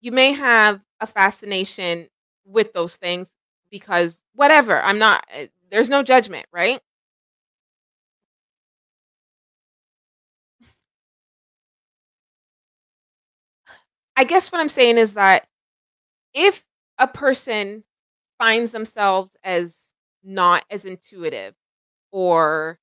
[0.01, 2.07] you may have a fascination
[2.45, 3.27] with those things
[3.71, 6.79] because whatever, I'm not eh, there's no judgment, right?
[14.15, 15.47] I guess what I'm saying is that
[16.33, 16.63] if
[16.99, 17.83] a person
[18.39, 19.79] finds themselves as
[20.23, 21.55] not as intuitive
[22.15, 22.79] or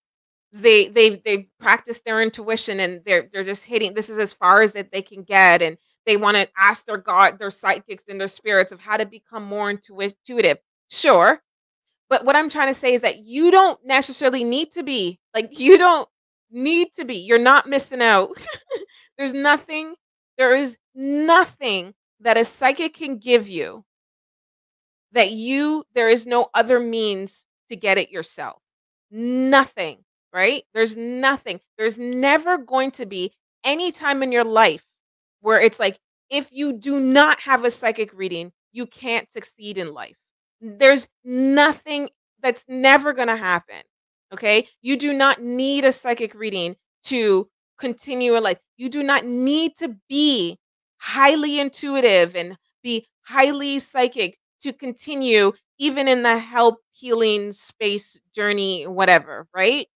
[0.53, 4.63] they they've they've practiced their intuition and they're they're just hitting this is as far
[4.63, 8.21] as that they can get and they want to ask their god their psychics and
[8.21, 11.41] their spirits of how to become more intuitive sure
[12.11, 15.59] but what i'm trying to say is that you don't necessarily need to be like
[15.59, 16.09] you don't
[16.51, 18.31] need to be you're not missing out
[19.19, 19.95] there's nothing
[20.37, 23.83] there is nothing that a psychic can give you
[25.13, 28.62] that you there is no other means to get it yourself.
[29.13, 29.99] Nothing,
[30.33, 30.65] right?
[30.75, 31.61] There's nothing.
[31.79, 33.33] There's never going to be
[33.65, 34.85] any time in your life
[35.41, 35.99] where it's like
[36.31, 40.17] if you do not have a psychic reading, you can't succeed in life.
[40.61, 42.09] There's nothing
[42.43, 43.83] that's never going to happen.
[44.33, 44.67] Okay?
[44.81, 47.49] You do not need a psychic reading to
[47.79, 48.59] continue in life.
[48.79, 50.59] You do not need to be
[50.97, 58.87] highly intuitive and be highly psychic to continue even in the help healing space journey
[58.87, 59.89] whatever right?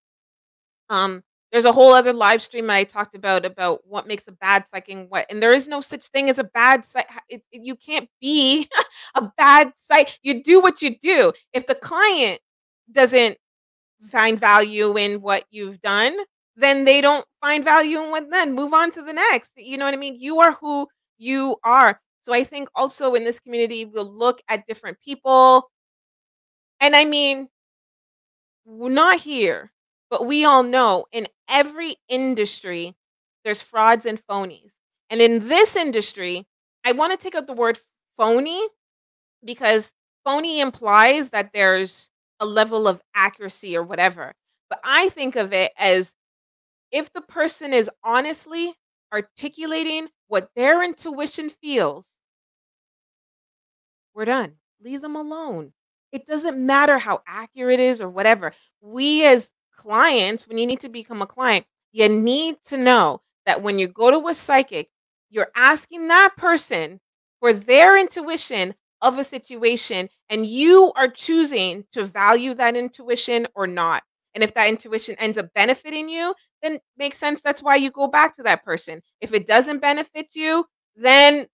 [0.89, 4.65] Um there's a whole other live stream I talked about about what makes a bad
[4.71, 7.63] psychic and what and there is no such thing as a bad psych it, it-
[7.63, 8.69] you can't be
[9.15, 11.33] a bad psych you do what you do.
[11.53, 12.41] If the client
[12.91, 13.37] doesn't
[14.11, 16.15] find value in what you've done
[16.55, 19.85] then they don't find value in what then move on to the next you know
[19.85, 20.17] what i mean?
[20.19, 20.87] You are who
[21.17, 25.71] you are so I think also in this community, we'll look at different people.
[26.81, 27.47] And I mean,
[28.65, 29.71] we're not here,
[30.09, 32.93] but we all know in every industry,
[33.45, 34.71] there's frauds and phonies.
[35.09, 36.45] And in this industry,
[36.83, 37.79] I want to take out the word
[38.17, 38.61] phony
[39.45, 39.93] because
[40.25, 42.09] phony implies that there's
[42.41, 44.33] a level of accuracy or whatever.
[44.69, 46.13] But I think of it as
[46.91, 48.75] if the person is honestly
[49.13, 52.05] articulating what their intuition feels
[54.17, 54.53] we're done.
[54.83, 55.71] Leave them alone.
[56.11, 58.51] It doesn't matter how accurate it is or whatever.
[58.81, 63.61] We as clients, when you need to become a client, you need to know that
[63.61, 64.89] when you go to a psychic,
[65.29, 66.99] you're asking that person
[67.39, 68.73] for their intuition
[69.03, 74.01] of a situation and you are choosing to value that intuition or not.
[74.33, 76.33] And if that intuition ends up benefiting you,
[76.63, 79.01] then makes sense that's why you go back to that person.
[79.21, 80.65] If it doesn't benefit you,
[80.95, 81.45] then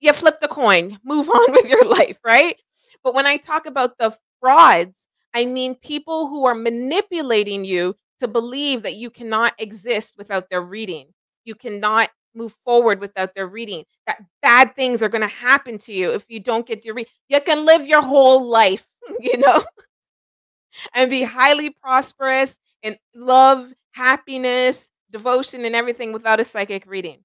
[0.00, 2.56] you flip the coin, move on with your life, right?
[3.02, 4.94] But when I talk about the frauds,
[5.34, 10.62] I mean people who are manipulating you to believe that you cannot exist without their
[10.62, 11.08] reading.
[11.44, 13.84] You cannot move forward without their reading.
[14.06, 17.08] That bad things are going to happen to you if you don't get your read.
[17.28, 18.86] You can live your whole life,
[19.20, 19.64] you know,
[20.94, 27.18] and be highly prosperous in love, happiness, devotion, and everything without a psychic reading.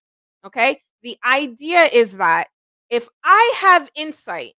[0.45, 0.81] Okay.
[1.03, 2.47] The idea is that
[2.89, 4.53] if I have insight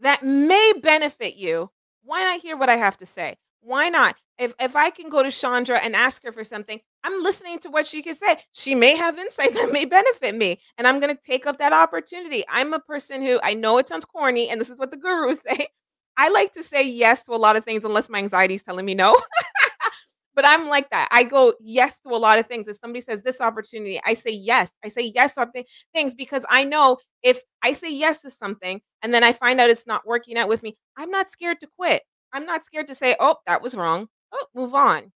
[0.00, 1.70] that may benefit you,
[2.04, 3.36] why not hear what I have to say?
[3.60, 4.16] Why not?
[4.38, 7.70] If if I can go to Chandra and ask her for something, I'm listening to
[7.70, 8.38] what she can say.
[8.52, 11.72] She may have insight that may benefit me, and I'm going to take up that
[11.72, 12.44] opportunity.
[12.48, 15.38] I'm a person who I know it sounds corny, and this is what the gurus
[15.48, 15.68] say.
[16.16, 18.84] I like to say yes to a lot of things unless my anxiety is telling
[18.84, 19.16] me no.
[20.34, 21.08] But I'm like that.
[21.10, 22.66] I go yes to a lot of things.
[22.68, 24.70] If somebody says this opportunity, I say yes.
[24.84, 25.50] I say yes to
[25.94, 29.70] things because I know if I say yes to something and then I find out
[29.70, 32.02] it's not working out with me, I'm not scared to quit.
[32.32, 35.12] I'm not scared to say, "Oh, that was wrong." Oh, move on.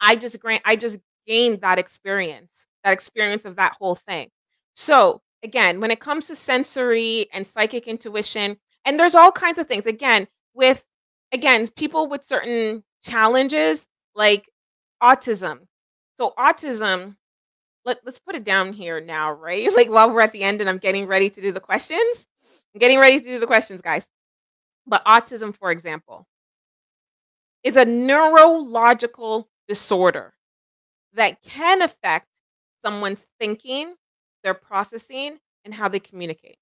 [0.00, 4.30] I just grant I just gained that experience, that experience of that whole thing.
[4.74, 9.66] So, again, when it comes to sensory and psychic intuition, and there's all kinds of
[9.66, 9.86] things.
[9.86, 10.84] Again, with
[11.32, 13.86] again, people with certain challenges
[14.16, 14.48] like
[15.02, 15.60] autism.
[16.18, 17.16] So autism,
[17.84, 19.72] let, let's put it down here now, right?
[19.76, 22.26] Like while we're at the end and I'm getting ready to do the questions.
[22.74, 24.06] I'm getting ready to do the questions, guys.
[24.86, 26.26] But autism, for example,
[27.62, 30.32] is a neurological disorder
[31.14, 32.26] that can affect
[32.84, 33.94] someone's thinking,
[34.44, 36.58] their processing, and how they communicate.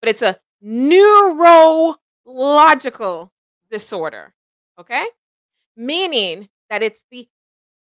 [0.00, 3.30] But it's a neurological
[3.70, 4.34] disorder,
[4.80, 5.06] okay?
[5.76, 7.28] Meaning that it's the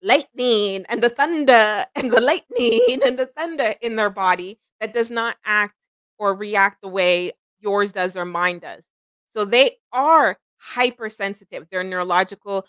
[0.02, 5.10] lightning and the thunder and the lightning and the thunder in their body that does
[5.10, 5.74] not act
[6.18, 8.84] or react the way yours does or mine does.
[9.36, 11.68] So they are hypersensitive.
[11.70, 12.66] Their neurological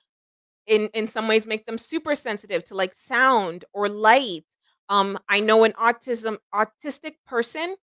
[0.68, 4.46] in in some ways make them super sensitive to like sound or light
[4.90, 7.76] Um, I know an autism autistic person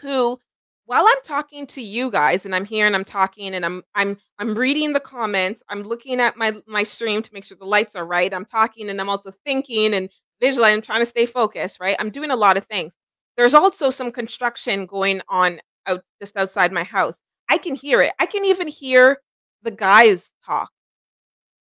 [0.00, 0.40] who
[0.88, 4.16] while I'm talking to you guys and I'm here and I'm talking and I'm I'm
[4.38, 7.94] I'm reading the comments, I'm looking at my my stream to make sure the lights
[7.94, 8.32] are right.
[8.32, 10.08] I'm talking and I'm also thinking and
[10.40, 11.94] visualizing, I'm trying to stay focused, right?
[11.98, 12.96] I'm doing a lot of things.
[13.36, 17.20] There's also some construction going on out just outside my house.
[17.50, 18.12] I can hear it.
[18.18, 19.18] I can even hear
[19.64, 20.70] the guys talk.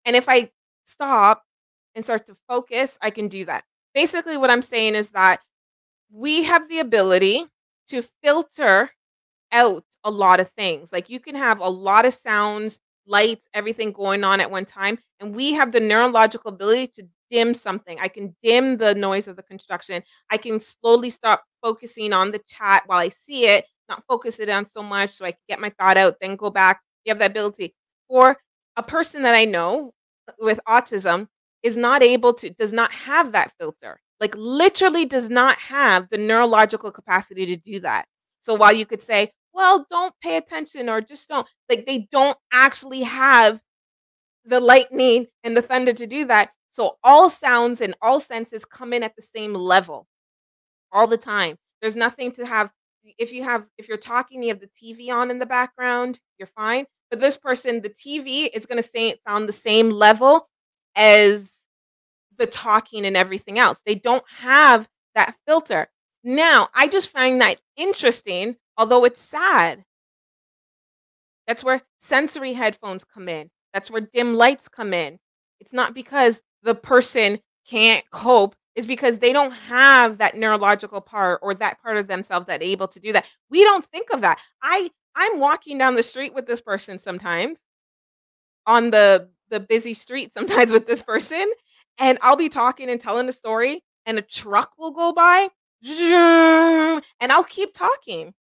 [0.06, 0.52] And if I
[0.86, 1.42] stop
[1.96, 3.64] and start to focus, I can do that.
[3.96, 5.40] Basically, what I'm saying is that
[6.12, 7.44] we have the ability
[7.90, 8.92] to filter
[9.56, 10.92] out a lot of things.
[10.92, 12.78] Like you can have a lot of sounds,
[13.08, 17.54] lights, everything going on at one time, and we have the neurological ability to dim
[17.54, 17.98] something.
[18.00, 20.04] I can dim the noise of the construction.
[20.32, 24.50] I can slowly stop focusing on the chat while I see it, not focus it
[24.50, 26.82] on so much so I can get my thought out, then go back.
[27.06, 27.74] You have that ability.
[28.08, 28.38] For
[28.76, 29.94] a person that I know
[30.40, 31.28] with autism
[31.64, 34.00] is not able to does not have that filter.
[34.20, 38.06] Like literally does not have the neurological capacity to do that.
[38.40, 42.38] So while you could say, well, don't pay attention or just don't, like they don't
[42.54, 43.62] actually have
[44.46, 46.52] the lightning and the thunder to do that.
[46.72, 50.08] So all sounds and all senses come in at the same level
[50.92, 51.58] all the time.
[51.82, 52.72] There's nothing to have
[53.20, 56.50] if you have if you're talking, you have the TV on in the background, you're
[56.56, 56.86] fine.
[57.10, 60.48] But this person, the TV is gonna say sound the same level
[60.96, 61.52] as
[62.38, 63.82] the talking and everything else.
[63.86, 65.88] They don't have that filter.
[66.24, 69.84] Now, I just find that interesting, although it's sad.
[71.48, 73.50] That's where sensory headphones come in.
[73.74, 75.20] That's where dim lights come in.
[75.60, 77.40] It's not because the person
[77.70, 82.48] can't cope, it's because they don't have that neurological part or that part of themselves
[82.48, 83.26] that able to do that.
[83.50, 84.40] We don't think of that.
[84.62, 87.62] I I'm walking down the street with this person sometimes
[88.66, 91.52] on the the busy street sometimes with this person,
[92.00, 95.50] and I'll be talking and telling a story, and a truck will go by,
[95.88, 98.34] and I'll keep talking.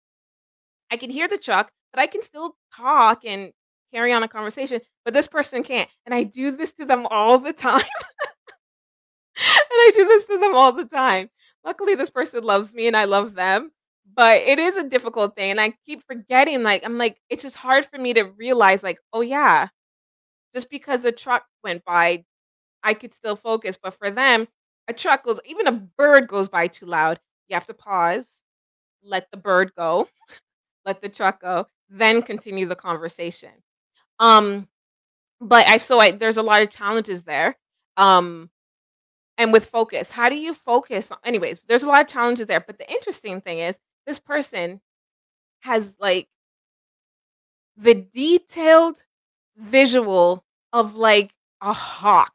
[0.93, 3.53] I can hear the truck, but I can still talk and
[3.95, 7.39] carry on a conversation, but this person can't, and I do this to them all
[7.41, 7.83] the time.
[9.37, 11.31] And I do this to them all the time.
[11.65, 13.71] Luckily, this person loves me and I love them,
[14.15, 17.57] but it is a difficult thing, and I keep forgetting, like, I'm like, it's just
[17.57, 19.69] hard for me to realize, like, "Oh, yeah,
[20.55, 22.25] just because the truck went by,
[22.85, 24.49] I could still focus." But for them,
[24.89, 28.41] a truck goes even a bird goes by too loud, you have to pause,
[29.05, 30.09] let the bird go,
[30.85, 33.51] let the truck go, then continue the conversation.
[34.19, 34.69] Um,
[35.41, 37.57] but I so I there's a lot of challenges there.
[37.97, 38.51] Um,
[39.39, 42.61] and with focus, how do you focus on anyways, there's a lot of challenges there,
[42.61, 44.81] but the interesting thing is this person
[45.61, 46.29] has, like
[47.77, 48.97] the detailed
[49.57, 52.33] visual of, like, a hawk.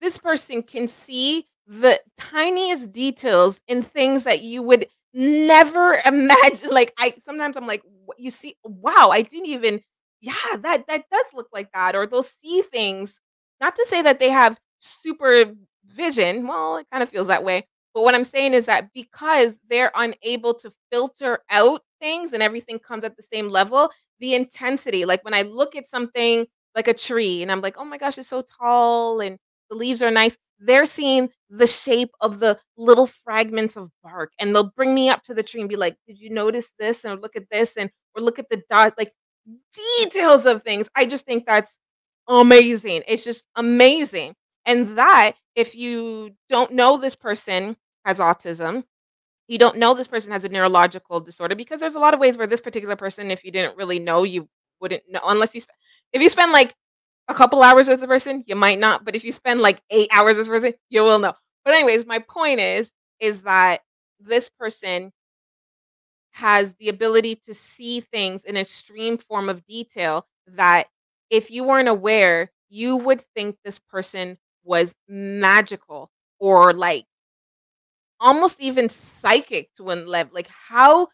[0.00, 6.92] This person can see the tiniest details in things that you would never imagine, like,
[6.98, 9.80] I sometimes I'm like, "What you see wow, I didn't even
[10.20, 13.20] yeah, that that does look like that," or they'll see things
[13.60, 15.54] not to say that they have super
[15.86, 19.92] vision, well, it kinda feels that way, but what I'm saying is that because they're
[19.94, 25.24] unable to filter out things and everything comes at the same level, the intensity, like,
[25.24, 28.28] when I look at something like a tree and I'm like, "Oh my gosh, it's
[28.28, 29.38] so tall and
[29.70, 34.54] the leaves are nice," they're seeing the shape of the little fragments of bark, and
[34.54, 37.20] they'll bring me up to the tree and be like, "Did you notice this?" And
[37.22, 39.12] "Look at this," and or "Look at the dot," like,
[40.00, 40.88] details of things.
[40.96, 41.72] I just think that's
[42.28, 43.04] amazing.
[43.08, 44.34] It's just amazing.
[44.66, 47.76] And that, if you don't know this person
[48.06, 48.84] has autism,
[49.48, 52.38] you don't know this person has a neurological disorder because there's a lot of ways
[52.38, 54.48] where this particular person, if you didn't really know, you
[54.80, 55.70] wouldn't know unless you sp
[56.14, 56.74] if you spend, like,
[57.30, 60.08] a couple hours with the person, you might not, but if you spend, like, 8
[60.12, 61.34] hours with the person, you will know.
[61.64, 62.90] But anyways, my point is,
[63.20, 63.80] is that
[64.20, 65.12] this person
[66.32, 70.86] has the ability to see things in extreme form of detail that
[71.28, 77.04] if you weren't aware, you would think this person was magical or, like
[78.20, 80.32] almost even psychic to one level.
[80.34, 81.08] like, how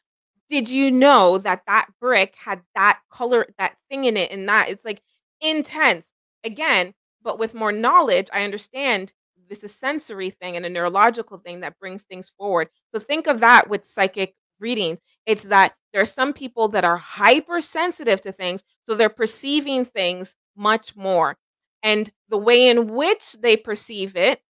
[0.51, 4.69] did you know that that brick had that color that thing in it and that
[4.69, 5.03] it's, like,
[5.41, 6.07] intense.
[6.45, 9.13] Again, but with more knowledge, I understand
[9.49, 12.69] this is sensory thing and a neurological thing that brings things forward.
[12.93, 14.99] So think of that with psychic reading.
[15.27, 20.35] It's that there are some people that are hypersensitive to things, so they're perceiving things
[20.57, 21.37] much more,
[21.83, 24.41] and the way in which they perceive it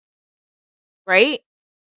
[1.07, 1.41] right,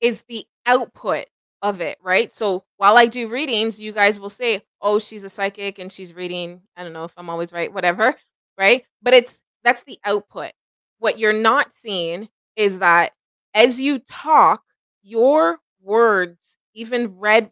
[0.01, 1.27] is the output
[1.61, 2.33] of it, right?
[2.33, 6.13] So, while I do readings, you guys will say, "Oh, she's a psychic and she's
[6.15, 8.15] reading" I don't know if I'm always right, whatever,
[8.59, 8.85] right?
[9.03, 10.53] But it's that's the output.
[10.99, 13.13] What you're not seeing is that
[13.55, 14.63] as you talk
[15.03, 16.39] your words,
[16.75, 17.51] even read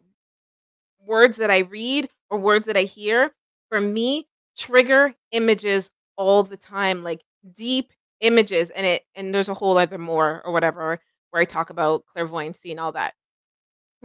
[1.06, 3.32] words that I read or words that I hear,
[3.68, 7.22] for me, trigger images all the time, like
[7.54, 11.70] deep images, and it and there's a whole other more or whatever where I talk
[11.70, 13.14] about clairvoyancy and all that.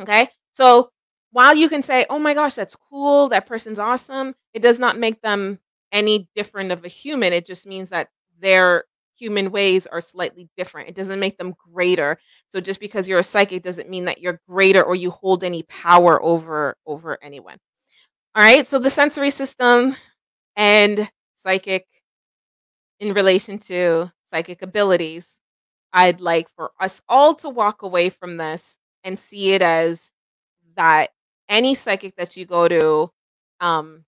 [0.01, 0.29] Okay?
[0.53, 0.91] So
[1.31, 4.97] while you can say, "Oh my gosh, that's cool, that person's awesome," it does not
[4.97, 5.59] make them
[5.93, 7.31] any different of a human.
[7.31, 8.09] It just means that
[8.41, 8.85] their
[9.17, 10.89] human ways are slightly different.
[10.89, 12.19] It doesn't make them greater.
[12.49, 15.63] So just because you're a psychic doesn't mean that you're greater or you hold any
[15.63, 17.57] power over over anyone.
[18.35, 18.67] All right?
[18.67, 19.95] So the sensory system
[20.57, 21.09] and
[21.43, 21.85] psychic
[22.99, 25.27] in relation to psychic abilities,
[25.93, 30.09] I'd like for us all to walk away from this and see it as
[30.75, 31.11] that
[31.49, 33.11] any psychic that you go to,
[33.61, 34.05] um,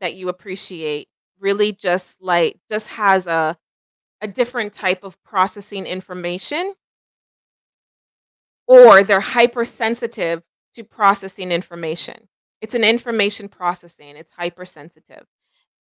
[0.00, 1.08] that you appreciate
[1.40, 3.56] really just like just has a
[4.22, 6.74] a different type of processing information
[8.66, 10.42] or they're hypersensitive
[10.74, 12.28] to processing information.
[12.60, 15.24] It's an information processing, it's hypersensitive.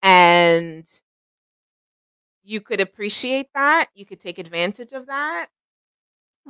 [0.03, 0.85] And
[2.43, 5.47] you could appreciate that, you could take advantage of that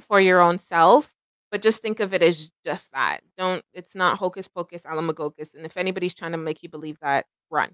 [0.07, 1.13] for your own self,
[1.51, 3.21] but just think of it as just that.
[3.37, 7.25] Don't it's not hocus pocus alamagocus, and if anybody's trying to make you believe that,
[7.49, 7.73] run.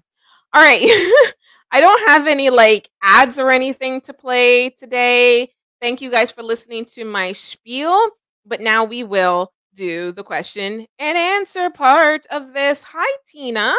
[0.54, 0.82] All right.
[1.74, 5.50] I don't have any like ads or anything to play today.
[5.80, 8.10] Thank you guys for listening to my spiel,
[8.44, 12.82] but now we will do the question and answer part of this.
[12.82, 13.74] Hi, Tina.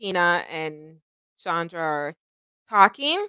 [0.00, 0.98] Tina and
[1.42, 2.14] Chandra are
[2.70, 3.26] talking.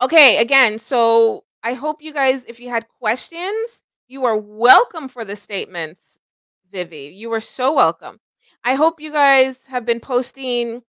[0.00, 5.24] Okay, again, so I hope you guys, if you had questions, you are welcome for
[5.24, 6.18] the statements,
[6.72, 7.12] Vivi.
[7.14, 8.18] You are so welcome.
[8.64, 10.82] I hope you guys have been posting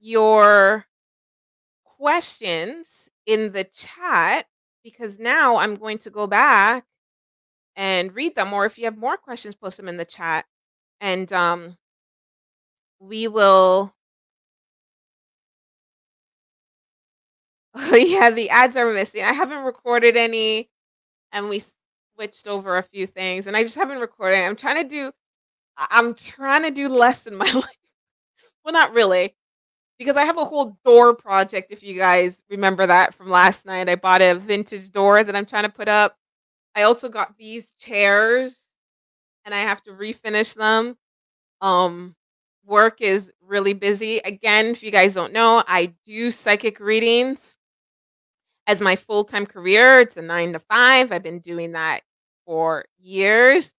[0.00, 0.86] your
[1.84, 4.46] questions in the chat
[4.82, 6.84] because now I'm going to go back
[7.76, 8.52] and read them.
[8.52, 10.46] Or if you have more questions, post them in the chat.
[11.00, 11.76] And um,
[13.00, 13.92] we will.
[17.74, 19.22] Oh, yeah, the ads are missing.
[19.24, 20.68] I haven't recorded any,
[21.32, 21.62] and we
[22.16, 24.38] switched over a few things, and I just haven't recorded.
[24.38, 25.12] I'm trying to do.
[25.78, 27.66] I'm trying to do less in my life.
[28.64, 29.34] Well, not really
[30.00, 31.70] because I have a whole door project.
[31.70, 35.44] If you guys remember that from last night, I bought a vintage door that I'm
[35.44, 36.16] trying to put up.
[36.74, 38.56] I also got these chairs,
[39.44, 40.96] and I have to refinish them.
[41.60, 42.16] Um,
[42.64, 44.20] work is really busy.
[44.20, 47.54] Again, if you guys don't know, I do psychic readings
[48.66, 49.98] as my full time career.
[49.98, 51.12] It's a nine to five.
[51.12, 52.00] I've been doing that
[52.46, 53.70] for years.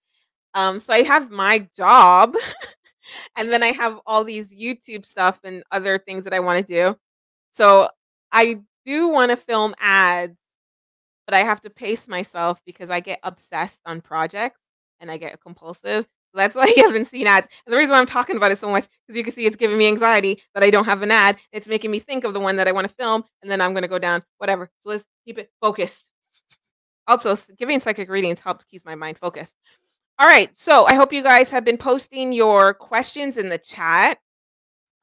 [0.53, 2.35] Um, so I have my job
[3.35, 6.73] and then I have all these YouTube stuff and other things that I want to
[6.73, 6.97] do.
[7.51, 7.89] So
[8.31, 10.38] I do want to film ads,
[11.25, 14.59] but I have to pace myself because I get obsessed on projects
[14.99, 16.05] and I get compulsive.
[16.05, 17.47] So that's why you haven't seen ads.
[17.65, 19.55] And the reason why I'm talking about it so much because you can see it's
[19.55, 21.38] giving me anxiety that I don't have an ad.
[21.51, 23.73] It's making me think of the one that I want to film, and then I'm
[23.73, 24.69] going to go down whatever.
[24.81, 26.11] So let's keep it focused.
[27.07, 29.55] Also, giving psychic readings helps keep my mind focused.
[30.22, 30.56] All right.
[30.56, 34.19] So I hope you guys have been posting your questions in the chat.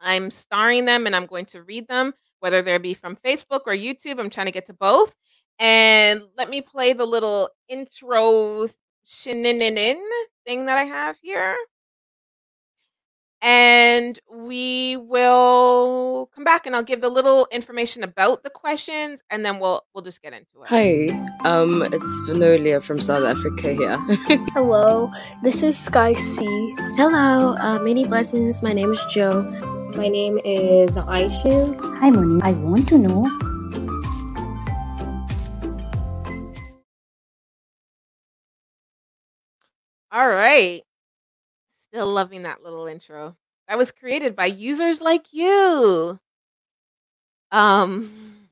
[0.00, 3.74] I'm starring them and I'm going to read them, whether they be from Facebook or
[3.74, 4.20] YouTube.
[4.20, 5.12] I'm trying to get to both.
[5.58, 8.68] And let me play the little intro
[9.06, 10.00] shenanigan
[10.46, 11.56] thing that I have here.
[13.40, 19.44] And we will come back and I'll give the little information about the questions and
[19.46, 20.68] then we'll we'll just get into it.
[20.68, 21.08] Hi,
[21.44, 23.96] um, it's Venolia from South Africa here.
[24.54, 25.10] Hello,
[25.44, 26.44] this is Sky C.
[26.96, 28.60] Hello, uh, many blessings.
[28.62, 29.42] My name is Joe.
[29.94, 31.78] My name is Aisha.
[31.98, 32.42] Hi, Moni.
[32.42, 33.26] I want to know
[40.10, 40.82] All right.
[41.88, 43.36] Still loving that little intro.
[43.66, 46.18] That was created by users like you.
[47.50, 48.48] Um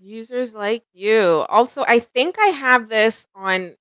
[0.00, 1.44] users like you.
[1.48, 3.74] Also, I think I have this on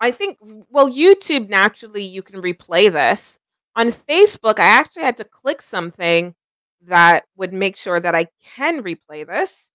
[0.00, 0.38] I think
[0.70, 3.38] well YouTube naturally you can replay this.
[3.76, 6.34] On Facebook, I actually had to click something
[6.82, 8.26] that would make sure that I
[8.56, 9.70] can replay this.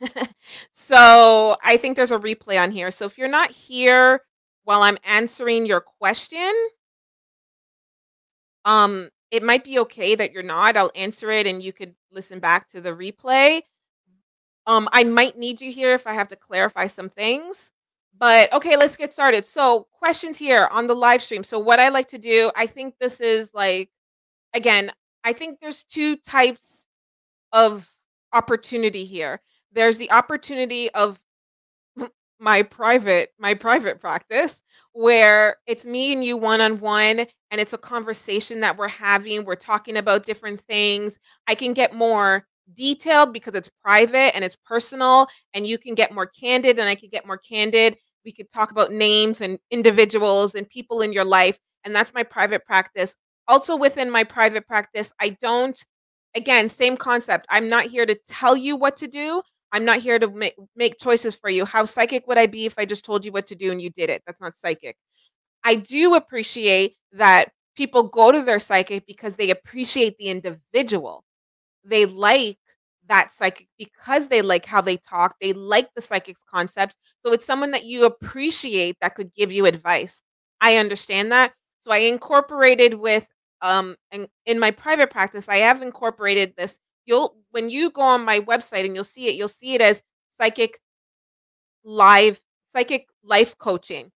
[0.74, 2.90] so I think there's a replay on here.
[2.90, 4.22] So if you're not here
[4.64, 6.52] while I'm answering your question,
[8.64, 10.76] um, it might be okay that you're not.
[10.76, 13.62] I'll answer it and you could listen back to the replay.
[14.66, 17.70] Um, I might need you here if I have to clarify some things.
[18.18, 19.46] But okay, let's get started.
[19.46, 21.44] So, questions here on the live stream.
[21.44, 23.90] So, what I like to do, I think this is like,
[24.54, 24.90] again,
[25.22, 26.84] I think there's two types
[27.52, 27.92] of
[28.32, 29.40] opportunity here.
[29.76, 31.20] There's the opportunity of
[32.38, 34.58] my private my private practice
[34.92, 37.20] where it's me and you one on one
[37.50, 39.44] and it's a conversation that we're having.
[39.44, 41.18] We're talking about different things.
[41.46, 46.12] I can get more detailed because it's private and it's personal and you can get
[46.12, 47.96] more candid and I can get more candid.
[48.24, 52.22] We could talk about names and individuals and people in your life and that's my
[52.22, 53.14] private practice.
[53.46, 55.78] Also within my private practice, I don't
[56.34, 57.46] again, same concept.
[57.50, 59.42] I'm not here to tell you what to do.
[59.76, 61.64] I'm not here to make make choices for you.
[61.66, 63.90] How psychic would I be if I just told you what to do and you
[63.90, 64.22] did it?
[64.26, 64.96] That's not psychic.
[65.64, 71.24] I do appreciate that people go to their psychic because they appreciate the individual.
[71.84, 72.58] They like
[73.08, 75.36] that psychic because they like how they talk.
[75.40, 76.96] They like the psychic's concepts.
[77.24, 80.20] So it's someone that you appreciate that could give you advice.
[80.60, 81.52] I understand that.
[81.82, 83.26] So I incorporated with
[83.62, 86.76] um in, in my private practice, I have incorporated this.
[87.06, 90.02] You'll when you go on my website and you'll see it, you'll see it as
[90.40, 90.80] psychic
[91.84, 92.40] live
[92.74, 94.10] psychic life coaching.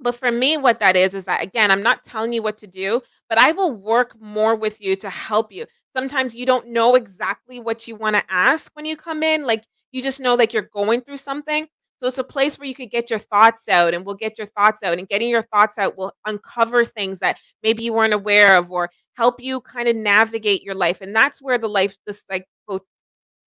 [0.00, 2.66] But for me, what that is is that again, I'm not telling you what to
[2.66, 5.66] do, but I will work more with you to help you.
[5.96, 9.64] Sometimes you don't know exactly what you want to ask when you come in, like
[9.92, 11.66] you just know like you're going through something.
[12.00, 14.46] So it's a place where you could get your thoughts out and we'll get your
[14.48, 18.56] thoughts out and getting your thoughts out will uncover things that maybe you weren't aware
[18.56, 20.98] of or help you kind of navigate your life.
[21.00, 22.46] And that's where the life this like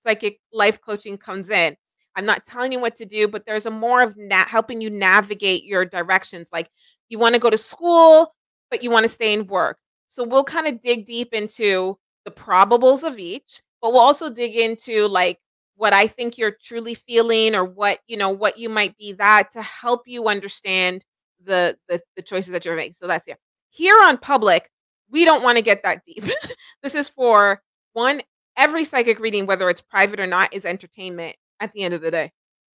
[0.06, 1.78] psychic life coaching comes in.
[2.18, 4.90] I'm not telling you what to do, but there's a more of na- helping you
[4.90, 6.48] navigate your directions.
[6.52, 6.70] Like
[7.08, 8.34] you want to go to school,
[8.70, 9.78] but you want to stay in work.
[10.10, 14.58] So we'll kind of dig deep into the probables of each, but we'll also dig
[14.58, 15.40] into like
[15.78, 19.54] what I think you're truly feeling or what, you know, what you might be that
[19.54, 21.06] to help you understand
[21.46, 22.96] the the, the choices that you're making.
[22.96, 23.38] So that's here.
[23.70, 24.70] Here on public,
[25.12, 26.24] we don't want to get that deep.
[26.84, 27.62] this is for
[27.94, 28.22] one
[28.58, 32.12] every psychic reading whether it's private or not is entertainment at the end of the
[32.12, 32.32] day.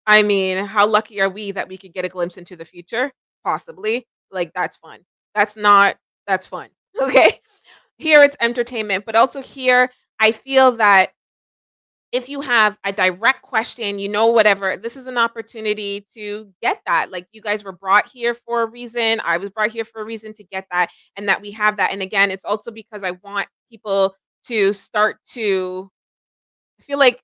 [0.07, 3.13] I mean, how lucky are we that we could get a glimpse into the future?
[3.45, 4.07] Possibly.
[4.31, 5.01] Like that's fun.
[5.35, 5.97] That's not
[6.27, 6.69] that's fun.
[7.01, 7.41] Okay?
[7.97, 9.91] Here it's entertainment, but also here
[10.21, 11.13] I feel that
[12.13, 16.83] if you have a direct question, you know, whatever, this is an opportunity to get
[16.87, 17.11] that.
[17.11, 19.21] Like you guys were brought here for a reason.
[19.25, 21.91] I was brought here for a reason to get that, and that we have that.
[21.91, 24.15] And again, it's also because I want people
[24.45, 25.91] to start to
[26.81, 27.23] I feel like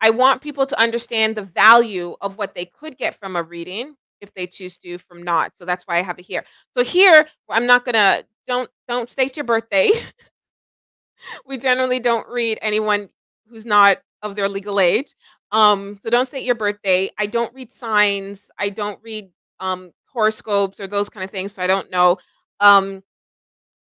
[0.00, 3.94] I want people to understand the value of what they could get from a reading
[4.20, 5.52] if they choose to from not.
[5.56, 6.44] So that's why I have it here.
[6.74, 9.92] So here, I'm not gonna don't don't state your birthday.
[11.46, 13.08] we generally don't read anyone
[13.48, 15.14] who's not of their legal age.
[15.52, 17.10] Um, so don't state your birthday.
[17.18, 18.48] I don't read signs.
[18.58, 19.30] I don't read
[19.60, 21.52] um horoscopes or those kind of things.
[21.52, 22.18] So I don't know.
[22.60, 23.02] Um,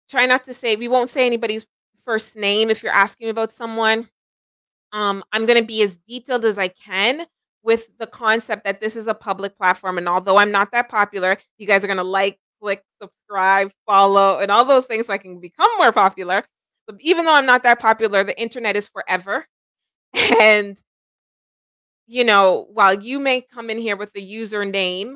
[0.09, 1.65] try not to say we won't say anybody's
[2.05, 4.07] first name if you're asking about someone.
[4.93, 7.26] Um, I'm gonna be as detailed as I can
[7.63, 11.38] with the concept that this is a public platform, and although I'm not that popular,
[11.57, 15.39] you guys are gonna like, click, subscribe, follow, and all those things so I can
[15.39, 16.43] become more popular.
[16.88, 19.47] But even though I'm not that popular, the internet is forever.
[20.41, 20.77] And
[22.07, 25.15] you know, while you may come in here with a username,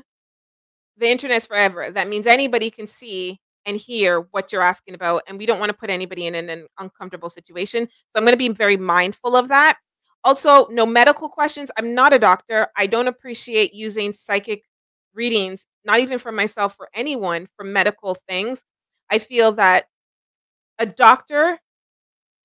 [0.98, 1.92] the internet's forever.
[1.92, 5.24] That means anybody can see and hear what you're asking about.
[5.28, 7.86] And we don't want to put anybody in an, uncomfortable situation.
[7.88, 9.78] So I'm going to be very mindful of that.
[10.24, 11.70] Also, no medical questions.
[11.78, 12.68] I'm not a doctor.
[12.78, 14.64] I don't appreciate using psychic
[15.14, 18.62] readings, not even for myself, for anyone, for medical things.
[19.12, 19.86] I feel that
[20.80, 21.60] a doctor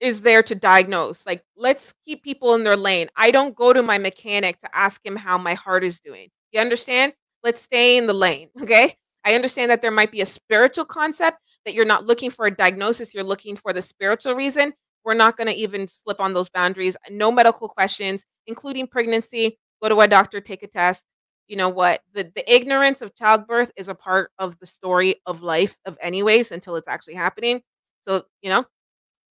[0.00, 1.24] is there to diagnose.
[1.26, 3.08] Like, let's keep people in their lane.
[3.16, 6.28] I don't go to my mechanic to ask him how my heart is doing.
[6.52, 7.12] You understand?
[7.42, 8.48] Let's stay in the lane.
[8.62, 8.96] Okay.
[9.22, 12.50] I understand that there might be a spiritual concept that you're not looking for a
[12.50, 14.72] diagnosis, you're looking for the spiritual reason.
[15.04, 16.96] We're not going to even slip on those boundaries.
[17.10, 19.58] No medical questions, including pregnancy.
[19.82, 21.04] Go to a doctor, take a test.
[21.48, 22.00] You know what?
[22.14, 26.52] The the ignorance of childbirth is a part of the story of life of anyways
[26.52, 27.60] until it's actually happening.
[28.06, 28.64] So, you know,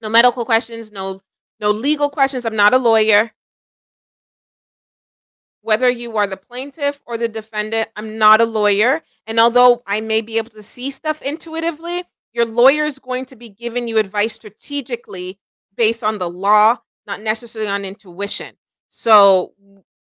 [0.01, 1.21] no medical questions, no
[1.59, 2.45] no legal questions.
[2.45, 3.31] I'm not a lawyer.
[5.61, 9.01] Whether you are the plaintiff or the defendant, I'm not a lawyer.
[9.27, 12.03] And although I may be able to see stuff intuitively,
[12.34, 15.38] your lawyer is going to be giving you advice strategically
[15.76, 18.55] based on the law, not necessarily on intuition.
[18.89, 19.53] So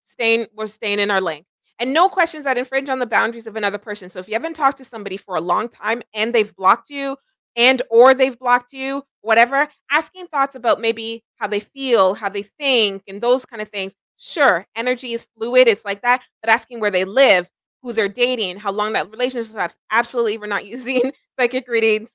[0.04, 1.44] staying we're staying in our lane.
[1.78, 4.08] And no questions that infringe on the boundaries of another person.
[4.08, 7.16] So if you haven't talked to somebody for a long time and they've blocked you
[7.56, 12.42] and or they've blocked you, whatever, asking thoughts about maybe how they feel, how they
[12.58, 16.78] think and those kind of things Sure, energy is fluid, it's like that, but asking
[16.78, 17.48] where they live,
[17.82, 22.08] who they're dating, how long that relationship has, absolutely, we're not using psychic readings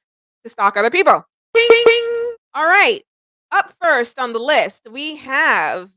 [0.45, 1.25] to stalk other people.
[2.53, 3.03] All right,
[3.51, 5.89] up first on the list, we have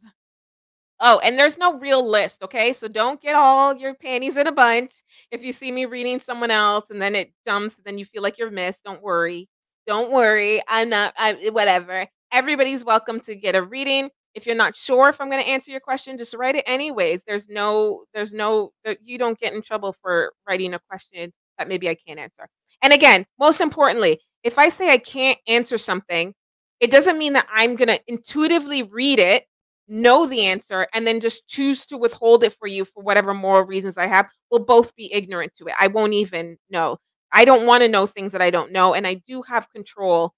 [1.01, 2.73] Oh, and there's no real list, okay?
[2.75, 4.93] So don't get all your panties in a bunch.
[5.31, 8.39] If you see me reading someone else and then it jumps, then you feel like
[8.39, 9.49] you're missed, don't worry.
[9.87, 10.63] Don't worry.
[10.69, 12.07] I'm not I whatever.
[12.33, 14.11] Everybody's welcome to get a reading.
[14.35, 17.25] If you're not sure if I'm going to answer your question, just write it anyways.
[17.25, 18.73] There's no there's no
[19.03, 22.47] you don't get in trouble for writing a question that maybe I can't answer.
[22.83, 26.35] And again, most importantly, if I say I can't answer something,
[26.79, 29.45] it doesn't mean that I'm going to intuitively read it
[29.91, 33.65] know the answer and then just choose to withhold it for you for whatever moral
[33.65, 35.75] reasons I have, we'll both be ignorant to it.
[35.79, 36.99] I won't even know.
[37.33, 40.33] I don't want to know things that I don't know, and I do have control.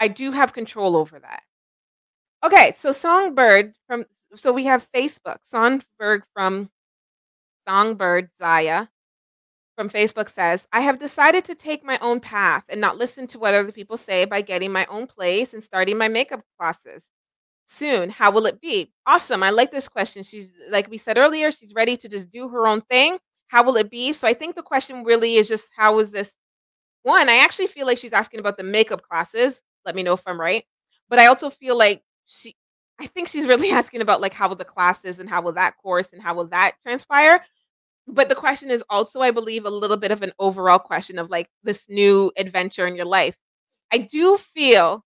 [0.00, 1.42] I do have control over that.
[2.44, 4.04] Okay, so Songbird from
[4.36, 5.38] so we have Facebook.
[5.42, 6.70] Songbird from
[7.66, 8.88] Songbird Zaya
[9.76, 13.38] from Facebook says, I have decided to take my own path and not listen to
[13.38, 17.08] what other people say by getting my own place and starting my makeup classes
[17.68, 18.10] soon.
[18.10, 18.90] How will it be?
[19.06, 19.42] Awesome.
[19.42, 20.22] I like this question.
[20.22, 23.18] She's like we said earlier, she's ready to just do her own thing.
[23.48, 24.12] How will it be?
[24.12, 26.34] So I think the question really is just how is this
[27.02, 27.28] one?
[27.28, 29.60] I actually feel like she's asking about the makeup classes.
[29.86, 30.64] Let me know if I'm right.
[31.08, 32.56] But I also feel like she
[33.00, 35.76] I think she's really asking about like how will the classes and how will that
[35.78, 37.44] course and how will that transpire?
[38.08, 41.30] But the question is also, I believe, a little bit of an overall question of
[41.30, 43.36] like this new adventure in your life.
[43.92, 45.04] I do feel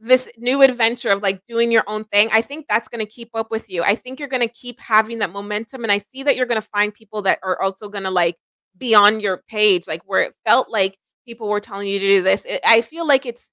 [0.00, 3.30] this new adventure of like doing your own thing, I think that's going to keep
[3.34, 3.82] up with you.
[3.82, 5.82] I think you're going to keep having that momentum.
[5.82, 8.36] And I see that you're going to find people that are also going to like
[8.76, 12.22] be on your page, like where it felt like people were telling you to do
[12.22, 12.44] this.
[12.44, 13.46] It, I feel like it's,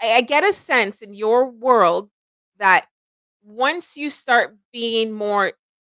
[0.00, 2.10] I get a sense in your world
[2.58, 2.86] that
[3.42, 5.52] once you start being more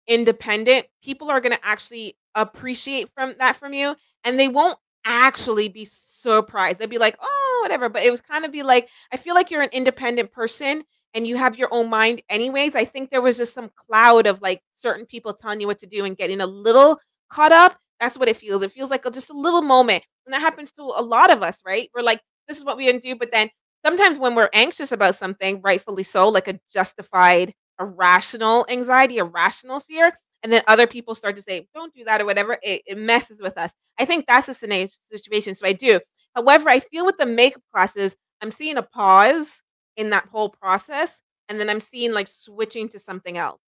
[0.07, 3.95] independent, people are going to actually appreciate from that from you
[4.25, 6.79] and they won't actually be surprised.
[6.79, 9.51] They'd be like, "Oh, whatever." But it was kind of be like, I feel like
[9.51, 10.85] you're an independent person
[11.15, 12.75] and you have your own mind anyways.
[12.75, 15.87] I think there was just some cloud of like certain people telling you what to
[15.87, 16.99] do and getting a little
[17.31, 17.79] caught up.
[18.01, 18.63] That's what it feels.
[18.63, 20.05] It feels like a, just a little moment.
[20.27, 21.91] And that happens to a lot of us, right?
[21.95, 23.17] We're like, this is what we're going to do.
[23.17, 23.51] But then
[23.85, 29.25] sometimes when we're anxious about something, rightfully so, like a justified, a rational anxiety, a
[29.25, 30.13] rational fear,
[30.43, 33.41] and then other people start to say, don't do that or whatever, it, it messes
[33.41, 33.71] with us.
[33.99, 35.55] I think that's scenario situation.
[35.55, 36.01] So I do.
[36.35, 39.63] However, I feel with the makeup classes, I'm seeing a pause
[39.97, 43.61] in that whole process, and then I'm seeing like switching to something else.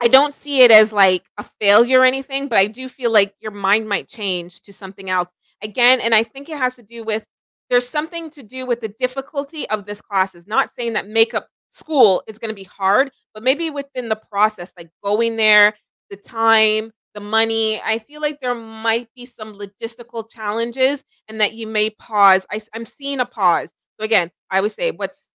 [0.00, 3.34] I don't see it as like a failure or anything, but I do feel like
[3.40, 5.28] your mind might change to something else
[5.62, 6.00] again.
[6.00, 7.24] And I think it has to do with
[7.70, 10.34] there's something to do with the difficulty of this class.
[10.34, 14.20] Is Not saying that makeup school is going to be hard, but maybe within the
[14.30, 15.74] process, like going there,
[16.10, 17.80] the time, the money.
[17.82, 22.46] I feel like there might be some logistical challenges and that you may pause.
[22.52, 23.72] I, am seeing a pause.
[23.98, 25.26] So again, I would say what's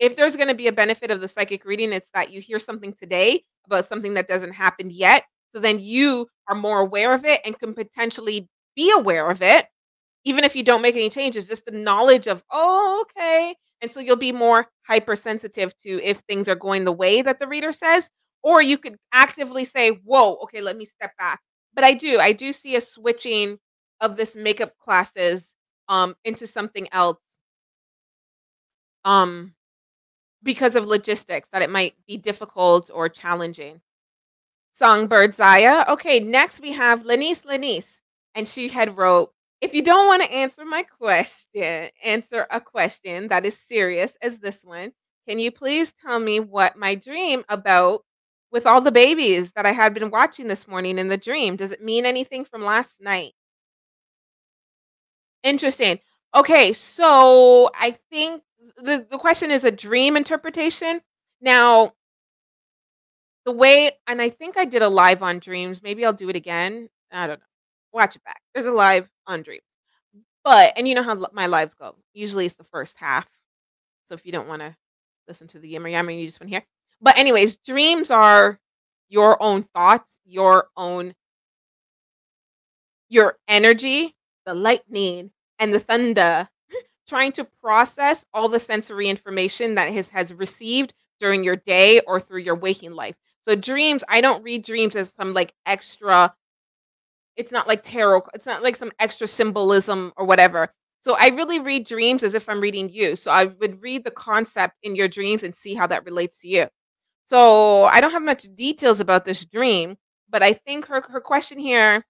[0.00, 2.58] if there's going to be a benefit of the psychic reading, it's that you hear
[2.58, 5.22] something today about something that doesn't happen yet.
[5.54, 9.66] So then you are more aware of it and can potentially be aware of it,
[10.24, 13.54] even if you don't make any changes, just the knowledge of, oh, okay.
[13.80, 17.46] And so you'll be more hypersensitive to if things are going the way that the
[17.46, 18.10] reader says,
[18.42, 21.40] or you could actively say, whoa, okay, let me step back.
[21.74, 23.58] But I do, I do see a switching
[24.00, 25.54] of this makeup classes
[25.88, 27.18] um into something else.
[29.04, 29.54] Um
[30.42, 33.80] because of logistics, that it might be difficult or challenging.
[34.72, 35.84] Songbird Zaya.
[35.88, 38.00] Okay, next we have Lenice Lenice.
[38.34, 43.28] And she had wrote, if you don't want to answer my question, answer a question
[43.28, 44.92] that is serious as this one.
[45.28, 48.04] Can you please tell me what my dream about
[48.52, 51.56] with all the babies that I had been watching this morning in the dream?
[51.56, 53.32] Does it mean anything from last night?
[55.42, 55.98] Interesting.
[56.34, 58.42] Okay, so I think
[58.76, 61.00] the the question is a dream interpretation.
[61.40, 61.92] Now,
[63.44, 65.82] the way and I think I did a live on dreams.
[65.82, 66.88] Maybe I'll do it again.
[67.10, 67.46] I don't know.
[67.92, 68.40] Watch it back.
[68.54, 69.62] There's a live on dreams.
[70.44, 71.96] But and you know how my lives go.
[72.14, 73.28] Usually it's the first half.
[74.06, 74.76] So if you don't want to
[75.28, 76.66] listen to the yammer yammer, you just want to hear.
[77.02, 78.58] But anyways, dreams are
[79.08, 81.14] your own thoughts, your own
[83.08, 84.16] your energy,
[84.46, 86.48] the lightning and the thunder,
[87.08, 92.20] trying to process all the sensory information that has has received during your day or
[92.20, 93.14] through your waking life.
[93.46, 96.34] So dreams, I don't read dreams as some like extra
[97.36, 100.72] it's not like tarot, it's not like some extra symbolism or whatever.
[101.00, 103.16] So I really read dreams as if I'm reading you.
[103.16, 106.48] So I would read the concept in your dreams and see how that relates to
[106.48, 106.66] you.
[107.32, 109.96] So I don't have much details about this dream,
[110.28, 112.04] but I think her her question here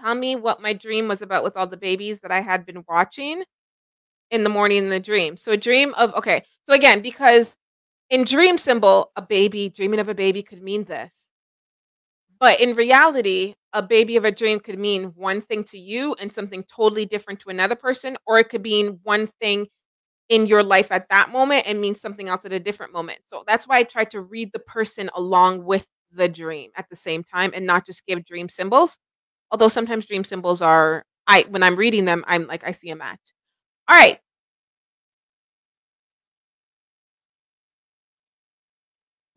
[0.00, 2.84] Tell me what my dream was about with all the babies that I had been
[2.88, 3.44] watching
[4.30, 5.36] in the morning in the dream.
[5.36, 6.44] So a dream of okay.
[6.66, 7.54] So again, because
[8.10, 11.28] in dream symbol, a baby dreaming of a baby could mean this.
[12.38, 16.32] But in reality, a baby of a dream could mean one thing to you and
[16.32, 19.66] something totally different to another person, or it could mean one thing
[20.28, 23.18] in your life at that moment and mean something else at a different moment.
[23.28, 26.96] So that's why I try to read the person along with the dream at the
[26.96, 28.96] same time and not just give dream symbols.
[29.50, 32.96] Although sometimes dream symbols are I when I'm reading them, I'm like I see a
[32.96, 33.20] match.
[33.88, 34.20] All right.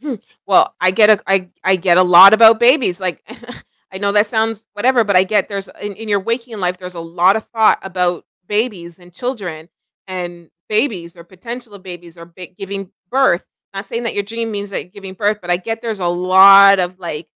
[0.01, 0.15] Hmm.
[0.45, 2.99] Well, I get a I I get a lot about babies.
[2.99, 3.23] Like
[3.91, 6.93] I know that sounds whatever, but I get there's in, in your waking life there's
[6.95, 9.69] a lot of thought about babies and children
[10.07, 13.43] and babies or potential of babies or ba- giving birth.
[13.73, 16.07] Not saying that your dream means that you're giving birth, but I get there's a
[16.07, 17.27] lot of like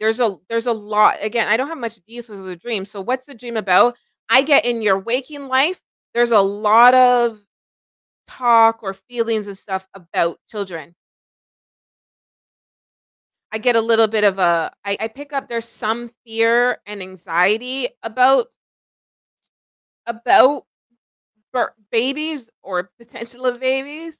[0.00, 2.84] there's a there's a lot again, I don't have much details of the dream.
[2.84, 3.96] So what's the dream about?
[4.28, 5.80] I get in your waking life,
[6.14, 7.38] there's a lot of
[8.28, 10.94] talk or feelings and stuff about children.
[13.52, 17.02] I get a little bit of a I, I pick up there's some fear and
[17.02, 18.48] anxiety about
[20.06, 20.64] about
[21.90, 24.14] babies or potential of babies.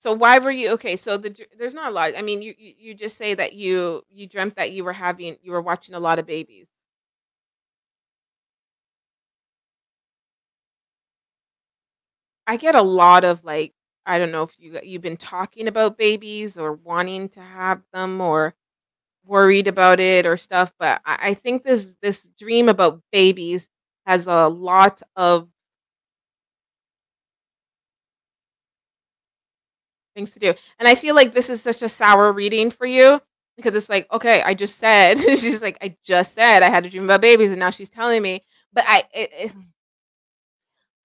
[0.00, 0.96] So why were you okay?
[0.96, 2.12] So the there's not a lot.
[2.16, 5.36] I mean, you, you you just say that you you dreamt that you were having
[5.42, 6.68] you were watching a lot of babies.
[12.46, 13.72] I get a lot of like
[14.06, 18.20] I don't know if you you've been talking about babies or wanting to have them
[18.20, 18.54] or
[19.26, 23.66] worried about it or stuff, but I, I think this this dream about babies
[24.06, 25.48] has a lot of
[30.14, 30.54] things to do.
[30.78, 33.20] And I feel like this is such a sour reading for you
[33.56, 36.90] because it's like, okay, I just said she's like, I just said I had a
[36.90, 38.44] dream about babies, and now she's telling me.
[38.72, 39.52] But I, it, it,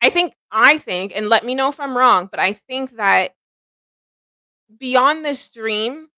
[0.02, 3.34] I think, I think, and let me know if I'm wrong, but I think that
[4.78, 6.10] beyond this dream,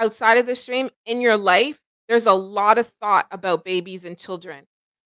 [0.00, 1.78] outside of the stream in your life,
[2.08, 4.66] there's a lot of thought about babies and children.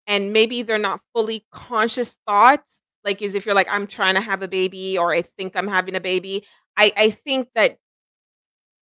[0.07, 4.21] And maybe they're not fully conscious thoughts, like as if you're like, I'm trying to
[4.21, 6.45] have a baby or I think I'm having a baby.
[6.77, 7.77] I, I think that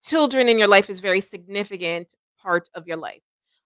[0.03, 2.07] children in your life is very significant
[2.41, 3.21] part of your life.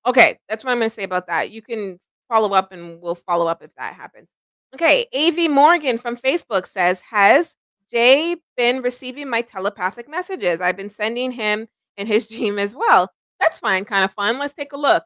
[0.05, 1.51] Okay, that's what I'm to say about that.
[1.51, 4.29] You can follow up and we'll follow up if that happens.
[4.73, 7.55] Okay, AV Morgan from Facebook says, Has
[7.91, 10.59] Jay been receiving my telepathic messages?
[10.59, 11.67] I've been sending him
[11.97, 13.11] in his dream as well.
[13.39, 14.39] That's fine, kind of fun.
[14.39, 15.03] Let's take a look.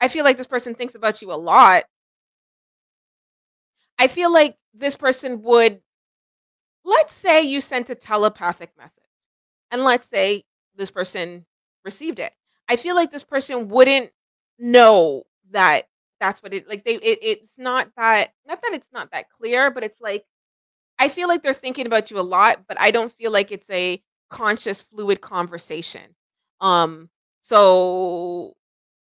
[0.00, 1.84] I feel like this person thinks about you a lot.
[3.98, 5.80] I feel like this person would,
[6.84, 8.92] let's say you sent a telepathic message,
[9.70, 10.44] and let's say
[10.74, 11.46] this person
[11.84, 12.32] received it.
[12.68, 14.10] I feel like this person wouldn't
[14.58, 15.88] know that
[16.20, 19.70] that's what it like they it, it's not that not that it's not that clear,
[19.70, 20.24] but it's like
[20.98, 23.68] I feel like they're thinking about you a lot, but I don't feel like it's
[23.70, 24.02] a
[24.32, 26.16] conscious fluid conversation.
[26.60, 27.10] Um
[27.42, 28.54] so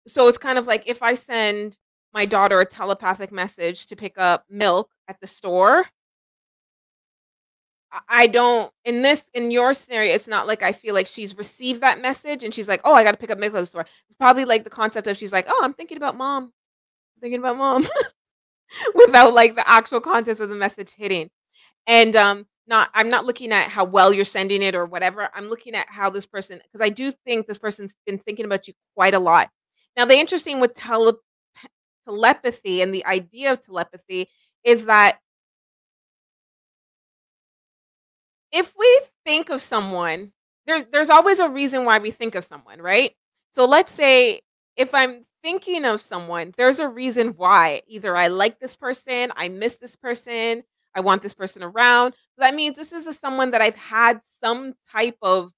[0.09, 1.79] so it's kind of like if I send
[2.15, 5.87] my daughter a telepathic message to pick up milk at the store,
[8.09, 11.83] I don't in this in your scenario, it's not like I feel like she's received
[11.83, 14.17] that message and she's like, "Oh, I gotta pick up milk at the store." It's
[14.19, 16.53] probably like the concept of she's like, "Oh, I'm thinking about mom.
[17.21, 17.89] Thinking about mom,"
[18.95, 21.31] without like the actual context of the message hitting.
[21.87, 25.28] And um, not I'm not looking at how well you're sending it or whatever.
[25.35, 28.66] I'm looking at how this person because I do think this person's been thinking about
[28.66, 29.51] you quite a lot.
[29.97, 31.15] Now, the interesting with tele
[32.07, 34.28] telepathy and the idea of telepathy
[34.65, 35.19] is that
[38.53, 40.32] if we think of someone,
[40.66, 43.12] there's there's always a reason why we think of someone, right?
[43.55, 44.40] So let's say
[44.77, 47.82] if I'm thinking of someone, there's a reason why.
[47.89, 50.62] Either I like this person, I miss this person,
[50.94, 52.14] I want this person around.
[52.39, 55.52] That means this is a someone that I've had some type of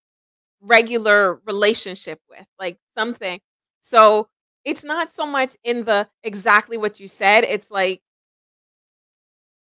[0.60, 3.40] regular relationship with, like something.
[3.82, 4.28] So
[4.64, 7.44] it's not so much in the exactly what you said.
[7.44, 8.02] It's like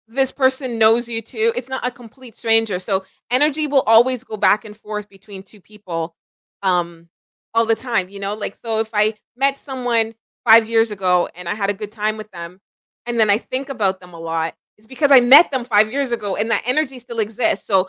[0.09, 1.53] this person knows you too.
[1.55, 2.79] It's not a complete stranger.
[2.81, 6.15] So energy will always go back and forth between two people
[6.63, 7.09] um
[7.55, 8.35] all the time, you know?
[8.35, 10.15] Like so if I met someone
[10.45, 12.61] 5 years ago and I had a good time with them
[13.07, 14.55] and then I think about them a lot,
[14.87, 17.67] because I met them 5 years ago and that energy still exists.
[17.67, 17.89] So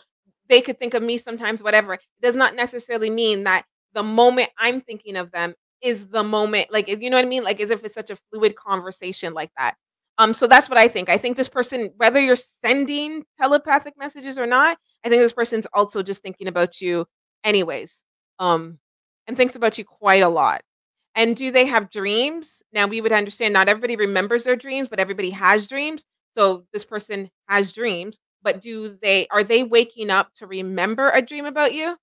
[0.49, 1.93] they could think of me sometimes whatever.
[1.93, 6.67] It does not necessarily mean that the moment I'm thinking of them is the moment
[6.71, 7.43] like you know what I mean?
[7.43, 9.75] Like as if it's such a fluid conversation like that.
[10.17, 11.09] Um, so that's what I think.
[11.09, 15.67] I think this person, whether you're sending telepathic messages or not, I think this person's
[15.73, 17.05] also just thinking about you
[17.43, 18.03] anyways.
[18.39, 18.79] Um,
[19.27, 20.61] and thinks about you quite a lot.
[21.15, 22.61] And do they have dreams?
[22.73, 26.03] Now we would understand not everybody remembers their dreams, but everybody has dreams.
[26.35, 31.21] So this person has dreams, but do they are they waking up to remember a
[31.21, 31.97] dream about you?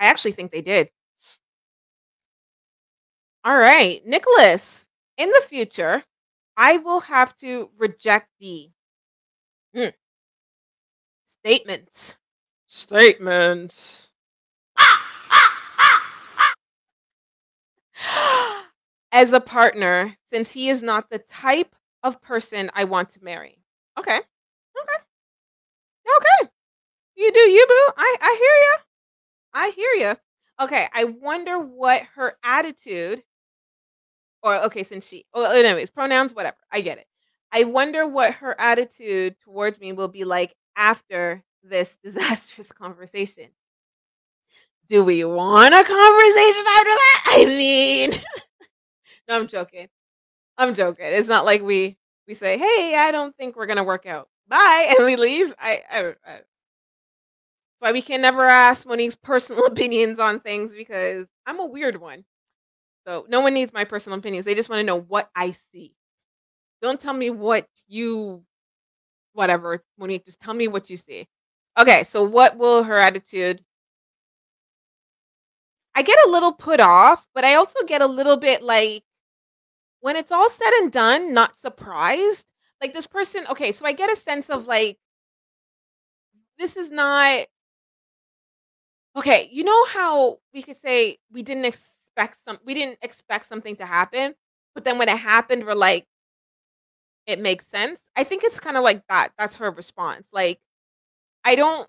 [0.00, 0.90] I actually think they did.
[3.44, 4.86] All right, Nicholas.
[5.16, 6.04] In the future,
[6.56, 8.70] I will have to reject the
[9.74, 9.90] Hmm.
[11.44, 12.14] Statements.
[12.66, 14.12] Statements.
[19.12, 23.58] As a partner, since he is not the type of person I want to marry.
[23.98, 24.16] Okay.
[24.16, 25.04] Okay.
[26.16, 26.50] Okay.
[27.16, 27.92] You do you, boo.
[27.96, 28.76] I I hear you.
[29.54, 30.16] I hear you.
[30.60, 33.22] Okay, I wonder what her attitude
[34.42, 36.56] or okay, since she well, anyways, pronouns, whatever.
[36.72, 37.06] I get it.
[37.52, 43.48] I wonder what her attitude towards me will be like after this disastrous conversation.
[44.88, 47.24] Do we want a conversation after that?
[47.28, 48.10] I mean,
[49.28, 49.88] no, I'm joking.
[50.60, 51.06] I'm joking.
[51.06, 51.96] It's not like we
[52.28, 54.28] we say, "Hey, I don't think we're gonna work out.
[54.46, 55.54] Bye," and we leave.
[55.58, 56.44] I, I, I that's
[57.78, 62.24] why we can never ask Monique's personal opinions on things because I'm a weird one.
[63.06, 64.44] So no one needs my personal opinions.
[64.44, 65.94] They just want to know what I see.
[66.82, 68.44] Don't tell me what you,
[69.32, 70.26] whatever, Monique.
[70.26, 71.28] Just tell me what you see.
[71.78, 73.64] Okay, so what will her attitude?
[75.94, 79.04] I get a little put off, but I also get a little bit like
[80.00, 82.44] when it's all said and done, not surprised.
[82.80, 84.98] Like this person, okay, so I get a sense of like
[86.58, 87.46] this is not
[89.16, 89.48] okay.
[89.50, 93.86] You know how we could say we didn't expect some, we didn't expect something to
[93.86, 94.34] happen,
[94.74, 96.06] but then when it happened, we're like,
[97.26, 97.98] it makes sense.
[98.16, 99.30] I think it's kind of like that.
[99.38, 100.26] That's her response.
[100.32, 100.58] Like,
[101.44, 101.88] I don't.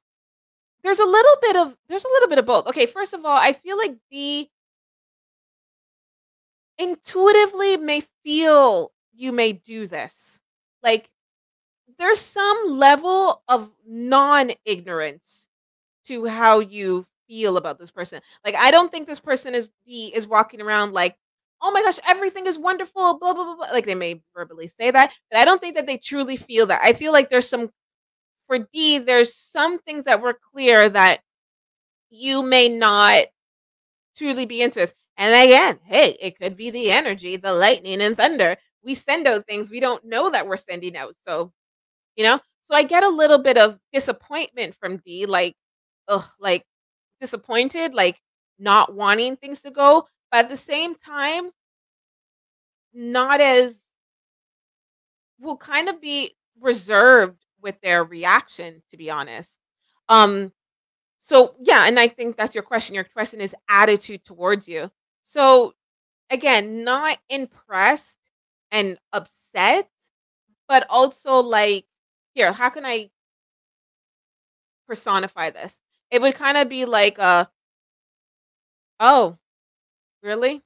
[0.84, 2.68] There's a little bit of there's a little bit of both.
[2.68, 4.50] Okay, first of all, I feel like D
[6.82, 10.40] intuitively may feel you may do this.
[10.84, 11.10] Like
[11.99, 15.48] there's some level of non-ignorance
[16.08, 18.22] to how you feel about this person.
[18.45, 21.18] Like I don't think this person is D is walking around like,
[21.62, 23.56] "Oh my gosh, everything is wonderful." Blah blah blah.
[23.58, 23.68] blah.
[23.72, 26.82] Like they may verbally say that, but I don't think that they truly feel that.
[26.84, 27.72] I feel like there's some
[28.48, 31.22] for D, there's some things that were clear that
[32.12, 33.26] you may not
[34.18, 34.94] truly be into this.
[35.18, 38.58] And again, hey, it could be the energy, the lightning and thunder.
[38.84, 41.16] We send out things we don't know that we're sending out.
[41.28, 41.52] So,
[42.16, 42.40] you know,
[42.70, 45.56] so I get a little bit of disappointment from D, like,
[46.08, 46.66] ugh, like
[47.22, 48.22] disappointed, like
[48.60, 51.52] not wanting things to go, but at the same time,
[52.94, 53.84] not as
[55.40, 59.52] will kind of be reserved with their reaction, to be honest.
[60.10, 60.52] Um,
[61.22, 62.96] so yeah, and I think that's your question.
[62.96, 64.92] Your question is attitude towards you.
[65.34, 65.74] So
[66.30, 68.18] again, not impressed
[68.72, 69.90] and upset,
[70.68, 71.86] but also like,
[72.36, 73.12] here, how can I
[74.88, 75.76] personify this?
[76.12, 77.49] It would kind of be like a,
[78.99, 79.38] oh,
[80.24, 80.62] really?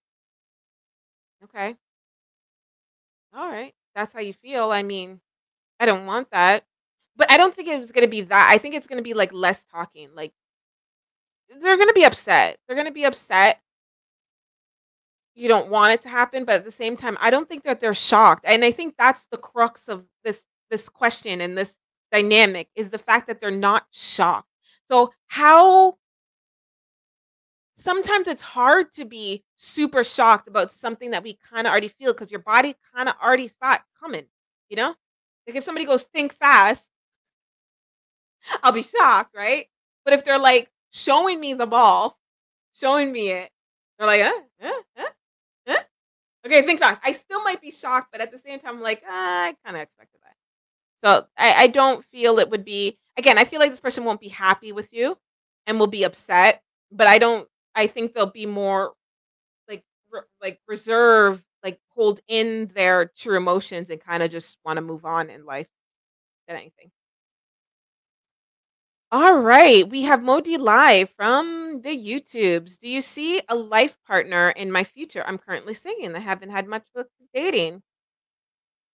[1.43, 1.75] Okay.
[3.33, 3.73] All right.
[3.95, 4.71] That's how you feel.
[4.71, 5.19] I mean,
[5.79, 6.65] I don't want that.
[7.17, 8.49] But I don't think it was gonna be that.
[8.51, 10.09] I think it's gonna be like less talking.
[10.15, 10.33] Like
[11.61, 12.59] they're gonna be upset.
[12.67, 13.59] They're gonna be upset.
[15.35, 17.81] You don't want it to happen, but at the same time, I don't think that
[17.81, 18.45] they're shocked.
[18.47, 21.75] And I think that's the crux of this this question and this
[22.11, 24.49] dynamic is the fact that they're not shocked.
[24.89, 25.97] So how
[27.83, 32.13] sometimes it's hard to be super shocked about something that we kind of already feel
[32.13, 34.25] because your body kind of already saw it coming,
[34.69, 34.95] you know?
[35.47, 36.85] Like if somebody goes think fast,
[38.63, 39.67] I'll be shocked, right?
[40.03, 42.17] But if they're like showing me the ball,
[42.73, 43.51] showing me it,
[43.97, 45.09] they're like, huh, huh, huh?
[46.45, 47.01] Okay, think fast.
[47.03, 49.75] I still might be shocked, but at the same time, I'm like, ah, I kind
[49.75, 50.35] of expected that.
[51.03, 54.19] So I, I don't feel it would be again, I feel like this person won't
[54.21, 55.17] be happy with you
[55.67, 56.61] and will be upset,
[56.91, 58.93] but I don't I think they'll be more
[59.69, 64.77] like re- like reserve, like hold in their true emotions and kind of just want
[64.77, 65.67] to move on in life
[66.47, 66.91] than anything.
[69.17, 72.77] All right, we have Modi live from the YouTubes.
[72.81, 75.23] Do you see a life partner in my future?
[75.25, 76.17] I'm currently single.
[76.17, 77.81] I haven't had much luck dating.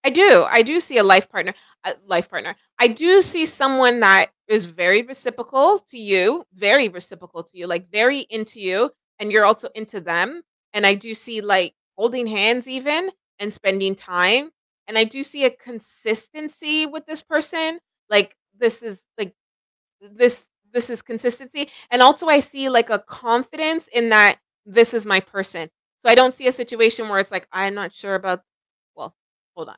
[0.03, 0.45] I do.
[0.47, 1.55] I do see a life partner.
[1.85, 2.55] A life partner.
[2.77, 7.89] I do see someone that is very reciprocal to you, very reciprocal to you, like
[7.91, 10.43] very into you, and you're also into them.
[10.71, 14.51] And I do see like holding hands even and spending time.
[14.87, 17.79] And I do see a consistency with this person.
[18.07, 19.33] Like this is like
[20.01, 21.69] this this is consistency.
[21.91, 25.69] And also I see like a confidence in that this is my person.
[26.03, 28.41] So I don't see a situation where it's like I'm not sure about
[28.95, 29.15] well,
[29.55, 29.75] hold on.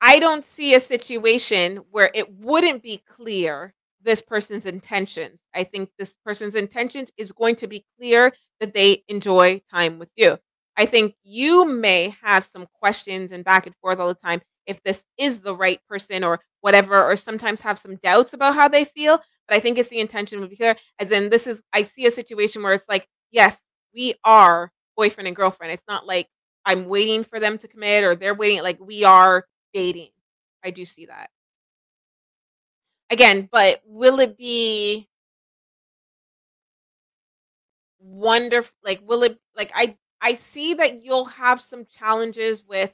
[0.00, 5.38] I don't see a situation where it wouldn't be clear this person's intentions.
[5.54, 10.10] I think this person's intentions is going to be clear that they enjoy time with
[10.16, 10.38] you.
[10.76, 14.82] I think you may have some questions and back and forth all the time if
[14.82, 18.84] this is the right person or whatever, or sometimes have some doubts about how they
[18.84, 19.20] feel.
[19.48, 20.76] But I think it's the intention would be clear.
[20.98, 23.56] As in, this is, I see a situation where it's like, yes,
[23.94, 25.72] we are boyfriend and girlfriend.
[25.72, 26.28] It's not like
[26.64, 28.62] I'm waiting for them to commit or they're waiting.
[28.62, 30.10] Like we are dating.
[30.64, 31.30] I do see that.
[33.10, 35.08] Again, but will it be
[38.00, 38.74] wonderful?
[38.82, 42.92] Like, will it, like, I, I see that you'll have some challenges with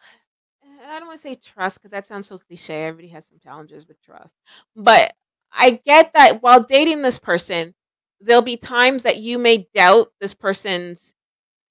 [0.86, 2.84] I don't want to say trust because that sounds so cliche.
[2.84, 4.34] Everybody has some challenges with trust.
[4.76, 5.14] But
[5.52, 7.74] I get that while dating this person,
[8.20, 11.12] there'll be times that you may doubt this person's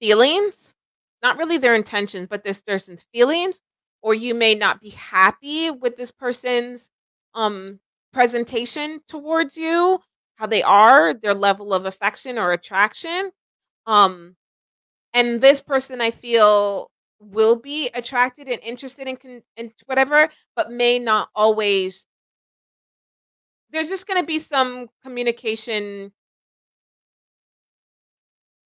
[0.00, 0.74] feelings,
[1.22, 3.60] not really their intentions, but this person's feelings,
[4.02, 6.88] or you may not be happy with this person's
[7.34, 7.80] um
[8.12, 10.00] presentation towards you,
[10.36, 13.30] how they are, their level of affection or attraction.
[13.86, 14.36] Um
[15.14, 16.90] and this person I feel
[17.20, 22.06] will be attracted and interested in con- in whatever, but may not always
[23.70, 26.12] there's just going to be some communication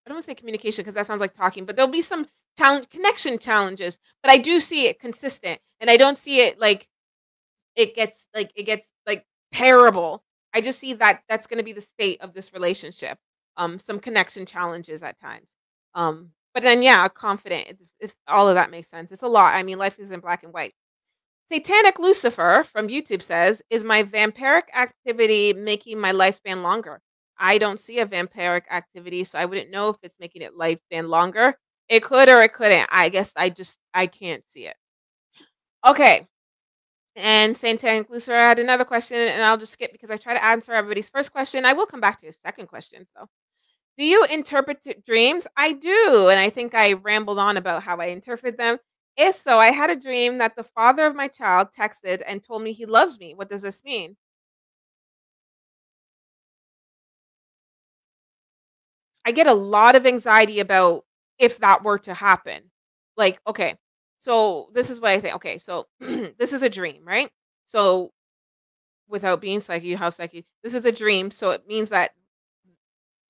[0.05, 2.27] I don't want to say communication because that sounds like talking, but there'll be some
[2.59, 6.89] challenge connection challenges, but I do see it consistent and I don't see it like
[7.77, 10.23] it gets like it gets like terrible.
[10.55, 13.19] I just see that that's going to be the state of this relationship.
[13.57, 15.49] Um some connection challenges at times.
[15.95, 17.67] Um but then yeah, confident.
[17.69, 19.13] It's, it's all of that makes sense.
[19.13, 19.55] It's a lot.
[19.55, 20.75] I mean, life is in black and white.
[21.53, 27.03] Satanic Lucifer from YouTube says, "Is my vampiric activity making my lifespan longer?"
[27.39, 31.09] I don't see a vampiric activity, so I wouldn't know if it's making it lifespan
[31.09, 31.59] longer.
[31.91, 32.89] It could or it couldn't.
[32.91, 34.77] I guess I just I can't see it.
[35.87, 36.27] Okay.
[37.17, 40.73] And Satanic Lucifer had another question, and I'll just skip because I try to answer
[40.73, 41.67] everybody's first question.
[41.67, 43.07] I will come back to his second question.
[43.17, 43.29] So,
[43.99, 45.47] do you interpret dreams?
[45.57, 48.79] I do, and I think I rambled on about how I interpret them.
[49.17, 52.61] If so, I had a dream that the father of my child texted and told
[52.61, 53.33] me he loves me.
[53.35, 54.19] What does this mean?
[59.25, 61.05] I get a lot of anxiety about
[61.39, 62.71] if that were to happen.
[63.17, 63.77] Like, okay,
[64.21, 65.37] so this is what I think.
[65.37, 67.31] Okay, so this is a dream, right?
[67.67, 68.13] So
[69.09, 71.31] without being psyche, how psyche, this is a dream.
[71.31, 72.13] So it means that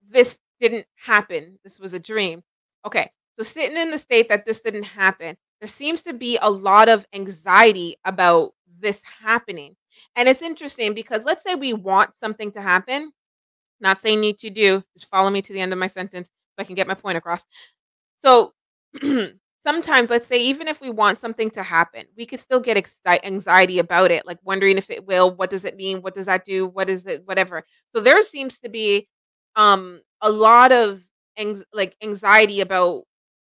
[0.09, 1.59] this didn't happen.
[1.65, 2.43] This was a dream.
[2.87, 6.51] Okay, so sitting in the state that this didn't happen, there seems to be a
[6.51, 9.77] lot of anxiety about this happening.
[10.17, 13.13] And it's interesting because let's say we want something to happen
[13.81, 14.83] not saying need to do.
[14.95, 17.19] Just follow me to the end of my sentence so I can get my point
[17.19, 17.45] across.
[18.25, 18.53] So
[19.67, 23.25] sometimes, let's say, even if we want something to happen, we could still get exci-
[23.25, 25.35] anxiety about it, like wondering if it will.
[25.35, 26.03] What does it mean?
[26.03, 26.67] What does that do?
[26.69, 27.23] What is it?
[27.27, 27.65] Whatever.
[27.95, 29.09] So there seems to be
[29.57, 31.01] um, a lot of
[31.37, 33.05] ang- like anxiety about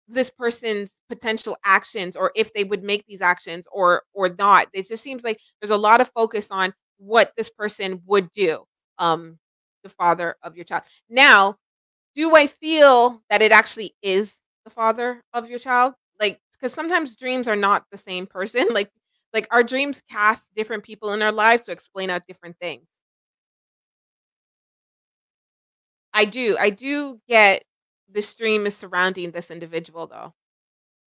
[0.08, 4.68] this person's potential actions or if they would make these actions or or not.
[4.74, 8.64] It just seems like there's a lot of focus on what this person would do.
[9.00, 9.40] Um,
[9.84, 10.84] the father of your child.
[11.10, 11.58] Now,
[12.16, 15.94] do I feel that it actually is the father of your child?
[16.20, 18.68] Like, because sometimes dreams are not the same person.
[18.74, 18.92] Like,
[19.34, 22.88] like our dreams cast different people in our lives to explain out different things.
[26.14, 26.58] I do.
[26.58, 27.64] I do get
[28.10, 30.34] this dream is surrounding this individual though.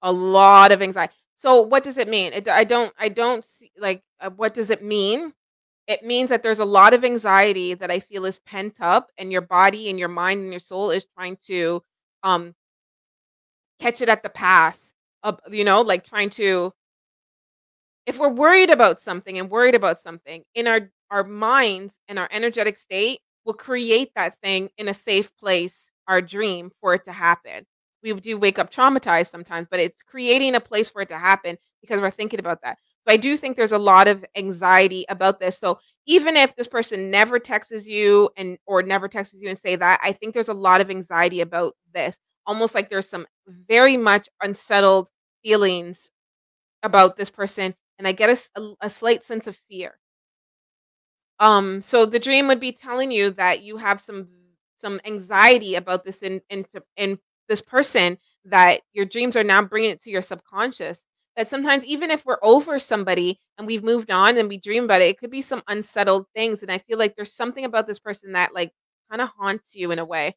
[0.03, 1.15] A lot of anxiety.
[1.37, 2.33] So what does it mean?
[2.33, 2.93] It, I don't.
[2.99, 4.03] I don't see like.
[4.21, 5.33] Uh, what does it mean?
[5.87, 9.33] It means that there's a lot of anxiety that I feel is pent up, and
[9.33, 11.83] your body and your mind and your soul is trying to
[12.23, 12.55] um
[13.81, 14.93] catch it at the pass.
[15.23, 16.73] Of you know, like trying to
[18.07, 22.29] if we're worried about something and worried about something in our our minds and our
[22.31, 27.13] energetic state will create that thing in a safe place, our dream for it to
[27.13, 27.67] happen.
[28.03, 31.59] We do wake up traumatized sometimes, but it's creating a place for it to happen
[31.81, 32.79] because we're thinking about that.
[33.07, 35.59] So I do think there's a lot of anxiety about this.
[35.59, 39.77] So even if this person never texts you and or never texts you and say
[39.77, 42.19] that, I think there's a lot of anxiety about this.
[42.47, 45.09] Almost like there's some very much unsettled
[45.45, 46.11] feelings
[46.83, 48.49] about this person and I get
[48.83, 49.99] a slight sense of fear.
[51.41, 54.29] Um so the dream would be telling you that you have some
[54.81, 57.19] some anxiety about this in in in
[57.49, 61.05] this person that your dreams are now bringing it to your subconscious
[61.37, 65.01] that sometimes even if we're over somebody and we've moved on and we dream about
[65.01, 66.63] it, it could be some unsettled things.
[66.63, 68.73] And I feel like there's something about this person that like
[69.09, 70.35] kind of haunts you in a way,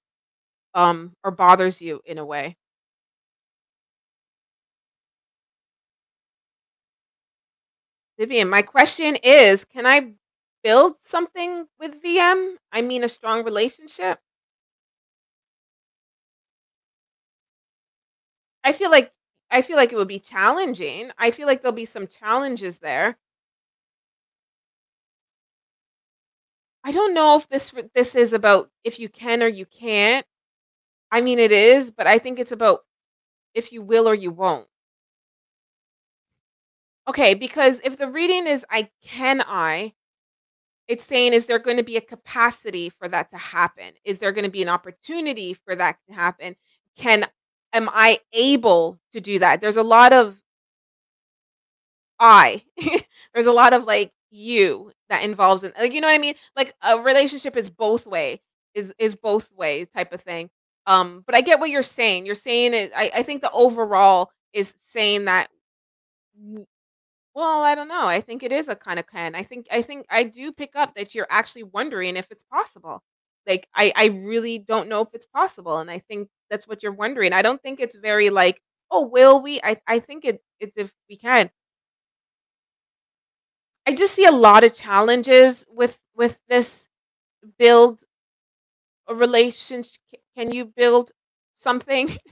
[0.76, 2.58] um, or bothers you in a way.
[8.18, 10.14] Vivian, my question is, can I
[10.64, 12.58] build something with VM?
[12.72, 14.20] I mean, a strong relationship?
[18.64, 19.12] I feel like
[19.52, 21.12] I feel like it would be challenging.
[21.18, 23.18] I feel like there'll be some challenges there.
[26.84, 30.26] I don't know if this this is about if you can or you can't.
[31.12, 32.86] I mean, it is, but I think it's about
[33.56, 34.68] if you will or you won't.
[37.08, 39.94] Okay, because if the reading is I can I,
[40.88, 43.94] it's saying is there gonna be a capacity for that to happen?
[44.06, 46.56] Is there gonna be an opportunity for that to happen?
[46.98, 47.26] Can
[47.74, 49.62] am I able to do that?
[49.62, 50.38] There's a lot of
[52.20, 52.64] I.
[53.34, 56.36] There's a lot of, like, you that involves in like, you know what I mean?
[56.56, 58.42] Like, a relationship is both way
[58.74, 60.50] is is both way type of thing.
[60.88, 62.26] Um, but I get what you're saying.
[62.26, 65.50] You're saying it I I think the overall is saying that
[67.36, 68.08] well, I don't know.
[68.08, 69.36] I think it is a kinda can.
[69.36, 73.04] I think I think I do pick up that you're actually wondering if it's possible.
[73.48, 76.92] Like, I I really don't know if it's possible, and I think that's what you're
[76.94, 77.34] wondering.
[77.34, 78.62] I don't think it's very, like,
[78.92, 81.50] "Oh, will we?" I I think it it's if we can.
[83.88, 86.88] I just see a lot of challenges with with this
[87.60, 88.04] build
[89.08, 91.12] a relationsh c can you build
[91.56, 92.18] something?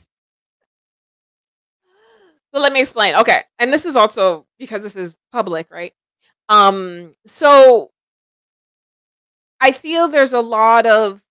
[2.53, 3.15] So let me explain.
[3.15, 5.93] Okay, and this is also because this is public, right?
[6.49, 7.91] Um, so
[9.61, 11.21] I feel there's a lot of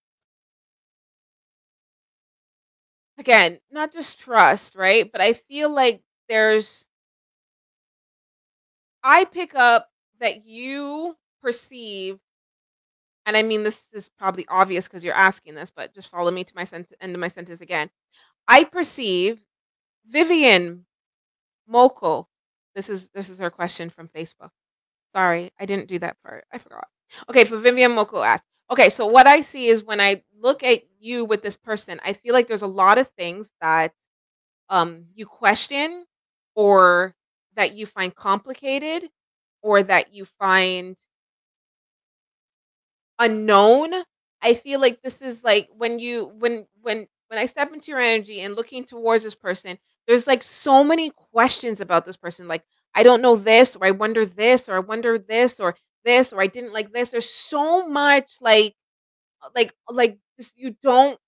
[3.19, 5.11] again, not just trust, right?
[5.11, 6.85] But I feel like there's
[9.03, 9.91] I pick up
[10.21, 12.19] that you perceive
[13.27, 16.45] and I mean this is probably obvious because you're asking this, but just follow me
[16.45, 17.91] to my sent end of my sentence again.
[18.49, 19.41] I perceive
[20.07, 20.87] Vivian
[21.71, 22.27] Moko
[22.75, 24.51] this is this is her question from Facebook.
[25.15, 26.47] Sorry, I didn't do that part.
[26.53, 26.89] I forgot.
[27.29, 30.83] Okay, for Vivian Moko asked, "Okay, so what I see is when I look at
[30.99, 33.93] you with this person, I feel like there's a lot of things that,
[34.71, 36.07] um, you question
[36.57, 37.15] or
[37.57, 39.11] that you find complicated
[39.63, 40.97] or that you find"
[43.19, 43.93] "unknown."
[44.43, 48.01] I feel like this is, like, when you when when when I step into your
[48.01, 52.63] energy and looking towards this person, there's, like, so many questions about this person, like,
[52.95, 56.41] "I don't know this," or "I wonder this," or "I wonder this," or this, or
[56.41, 58.75] "I didn't like this." There's so much, like
[59.43, 61.19] uh, like like, just you don't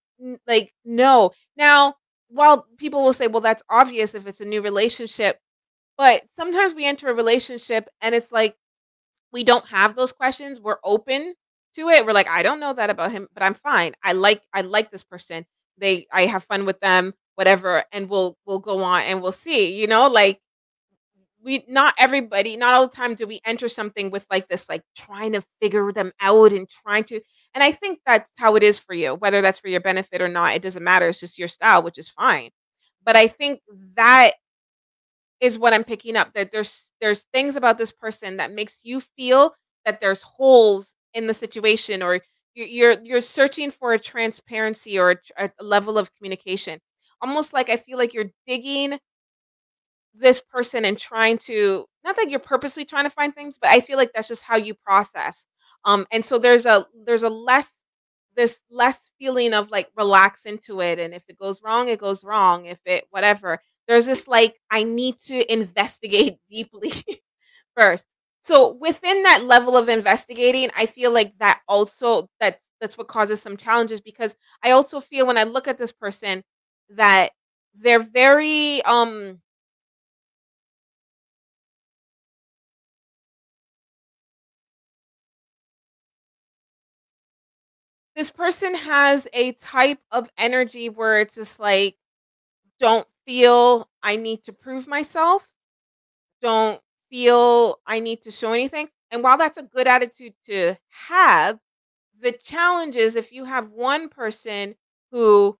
[0.46, 1.32] like, know.
[1.56, 1.94] Now,
[2.28, 5.38] while people will say, "Well, that's obvious if it's a new relationship,"
[5.98, 8.56] but sometimes we enter a relationship and it's like
[9.32, 11.34] we don't have those questions, we're open
[11.76, 13.94] to it, we're like, "I don't know that about him, but I'm fine.
[14.02, 15.46] I like I like this person.
[15.78, 19.74] They I have fun with them, whatever, and we'll we'll go on and we'll see,"
[19.80, 20.08] you know?
[20.08, 20.40] Like,
[21.44, 24.82] we not everybody not all the time do we enter something with, like, this, like,
[24.96, 27.20] trying to figure them out and trying to
[27.54, 30.28] and I think that's how it is for you, whether that's for your benefit or
[30.28, 32.50] not, it doesn't matter, it's just your style, which is fine.
[33.04, 33.60] But I think
[33.96, 34.34] that
[35.40, 39.00] is what I'm picking up, that there's there's things about this person that makes you
[39.16, 39.54] feel
[39.86, 42.20] that there's holes in the situation or
[42.54, 46.78] you're you're searching for a transparency or a a level of communication.
[47.22, 48.98] Almost like I feel like you're digging
[50.14, 53.80] this person and trying to not that you're purposely trying to find things, but I
[53.80, 55.46] feel like that's just how you process.
[55.84, 57.70] Um, and so there's a there's a less
[58.36, 62.22] there's less feeling of, like, relax into it, and if it goes wrong, it goes
[62.24, 63.60] wrong, if it whatever.
[63.88, 66.92] There's this, like, I need to investigate deeply
[67.76, 68.04] first.
[68.42, 73.42] So, within that level of investigating, I feel like that also that's that's what causes
[73.42, 74.34] some challenges because
[74.64, 76.42] I also feel when I look at this person
[76.90, 77.32] that
[77.74, 79.40] they're very, um
[88.20, 91.96] this person has a type of energy where it's just, like,
[92.80, 95.50] "Don't feel I need to prove myself.
[96.42, 101.58] Don't feel I need to show anything." And while that's a good attitude to have,
[102.20, 104.76] the challenge is if you have one person
[105.12, 105.58] who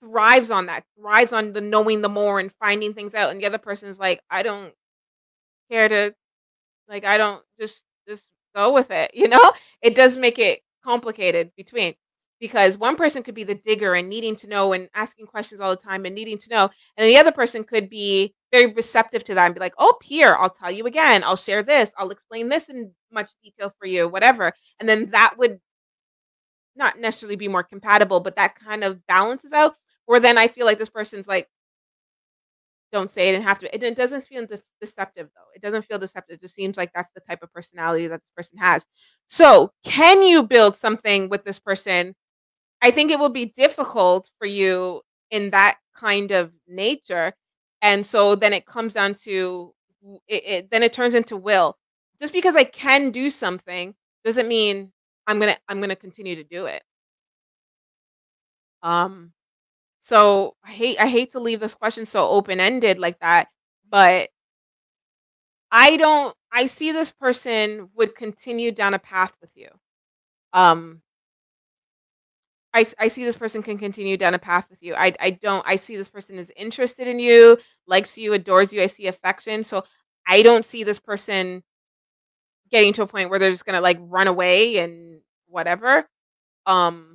[0.00, 3.46] thrives on that, thrives on the knowing the more and finding things out, and the
[3.46, 4.74] other person is like, "I don't
[5.70, 6.14] care to
[6.88, 9.52] like, I don't just just go with it," you know?
[9.82, 11.94] It does make it complicated between
[12.40, 15.70] because one person could be the digger and needing to know and asking questions all
[15.70, 19.34] the time and needing to know, and the other person could be very receptive to
[19.34, 22.48] that and be like, "Oh, here, I'll tell you again, I'll share this, I'll explain
[22.48, 25.60] this in much detail for you," whatever, and then that would
[26.76, 29.76] not necessarily be more compatible, but that kind of balances out,
[30.06, 31.48] where then I feel like this person's like
[32.92, 33.74] don't say it and have to.
[33.74, 35.50] It, it doesn't feel de- deceptive though.
[35.54, 36.34] It doesn't feel deceptive.
[36.36, 38.86] It just seems like that's the type of personality that this person has.
[39.26, 42.14] So, can you build something with this person?
[42.82, 47.34] I think it will be difficult for you in that kind of nature,
[47.82, 49.74] and so then it comes down to
[50.28, 51.76] it, it then it turns into will.
[52.20, 53.94] Just because I can do something
[54.24, 54.92] doesn't mean
[55.26, 56.82] I'm gonna I'm gonna continue to do it.
[58.82, 59.32] Um,
[60.02, 63.48] so I hate I hate to leave this question so open ended like that,
[63.90, 64.30] but
[65.70, 69.68] I don't I see this person would continue down a path with you.
[70.52, 71.02] Um
[72.74, 74.94] I, I see this person can continue down a path with you.
[74.94, 78.82] I I don't I see this person is interested in you, likes you, adores you.
[78.82, 79.62] I see affection.
[79.64, 79.84] So
[80.26, 81.62] I don't see this person
[82.70, 86.08] getting to a point where they're just gonna like run away and whatever.
[86.66, 87.11] Um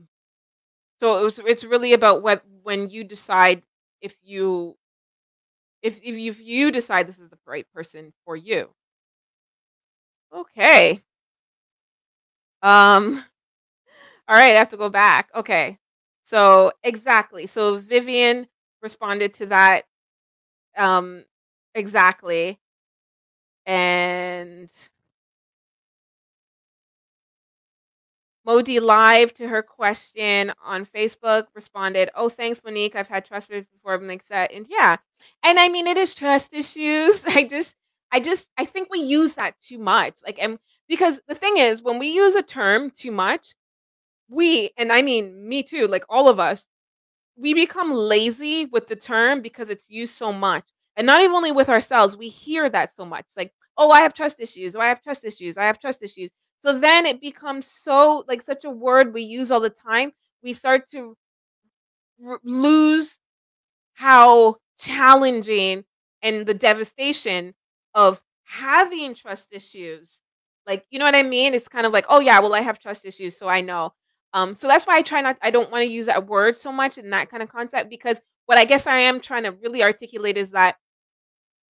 [0.99, 3.63] so it was, it's really about what when you decide
[4.01, 4.77] if you
[5.81, 8.69] if if you, if you decide this is the right person for you.
[10.31, 11.03] Okay.
[12.61, 13.23] Um
[14.27, 15.29] all right, I have to go back.
[15.35, 15.77] Okay.
[16.23, 17.47] So exactly.
[17.47, 18.47] So Vivian
[18.81, 19.83] responded to that
[20.77, 21.25] um
[21.75, 22.59] exactly
[23.65, 24.69] and
[28.47, 32.95] Modi Live to her question on Facebook responded, "Oh, thanks, Monique.
[32.95, 34.97] I've had trust issues before, like that, and yeah,
[35.43, 37.21] and I mean it is trust issues.
[37.27, 37.75] I just,
[38.11, 40.17] I just, I think we use that too much.
[40.25, 40.59] Like, and
[40.89, 43.53] because the thing is, when we use a term too much,
[44.29, 46.65] we, and I mean me too, like all of us,
[47.37, 50.65] we become lazy with the term because it's used so much.
[50.95, 53.25] And not even only with ourselves, we hear that so much.
[53.37, 54.75] Like, oh, I have trust issues.
[54.75, 55.57] Oh, I have trust issues.
[55.57, 56.31] I have trust issues.
[56.63, 60.11] So then it becomes so like such a word we use all the time.
[60.43, 61.15] We start to
[62.25, 63.17] r- lose
[63.95, 65.85] how challenging
[66.23, 67.55] and the devastation
[67.95, 70.21] of having trust issues.
[70.67, 71.53] Like, you know what I mean?
[71.53, 73.93] It's kind of like, oh yeah, well I have trust issues, so I know.
[74.33, 76.71] Um, so that's why I try not I don't want to use that word so
[76.71, 79.83] much in that kind of concept because what I guess I am trying to really
[79.83, 80.77] articulate is that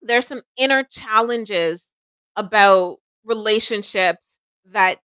[0.02, 1.90] there's some inner challenges
[2.36, 4.37] about relationships
[4.72, 5.00] that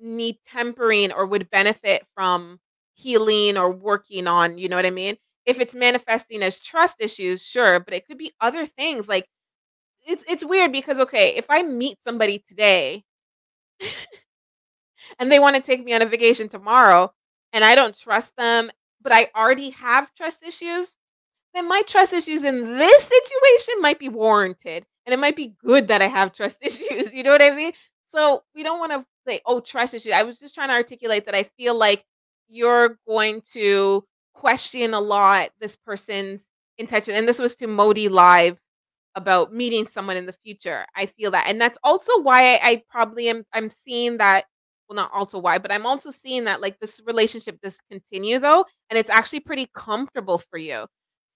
[0.00, 2.60] need tempering or would benefit from
[2.94, 5.16] healing or working on, you know what I mean?
[5.46, 9.08] If it's manifesting as trust issues, sure, but it could be other things.
[9.08, 9.26] Like
[10.06, 13.04] it's it's weird because okay, if I meet somebody today
[15.18, 17.12] and they want to take me on a vacation tomorrow
[17.52, 18.70] and I don't trust them,
[19.00, 20.88] but I already have trust issues,
[21.54, 25.88] then my trust issues in this situation might be warranted and it might be good
[25.88, 27.14] that I have trust issues.
[27.14, 27.72] You know what I mean?
[28.08, 30.12] So we don't want to say, oh, trust issues.
[30.12, 32.04] I was just trying to articulate that I feel like
[32.48, 36.48] you're going to question a lot this person's
[36.78, 37.14] intention.
[37.14, 38.58] And this was to Modi Live
[39.14, 40.86] about meeting someone in the future.
[40.96, 41.46] I feel that.
[41.48, 44.46] And that's also why I, I probably am I'm seeing that
[44.88, 48.64] well not also why, but I'm also seeing that like this relationship does continue though,
[48.88, 50.86] and it's actually pretty comfortable for you.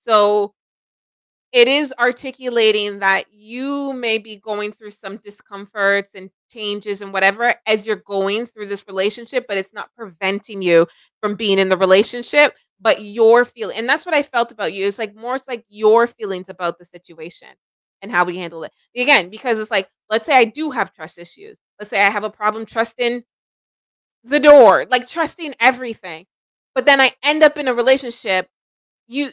[0.07, 0.55] So
[1.53, 7.55] it is articulating that you may be going through some discomforts and changes and whatever
[7.67, 10.87] as you're going through this relationship, but it's not preventing you
[11.21, 13.77] from being in the relationship, but your feeling.
[13.77, 14.87] And that's what I felt about you.
[14.87, 17.49] It's like more it's like your feelings about the situation
[18.03, 18.73] and how we handle it.
[18.97, 21.57] Again, because it's like, let's say I do have trust issues.
[21.79, 23.23] Let's say I have a problem trusting
[24.25, 26.27] the door, like trusting everything.
[26.75, 28.49] But then I end up in a relationship,
[29.07, 29.31] you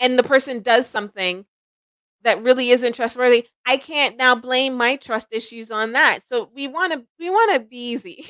[0.00, 1.44] and the person does something
[2.24, 6.20] that really isn't trustworthy, I can't now blame my trust issues on that.
[6.30, 8.28] So we want to we want to be easy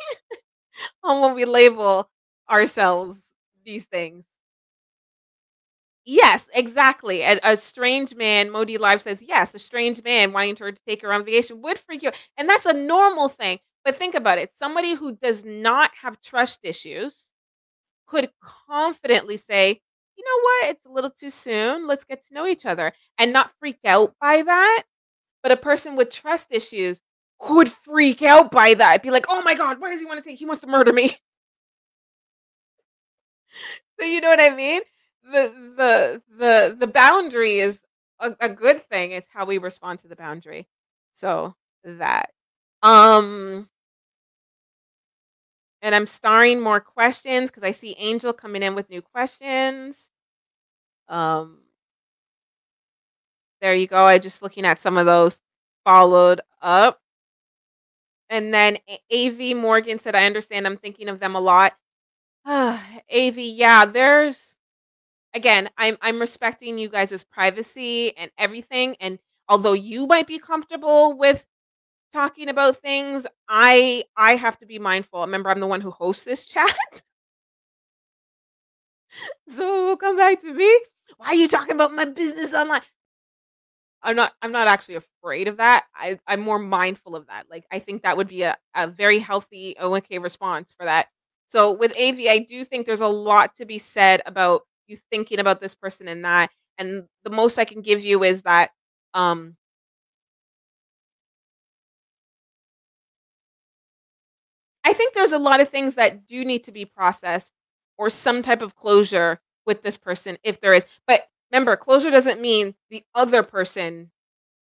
[1.05, 2.09] on when we label
[2.51, 3.23] ourselves
[3.65, 4.25] these things.
[6.07, 7.23] Yes, exactly.
[7.23, 11.01] A, a strange man, Modi Live says, yes, a strange man wanting her to take
[11.03, 12.13] her on vacation would freak you.
[12.37, 13.59] And that's a normal thing.
[13.85, 14.55] But think about it.
[14.55, 17.31] Somebody who does not have trust issues
[18.07, 18.31] could
[18.69, 19.81] confidently say,
[20.17, 21.87] you know what, it's a little too soon.
[21.87, 24.85] Let's get to know each other and not freak out by that.
[25.43, 27.01] But a person with trust issues
[27.39, 29.03] could freak out by that.
[29.03, 30.39] Be like, oh my God, why does he want to take?
[30.39, 31.17] He wants to murder me.
[33.99, 34.81] So you know what I mean?
[35.25, 37.79] The the the the boundary is
[38.21, 39.13] a, a good thing.
[39.13, 40.67] It's how we respond to the boundary.
[41.15, 41.55] So
[41.85, 42.31] that.
[42.83, 43.69] Um
[45.85, 50.11] and I'm starring more questions because I see Angel coming in with new questions.
[51.09, 51.59] Um
[53.61, 54.05] there you go.
[54.05, 55.39] I just looking at some of those
[55.85, 57.01] followed up.
[58.31, 58.79] And then
[59.13, 60.67] AV Morgan said, I understand.
[60.67, 61.77] I'm thinking of them a lot.
[62.47, 64.37] AV, yeah, there's
[65.35, 71.13] again, I'm I'm respecting you guys' privacy and everything, and although you might be comfortable
[71.13, 71.45] with
[72.15, 75.21] talking about things, I I have to be mindful.
[75.23, 77.03] Remember, I'm the one who hosts this chat.
[79.49, 80.81] So come back to me.
[81.17, 82.83] Why are you talking about my business online?
[84.03, 85.87] I'm not I'm not actually afraid of that.
[85.95, 87.47] I I'm more mindful of that.
[87.51, 91.09] Like I think that would be a, a very healthy ONK response for that.
[91.49, 95.41] So with AV, I do think there's a lot to be said about you thinking
[95.41, 96.51] about this person and that.
[96.79, 98.71] And the most I can give you is that
[99.15, 99.57] um
[104.85, 107.53] I think there's a lot of things that do need to be processed
[107.99, 110.85] or some type of closure with this person if there is.
[111.07, 114.11] But remember, closure doesn't mean the other person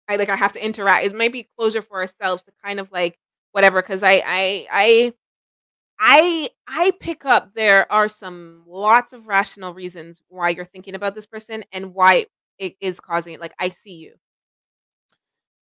[0.10, 1.06] I like I have to interact.
[1.06, 3.18] It might be closure for ourselves to kind of like
[3.54, 5.14] whatever cuz I I I
[6.00, 11.16] I I pick up there are some lots of rational reasons why you're thinking about
[11.16, 12.28] this person and why
[12.60, 13.42] it is causing it.
[13.42, 14.16] Like I see you.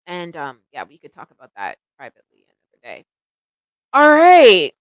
[0.05, 3.05] And um yeah, we could talk about that privately another day.
[3.93, 4.73] All right.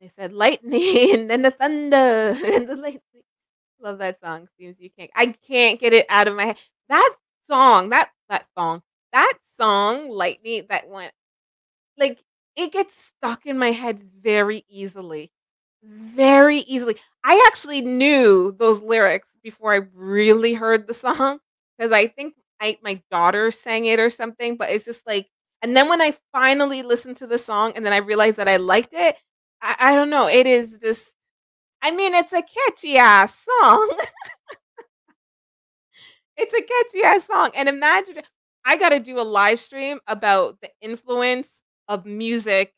[0.00, 1.96] They said lightning and then the thunder
[2.44, 3.00] and the lightning.
[3.80, 4.48] Love that song.
[4.58, 5.10] Seems you can't.
[5.14, 6.58] I can't get it out of my head.
[6.88, 7.14] That
[7.48, 8.82] song, that that song,
[9.12, 10.66] that song, lightning.
[10.70, 11.10] That one,
[11.98, 12.18] like
[12.56, 15.32] it gets stuck in my head very easily,
[15.82, 16.96] very easily.
[17.24, 21.40] I actually knew those lyrics before I really heard the song
[21.78, 24.56] because I think I my daughter sang it or something.
[24.56, 25.28] But it's just like,
[25.62, 28.56] and then when I finally listened to the song and then I realized that I
[28.56, 29.16] liked it,
[29.62, 30.28] I, I don't know.
[30.28, 31.14] It is just,
[31.82, 33.96] I mean, it's a catchy ass song.
[36.36, 37.50] it's a catchy ass song.
[37.54, 38.22] And imagine,
[38.64, 41.48] I got to do a live stream about the influence
[41.88, 42.74] of music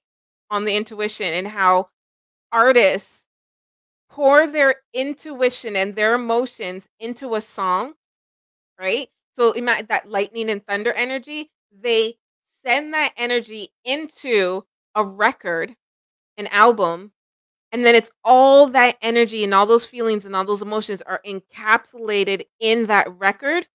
[0.51, 1.89] on the intuition and how
[2.53, 3.25] artists
[4.11, 7.95] pour their intuition and their emotions into a song,
[8.81, 9.09] right?
[9.37, 12.17] So imagine that lightning and thunder energy, they
[12.65, 14.65] send that energy into
[14.95, 15.75] a record
[16.39, 17.13] an album,
[17.73, 21.21] and then it's all that energy and all those feelings and all those emotions are
[21.27, 23.67] encapsulated in that record.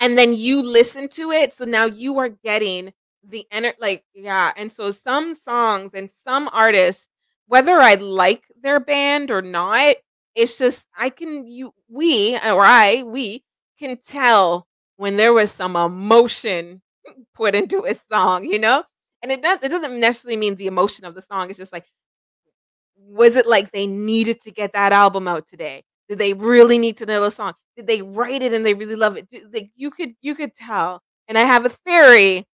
[0.00, 2.92] And then you listen to it, so now you are getting
[3.26, 7.08] the ener like, yeah, and so some songs and some artists,
[7.46, 9.96] whether I like their band or not,
[10.34, 13.44] it's just I can you we or I, we
[13.78, 14.66] can tell
[14.96, 16.82] when there was some emotion
[17.34, 18.84] put into a song, you know?
[19.22, 21.86] And it does it doesn't necessarily mean the emotion of the song, it's just like
[22.96, 25.82] was it like they needed to get that album out today?
[26.08, 27.54] Did they really need to know the song?
[27.76, 29.28] Did they write it and they really love it?
[29.52, 32.46] Like, you could you could tell, and I have a theory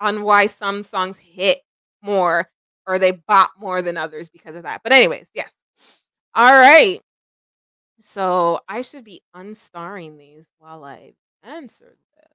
[0.00, 1.60] on why some songs hit
[2.02, 2.48] more
[2.86, 4.82] or they bop more than others because of that.
[4.84, 5.50] But anyways, yes.
[6.36, 7.02] Alright.
[8.00, 12.33] So, I should be unstarring these while I answer them.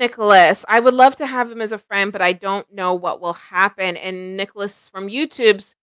[0.00, 3.20] Nicholas, I would love to have him as a friend, but I don't know what
[3.20, 3.96] will happen.
[3.98, 5.76] And Nicholas from YouTube's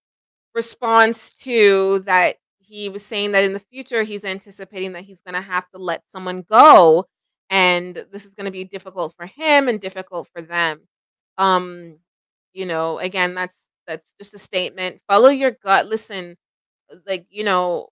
[0.54, 5.42] response to that, he was saying that in the future, he's anticipating that he's gonna
[5.42, 7.06] have to let someone go,
[7.50, 10.80] and this is gonna be difficult for him and difficult for them.
[11.38, 11.98] Um,
[12.54, 15.00] you know, again, that's that's just a statement.
[15.08, 15.86] Follow your gut.
[15.88, 16.36] Listen,
[17.06, 17.90] like, you know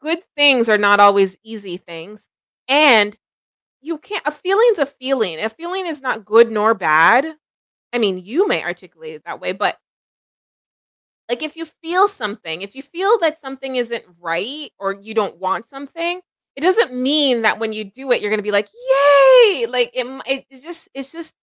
[0.00, 2.28] good things are not always easy things,
[2.68, 3.16] and
[3.82, 5.40] you can't a feeling's a feeling.
[5.40, 7.26] A feeling is not good nor bad.
[7.92, 9.78] I mean, you may articulate it that way, but
[11.28, 15.36] like, if you feel something, if you feel that something isn't right or you don't
[15.38, 16.20] want something,
[16.56, 20.06] it doesn't mean that when you do it, you're gonna be like, "Yay!" Like, it
[20.26, 21.34] it it just it's just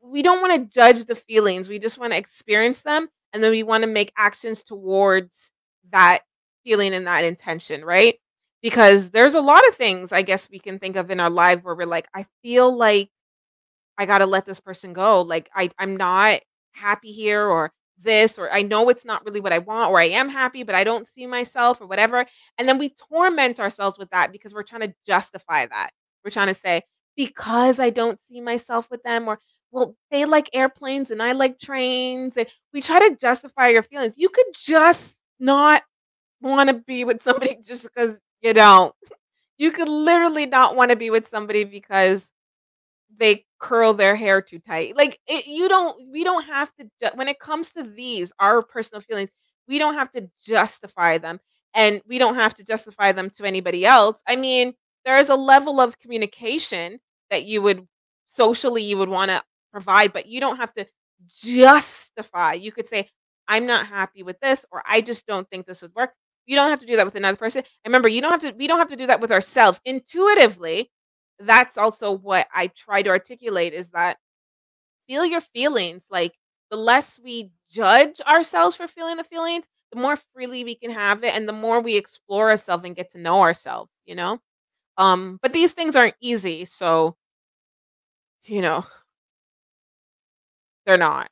[0.00, 3.88] we don't wanna judge the feelings, we just wanna experience them, and then we wanna
[3.88, 5.50] make actions towards
[5.90, 6.20] that
[6.64, 8.16] feeling and that intention, right?
[8.62, 11.62] Because there's a lot of things I guess we can think of in our life
[11.64, 13.10] where we're like, "I feel like
[13.98, 16.40] I gotta let this person go, like, I I'm not
[16.72, 20.06] happy here or this, or I know it's not really what I want, or I
[20.06, 22.26] am happy, but I don't see myself," or whatever,
[22.58, 25.90] and then we torment ourselves with that because we're trying to justify that.
[26.24, 26.82] We're trying to say,
[27.16, 29.40] "Because I don't see myself with them," or,
[29.72, 34.14] "Well, they like airplanes and I like trains," and we try to justify your feelings.
[34.18, 35.82] You could just not
[36.42, 38.94] wanna be with somebody just because you don't.
[39.58, 42.28] You could literally not wanna be with somebody because
[43.18, 44.96] they curl their hair too tight.
[44.96, 48.62] Like, it you don't we don't have to ju when it comes to these, our
[48.62, 49.30] personal feelings,
[49.68, 51.40] we don't have to justify them,
[51.74, 54.20] and we don't have to justify them to anybody else.
[54.28, 57.86] I mean, there is a level of communication that you would
[58.28, 60.86] socially, you would wanna provide, but you don't have to
[61.42, 62.54] justify.
[62.54, 63.08] You could say,
[63.48, 66.12] I'm not happy with this, or I just don't think this would work.
[66.46, 67.62] You don't have to do that with another person.
[67.84, 69.80] And remember, you don't have to we don't have to do that with ourselves.
[69.84, 70.90] Intuitively,
[71.38, 74.18] that's also what I try to articulate is that
[75.08, 76.06] feel your feelings.
[76.10, 76.34] Like
[76.70, 81.24] the less we judge ourselves for feeling the feelings, the more freely we can have
[81.24, 84.40] it and the more we explore ourselves and get to know ourselves, you know?
[84.98, 87.16] Um, but these things aren't easy, so
[88.44, 88.84] you know,
[90.86, 91.30] they're not.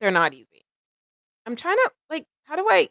[0.00, 0.64] They're not easy.
[1.46, 2.88] I'm trying to like, how do I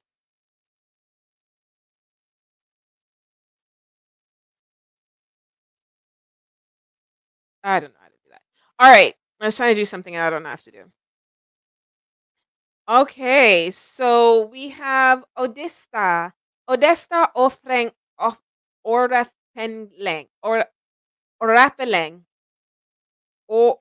[7.67, 8.41] I don't know how to do that.
[8.79, 9.13] All right.
[9.39, 10.83] I was trying to do something I don't how to do.
[12.89, 16.33] Okay, so we have Odessa.
[16.69, 18.37] Odessa offering of
[18.85, 20.65] Orapeleng or
[21.41, 22.21] Orapeleng
[23.47, 23.79] or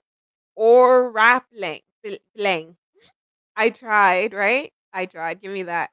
[0.58, 1.80] Orapeleng.
[2.04, 2.76] Peleng.
[3.56, 4.72] I tried, right?
[4.92, 5.40] I tried.
[5.40, 5.90] Give me that.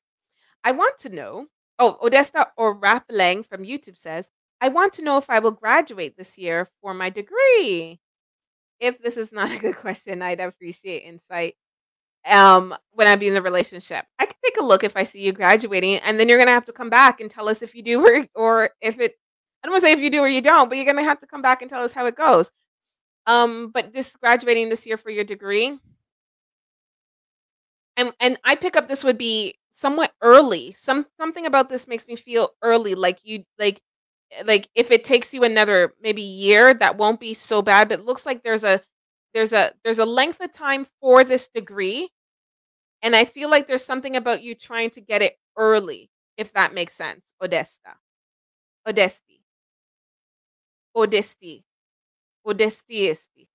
[0.63, 1.47] I want to know.
[1.80, 4.30] Oh, Odessa or Rappling from YouTube says,
[4.64, 8.00] I want to know if I will graduate this year for my degree.
[8.80, 11.56] If this is not a good question, I'd appreciate insight.
[12.25, 15.19] Um, when I be in the relationship, I can take a look if I see
[15.19, 17.83] you graduating, and then you're gonna have to come back and tell us if you
[17.83, 19.16] do or, or if it.
[19.64, 21.19] I don't want to say if you do or you don't, but you're gonna have
[21.19, 22.50] to come back and tell us how it goes.
[23.27, 25.77] Um, but just graduating this year for your degree,
[27.98, 30.74] and and I pick up this would be somewhat early.
[30.80, 33.82] Some something about this makes me feel early, like you like
[34.45, 37.90] like if it takes you another maybe year, that won't be so bad.
[37.90, 38.82] But looks like there's a
[39.34, 42.10] there's a there's a length of time for this degree,
[43.03, 46.74] and I feel like there's something about you trying to get it early, if that
[46.74, 47.24] makes sense.
[47.44, 47.95] Odesta,
[48.88, 49.42] Odesti,
[50.95, 51.64] Odesti,
[52.45, 53.48] Odestiesti,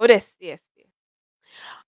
[0.00, 0.84] Odestiesti.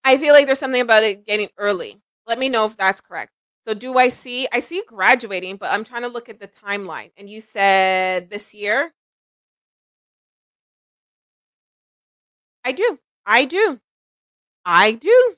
[0.05, 2.01] I feel like there's something about it getting early.
[2.27, 3.33] Let me know if that's correct.
[3.69, 7.11] So do I see I see graduating, but I'm trying to look at the timeline.
[7.19, 8.95] And you said this year?
[12.65, 12.99] I do.
[13.27, 13.79] I do.
[14.65, 15.37] I do.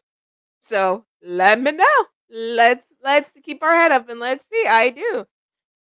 [0.68, 1.84] So let me know.
[2.30, 4.64] Let's let's keep our head up and let's see.
[4.68, 5.26] I do.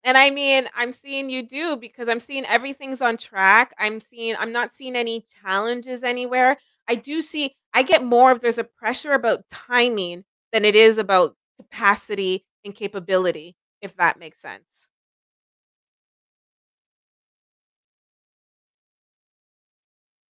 [0.03, 3.73] And I mean, I'm seeing you do because I'm seeing everything's on track.
[3.77, 6.57] I'm seeing I'm not seeing any challenges anywhere.
[6.87, 10.97] I do see I get more if there's a pressure about timing than it is
[10.97, 14.89] about capacity and capability, if that makes sense.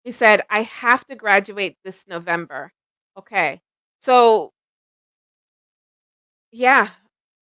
[0.05, 2.73] He said, I have to graduate this November.
[3.19, 3.61] Okay.
[3.99, 4.53] So,
[6.53, 6.91] yeah.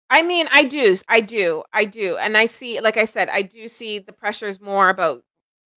[0.09, 0.97] I mean, I do.
[1.09, 1.63] I do.
[1.73, 2.17] I do.
[2.17, 5.23] And I see, like I said, I do see the pressure is more about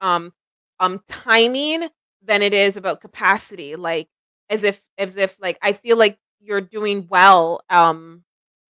[0.02, 0.32] um
[0.80, 1.88] um timing
[2.22, 3.76] than it is about capacity.
[3.76, 4.08] Like
[4.50, 7.60] as if as if like I feel like you're doing well.
[7.70, 8.22] Um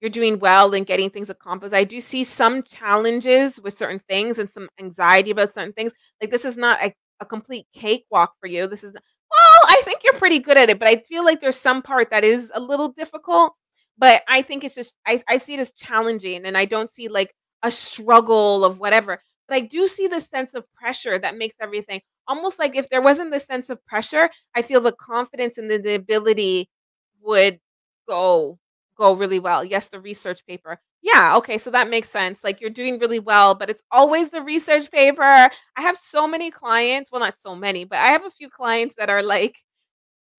[0.02, 1.74] you're doing well in getting things accomplished.
[1.74, 5.94] I do see some challenges with certain things and some anxiety about certain things.
[6.22, 8.68] Like this is not a, a complete cakewalk for you.
[8.68, 9.02] This is not,
[9.32, 12.12] well, I think you're pretty good at it, but I feel like there's some part
[12.12, 13.54] that is a little difficult.
[13.98, 17.08] But I think it's just I, I see it as challenging and I don't see
[17.08, 17.34] like
[17.64, 19.22] a struggle of whatever.
[19.48, 23.02] But I do see the sense of pressure that makes everything almost like if there
[23.02, 26.70] wasn't this sense of pressure, I feel the confidence and the, the ability
[27.24, 27.60] would
[28.08, 28.60] go
[28.98, 29.64] go really well.
[29.64, 30.80] Yes, the research paper.
[31.02, 32.44] Yeah, okay, so that makes sense.
[32.44, 35.24] Like you're doing really well, but it's always the research paper.
[35.24, 35.50] I
[35.82, 39.10] have so many clients, well not so many, but I have a few clients that
[39.10, 39.58] are like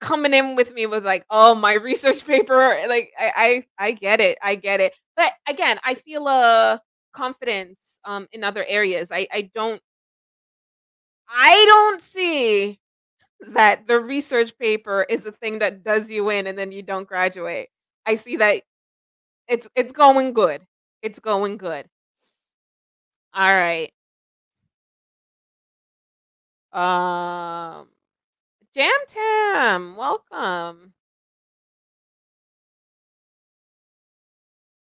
[0.01, 4.21] coming in with me with like, "Oh, my research paper." Like I I I get
[4.21, 4.39] it.
[4.43, 4.95] I get it.
[5.17, 6.81] But again, I feel a
[7.15, 9.11] confidence um in other areas.
[9.13, 9.81] I I don't
[11.29, 12.81] I don't see
[13.53, 17.09] that the research paper is the thing that does you in and then you don't
[17.09, 17.69] graduate.
[18.07, 18.63] I see that
[19.49, 20.63] it's it's going good.
[21.03, 21.89] It's going good.
[23.35, 23.93] All right.
[26.75, 27.89] Um
[28.75, 30.95] Jam Tam, welcome.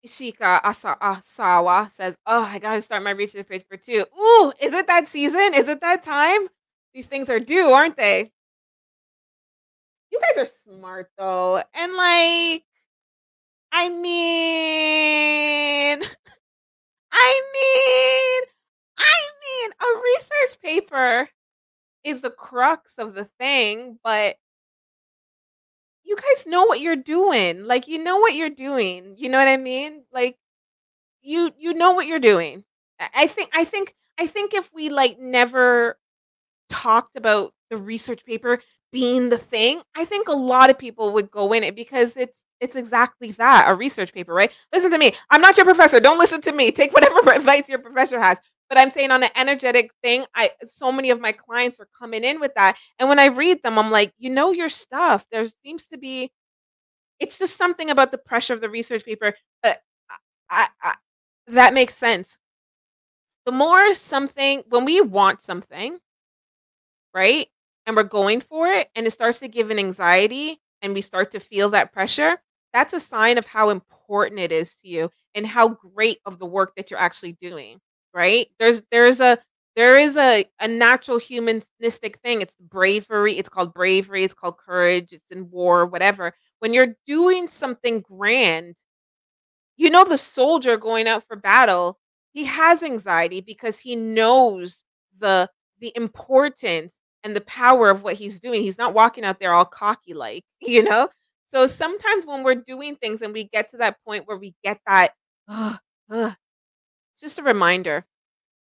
[0.05, 4.87] Ishika Asa Asawa says, "Oh, I gotta start my research paper too." Ooh, is it
[4.87, 5.53] that season?
[5.53, 6.47] Is it that time?
[6.93, 8.31] These things are due, aren't they?
[10.11, 12.63] You guys are smart though, and like,
[13.71, 16.01] I mean,
[17.11, 18.49] I mean,
[18.97, 21.29] I mean, a research paper
[22.03, 24.37] is the crux of the thing, but
[26.03, 27.65] you guys know what you're doing.
[27.65, 29.15] Like, you know what you're doing.
[29.17, 30.03] You know what I mean?
[30.11, 30.37] Like,
[31.21, 32.63] you you know what you're doing.
[33.15, 35.97] I think I think I think if we like never
[36.69, 38.59] talked about the research paper
[38.91, 42.35] being the thing, I think a lot of people would go in it because it's
[42.59, 44.51] it's exactly that, a research paper, right?
[44.73, 45.15] Listen to me.
[45.29, 46.01] I'm not your professor.
[46.01, 46.71] Don't listen to me.
[46.71, 48.37] Take whatever advice your professor has.
[48.67, 52.23] But I'm saying on an energetic thing, I so many of my clients are coming
[52.23, 52.75] in with that.
[52.99, 55.25] And when I read them, I'm like, you know your stuff.
[55.31, 56.31] There seems to be
[57.19, 59.27] it's just something about the pressure of the research paper.
[59.27, 59.31] Uh,
[59.63, 59.81] but
[60.49, 60.95] I, I,
[61.47, 62.37] that makes sense.
[63.45, 65.99] The more something when we want something,
[67.13, 67.47] right?
[67.89, 71.31] And we're going for it and it starts to give an anxiety and we start
[71.33, 72.37] to feel that pressure,
[72.71, 76.45] that's a sign of how important it is to you and how great of the
[76.45, 77.81] work that you're actually doing,
[78.13, 78.47] right?
[78.59, 79.39] There's there's a
[79.75, 82.41] there is a a natural humanistic thing.
[82.43, 83.37] It's bravery.
[83.39, 84.23] It's called bravery.
[84.23, 85.09] It's called courage.
[85.11, 86.35] It's in war, whatever.
[86.59, 88.75] When you're doing something grand,
[89.77, 91.97] you know the soldier going out for battle,
[92.33, 94.83] he has anxiety because he knows
[95.19, 98.61] the the importance and the power of what he's doing.
[98.61, 101.09] He's not walking out there all cocky like, you know?
[101.53, 104.79] So sometimes when we're doing things and we get to that point where we get
[104.85, 105.13] that,
[105.47, 105.79] ugh,
[106.11, 106.35] ugh,
[107.19, 108.05] just a reminder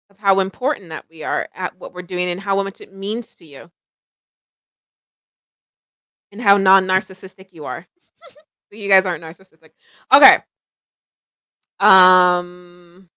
[0.08, 3.34] of how important that we are at what we're doing and how much it means
[3.34, 3.70] to you
[6.30, 7.86] and how non-narcissistic you are.
[8.70, 9.70] you guys aren't narcissistic.
[10.14, 10.38] Okay.
[11.80, 13.08] Um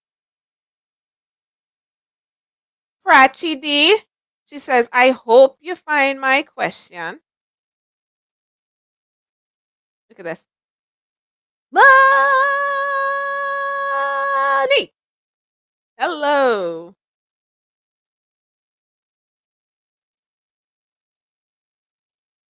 [3.06, 3.98] Prachi D.
[4.50, 7.20] She says, I hope you find my question.
[10.10, 10.44] Look at this.
[11.72, 11.84] Money.
[16.00, 16.96] Hello.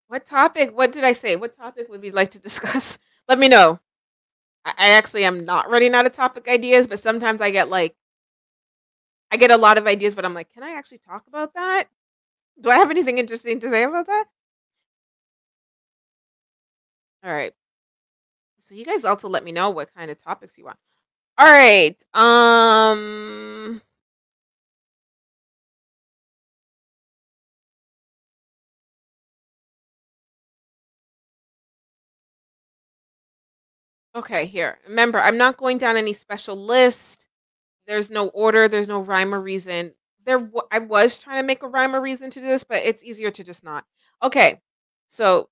[0.07, 0.77] What topic?
[0.77, 1.35] What did I say?
[1.35, 2.99] What topic would we like to discuss?
[3.27, 3.79] Let me know.
[4.65, 7.95] I, actually am not running out of topic ideas, but sometimes I get like
[9.31, 11.87] I get a lot of ideas, but I'm like, can I actually talk about that?
[12.61, 14.25] Do I have anything interesting to say about that?
[17.23, 17.53] All right.
[18.59, 20.77] So you guys also let me know what kind of topics you want.
[21.37, 21.97] All right.
[22.15, 23.81] Um
[34.15, 34.79] Okay, here.
[34.87, 37.26] Remember, I'm not going down any special list.
[37.87, 39.93] There's no order, there's no rhyme or reason.
[40.25, 43.03] There w- I was trying to make a rhyme or reason to this, but it's
[43.03, 43.85] easier to just not.
[44.21, 44.59] Okay.
[45.09, 45.49] So,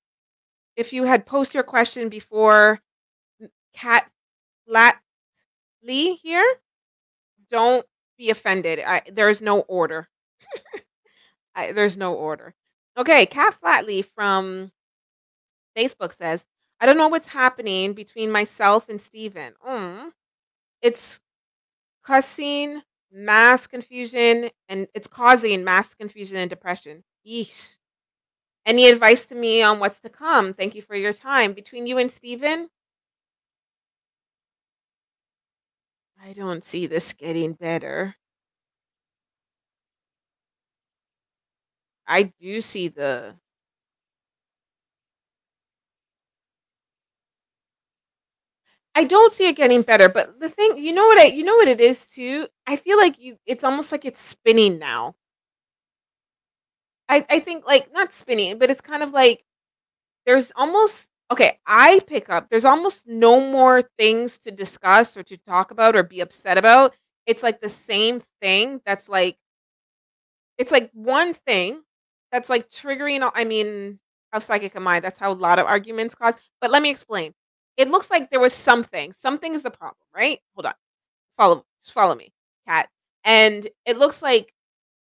[0.75, 2.79] if you had post your question before
[3.73, 4.09] Cat
[4.67, 4.97] Lat
[5.83, 6.45] Lee here,
[7.49, 7.85] don't
[8.17, 8.79] be offended.
[8.85, 10.09] I, there's no order.
[11.55, 12.53] I, there's no order.
[12.97, 14.71] Okay, Cat Flatley from
[15.77, 16.45] Facebook says,
[16.79, 19.53] I don't know what's happening between myself and Steven.
[19.65, 20.11] Mm.
[20.81, 21.19] It's
[22.05, 27.03] cussing, mass confusion, and it's causing mass confusion and depression.
[27.27, 27.77] Yeesh.
[28.65, 30.53] Any advice to me on what's to come?
[30.53, 31.53] Thank you for your time.
[31.53, 32.69] Between you and Steven,
[36.21, 38.15] I don't see this getting better.
[42.07, 43.35] I do see the
[48.95, 51.55] I don't see it getting better, but the thing you know what I you know
[51.57, 52.47] what it is too?
[52.65, 55.15] I feel like you it's almost like it's spinning now.
[57.09, 59.43] I I think like not spinning, but it's kind of like
[60.25, 65.37] there's almost okay, I pick up there's almost no more things to discuss or to
[65.37, 66.95] talk about or be upset about.
[67.27, 69.37] It's like the same thing that's like
[70.57, 71.81] it's like one thing
[72.31, 73.99] that's like triggering I mean,
[74.31, 74.99] how psychic am I?
[74.99, 76.35] That's how a lot of arguments cause.
[76.61, 77.33] But let me explain.
[77.77, 79.13] It looks like there was something.
[79.13, 80.39] Something is the problem, right?
[80.55, 80.73] Hold on.
[81.37, 82.33] Follow follow me,
[82.67, 82.89] cat.
[83.23, 84.53] And it looks like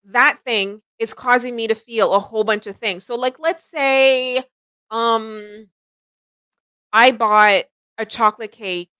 [0.06, 3.04] that thing is causing me to feel a whole bunch of things.
[3.04, 4.42] So like let's say
[4.90, 5.68] um
[6.92, 7.64] I bought
[7.98, 8.90] a chocolate cake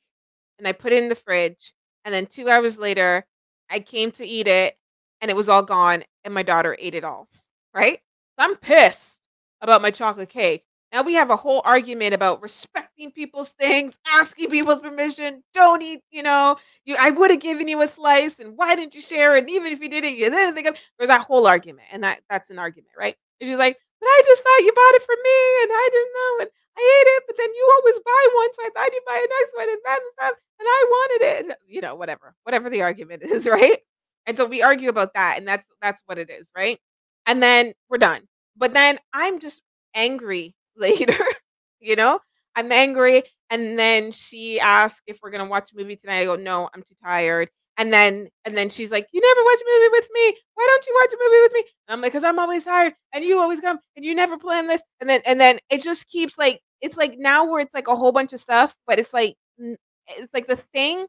[0.58, 1.72] and I put it in the fridge
[2.04, 3.26] and then 2 hours later
[3.70, 4.76] I came to eat it
[5.20, 7.28] and it was all gone and my daughter ate it all,
[7.74, 8.00] right?
[8.38, 9.18] So I'm pissed
[9.60, 10.64] about my chocolate cake.
[10.94, 16.02] Now we have a whole argument about respecting people's things, asking people's permission, don't eat,
[16.12, 19.34] you know, you I would have given you a slice and why didn't you share?
[19.34, 21.88] And even if you didn't, you didn't think of there's that whole argument.
[21.90, 23.16] And that that's an argument, right?
[23.40, 26.12] And she's like, but I just thought you bought it for me and I didn't
[26.14, 29.04] know and I ate it, but then you always buy one, so I thought you'd
[29.04, 31.44] buy a next one and that and stuff, and I wanted it.
[31.44, 32.34] And, you know, whatever.
[32.44, 33.78] Whatever the argument is, right?
[34.26, 36.78] And so we argue about that, and that's that's what it is, right?
[37.26, 38.22] And then we're done.
[38.56, 39.60] But then I'm just
[39.94, 41.16] angry later,
[41.80, 42.20] you know?
[42.56, 43.22] I'm angry.
[43.50, 46.20] And then she asked if we're gonna watch a movie tonight.
[46.20, 47.50] I go, no, I'm too tired.
[47.76, 50.36] And then and then she's like, "You never watch a movie with me.
[50.54, 52.94] Why don't you watch a movie with me?" And I'm like, "Cause I'm always tired,
[53.12, 56.06] and you always come, and you never plan this." And then and then it just
[56.06, 59.12] keeps like it's like now where it's like a whole bunch of stuff, but it's
[59.12, 61.06] like it's like the thing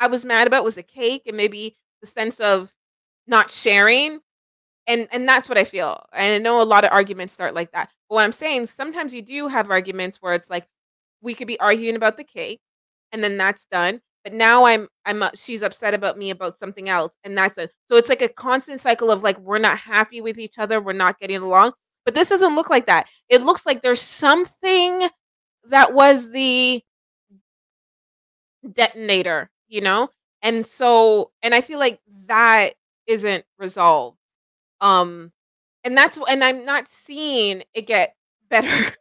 [0.00, 2.72] I was mad about was the cake and maybe the sense of
[3.26, 4.20] not sharing.
[4.92, 6.04] And and that's what I feel.
[6.12, 7.90] And I know a lot of arguments start like that.
[8.08, 10.66] But what I'm saying, sometimes you do have arguments where it's like
[11.22, 12.60] we could be arguing about the cake
[13.12, 14.00] and then that's done.
[14.24, 17.72] But now I'm I'm uh, she's upset about me about something else and that's it.
[17.90, 20.92] So it's like a constant cycle of like we're not happy with each other, we're
[20.94, 21.72] not getting along.
[22.04, 23.06] But this doesn't look like that.
[23.28, 25.08] It looks like there's something
[25.70, 26.82] that was the
[28.72, 30.08] detonator, you know?
[30.42, 32.74] And so and I feel like that
[33.06, 34.18] isn't resolved.
[34.82, 35.32] Um
[35.84, 38.16] and that's and I'm not seeing it get
[38.50, 38.94] better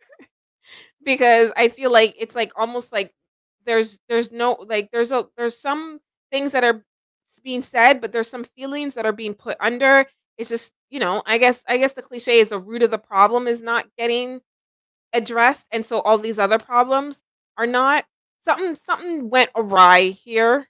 [1.04, 3.14] because I feel like it's like almost like
[3.66, 6.00] there's there's no like there's a there's some
[6.32, 6.84] things that are
[7.44, 10.06] being said, but there's some feelings that are being put under.
[10.38, 12.98] It's just, you know, I guess I guess the cliche is the root of the
[12.98, 14.42] problem is not getting
[15.14, 17.22] addressed and so all these other problems
[17.58, 18.06] are not
[18.46, 20.68] something something went awry here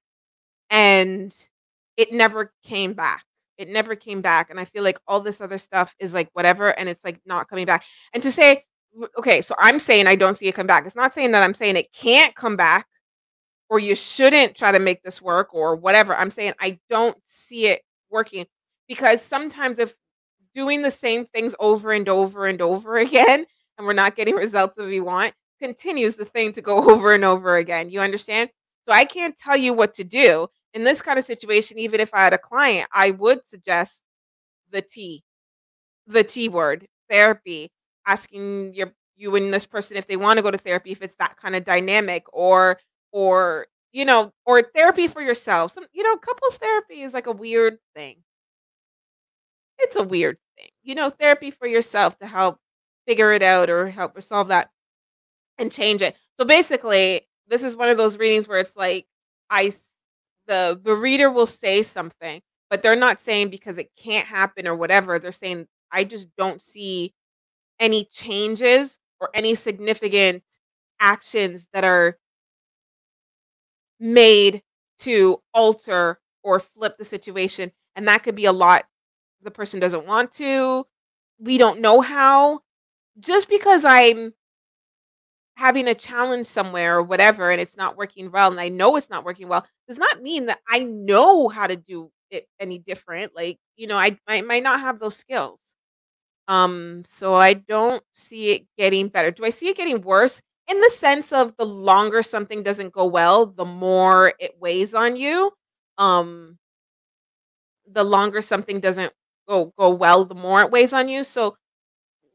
[0.71, 1.35] and
[1.97, 3.25] it never came back.
[3.61, 6.77] It never came back, and I feel like all this other stuff is like whatever,
[6.79, 7.83] and it's like not coming back.
[8.13, 8.65] And to say,
[9.17, 10.85] okay, so I'm saying I don't see it come back.
[10.85, 12.87] It's not saying that I'm saying it can't come back,
[13.69, 16.15] or you shouldn't try to make this work, or whatever.
[16.15, 18.45] I'm saying I don't see it working
[18.87, 19.93] because sometimes if
[20.55, 23.45] doing the same things over and over and over again,
[23.77, 27.23] and we're not getting results that we want, continues the thing to go over and
[27.23, 27.89] over again.
[27.89, 28.49] You understand?
[28.87, 32.13] So I can't tell you what to do in this kind of situation, even if
[32.13, 34.03] I had a client, I would suggest
[34.71, 35.23] the T,
[36.07, 37.71] the T word, therapy,
[38.07, 41.15] asking your you and this person if they want to go to therapy, if it's
[41.19, 42.79] that kind of dynamic, or
[43.11, 45.73] or you know, or therapy for yourself.
[45.73, 48.23] Some you know, couples therapy is like a weird thing.
[49.79, 50.69] It's a weird thing.
[50.83, 52.59] You know, therapy for yourself to help
[53.07, 54.69] figure it out or help resolve that
[55.59, 56.15] and change it.
[56.39, 59.07] So basically, this is one of those readings where it's like
[59.49, 59.73] I
[60.47, 64.75] the the reader will say something, but they're not saying because it can't happen or
[64.75, 65.19] whatever.
[65.19, 67.13] They're saying I just don't see
[67.79, 70.43] any changes or any significant
[70.99, 72.17] actions that are
[73.99, 74.61] made
[74.99, 78.85] to alter or flip the situation and that could be a lot
[79.43, 80.85] the person doesn't want to
[81.39, 82.59] we don't know how
[83.19, 84.33] just because i'm
[85.61, 89.09] having a challenge somewhere or whatever and it's not working well and I know it's
[89.11, 93.35] not working well does not mean that I know how to do it any different.
[93.35, 95.75] Like, you know, I, I might not have those skills.
[96.47, 99.31] Um, so I don't see it getting better.
[99.31, 100.41] Do I see it getting worse?
[100.69, 105.15] In the sense of the longer something doesn't go well, the more it weighs on
[105.15, 105.51] you.
[105.97, 106.57] Um,
[107.91, 109.13] the longer something doesn't
[109.47, 111.23] go go well, the more it weighs on you.
[111.23, 111.57] So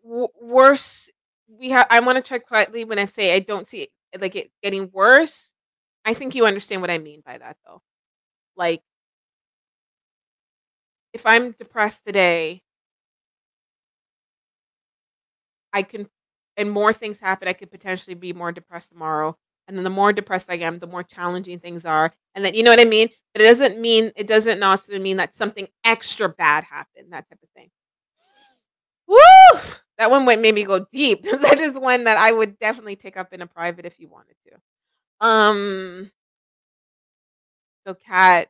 [0.04, 1.08] w- worse
[1.48, 4.50] we have I wanna tread quietly when I say I don't see it like, it
[4.62, 5.52] getting worse.
[6.04, 7.82] I think you understand what I mean by that, though.
[8.56, 8.82] Like
[11.12, 12.62] if I'm depressed today
[15.72, 16.08] I can
[16.56, 19.36] and more things happen, I could potentially be more depressed tomorrow,
[19.68, 22.62] and then the more depressed I am, the more challenging things are, and then you
[22.62, 23.08] know what I mean?
[23.34, 27.38] But it doesn't mean it doesn't necessarily mean that something extra bad happened, that type
[27.42, 27.68] of thing.
[29.08, 29.16] Woo!
[29.98, 31.24] That one went made me go deep.
[31.40, 34.36] That is one that I would definitely take up in a private if you wanted
[34.48, 35.26] to.
[35.26, 36.12] Um
[37.86, 38.48] so Kat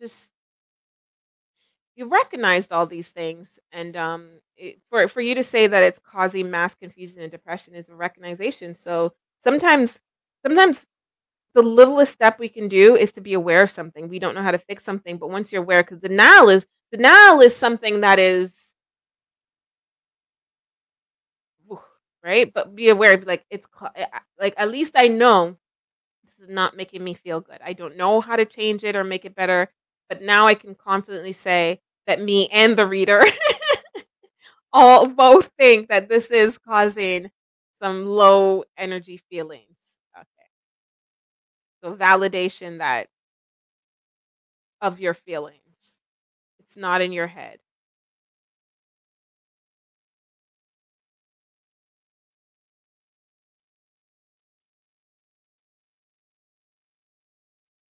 [0.00, 0.30] just
[1.96, 5.98] you recognized all these things and um it, for for you to say that it's
[5.98, 8.74] causing mass confusion and depression is a recognition.
[8.74, 9.98] So sometimes
[10.46, 10.86] sometimes
[11.54, 14.08] the littlest step we can do is to be aware of something.
[14.08, 17.40] We don't know how to fix something, but once you're aware, because denial is denial
[17.40, 18.74] is something that is
[22.24, 22.52] right?
[22.52, 24.06] But be aware of like it's eh,
[24.40, 25.56] like at least I know
[26.24, 27.60] this is not making me feel good.
[27.64, 29.70] I don't know how to change it or make it better,
[30.10, 33.24] but now I can confidently say that me and the reader
[34.72, 37.30] all both think that this is causing
[37.82, 39.98] some low energy feelings.
[40.16, 40.48] Okay.
[41.82, 43.08] So validation that
[44.80, 45.65] of your feelings.
[46.66, 47.60] It's not in your head.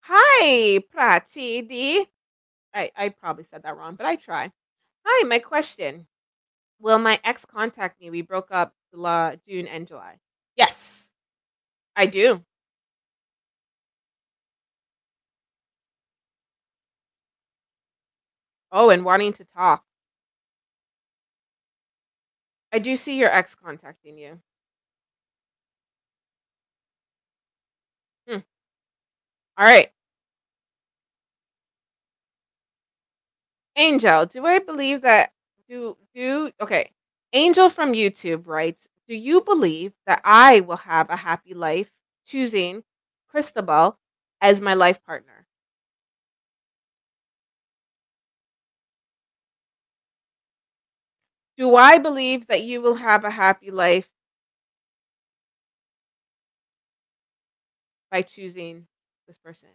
[0.02, 2.06] Hi, Prachidi.
[2.74, 4.52] I I probably said that wrong, but I try.
[5.06, 6.06] Hi, my question.
[6.80, 8.10] Will my ex contact me?
[8.10, 10.18] We broke up la June and July.
[10.56, 11.10] Yes,
[11.96, 12.44] I do.
[18.78, 19.82] Oh, and wanting to talk.
[22.72, 24.40] I do see your ex contacting you.
[28.28, 28.38] Hmm.
[29.58, 29.90] Alright.
[33.76, 35.32] Angel, do I believe that
[35.68, 36.90] do do okay.
[37.34, 41.90] Angel from YouTube writes, "Do you believe that I will have a happy life
[42.24, 42.84] choosing
[43.28, 43.98] Cristobal
[44.40, 45.35] as my life partner?"
[51.56, 54.08] Do I believe that you will have a happy life
[58.10, 58.86] by choosing
[59.26, 59.68] this person?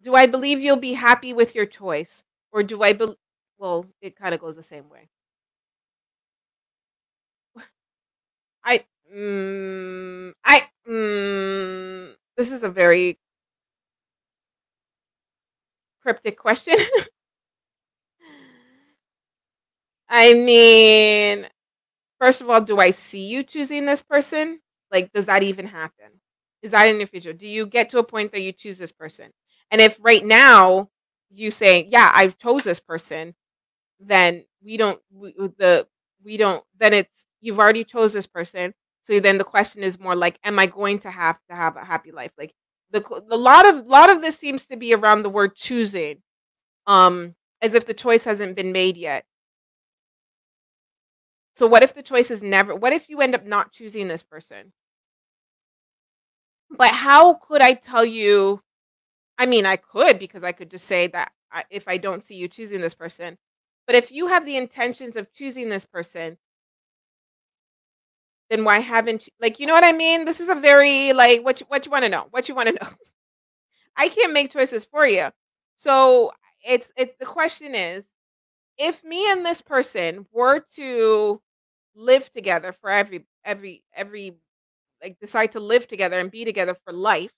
[0.00, 2.24] Do I believe you'll be happy with your choice?
[2.50, 3.18] Or do I believe,
[3.58, 5.10] well, it kinda goes the same way.
[8.64, 8.84] I
[9.14, 13.18] mm, I mm, this is a very
[16.02, 16.76] cryptic question.
[20.08, 21.46] I mean,
[22.20, 24.60] first of all, do I see you choosing this person?
[24.92, 26.06] Like, does that even happen?
[26.62, 27.32] Is that in the future?
[27.32, 29.30] Do you get to a point that you choose this person?
[29.70, 30.90] And if right now
[31.30, 33.34] you say, "Yeah, I've chose this person,"
[34.00, 35.86] then we don't we the
[36.24, 38.74] we don't then it's you've already chose this person.
[39.02, 41.84] So then the question is more like, am I going to have to have a
[41.84, 42.32] happy life?
[42.38, 42.54] Like
[42.90, 46.22] the the lot of lot of this seems to be around the word choosing,
[46.86, 49.24] um, as if the choice hasn't been made yet.
[51.56, 54.22] So what if the choice is never what if you end up not choosing this
[54.22, 54.72] person?
[56.70, 58.62] But how could I tell you
[59.38, 61.32] I mean, I could because I could just say that
[61.70, 63.38] if I don't see you choosing this person.
[63.86, 66.38] But if you have the intentions of choosing this person
[68.50, 70.24] then why haven't you like, you know what I mean?
[70.24, 72.26] This is a very, like, what you what you wanna know?
[72.30, 72.88] What you wanna know?
[73.96, 75.30] I can't make choices for you.
[75.76, 76.32] So
[76.66, 78.08] it's it's the question is,
[78.78, 81.42] if me and this person were to
[81.96, 84.36] live together for every every every
[85.02, 87.32] like, decide to live together and be together for life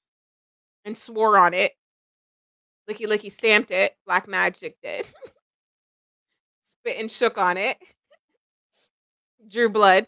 [0.84, 1.72] and swore on it
[2.88, 5.06] licky licky stamped it, black magic did.
[6.80, 7.76] Spit and shook on it.
[9.48, 10.06] Drew blood,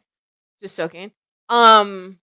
[0.62, 1.12] just soaking.
[1.48, 2.18] Um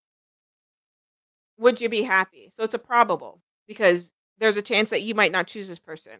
[1.60, 2.52] would you be happy?
[2.56, 6.14] So it's a probable because there's a chance that you might not choose this person.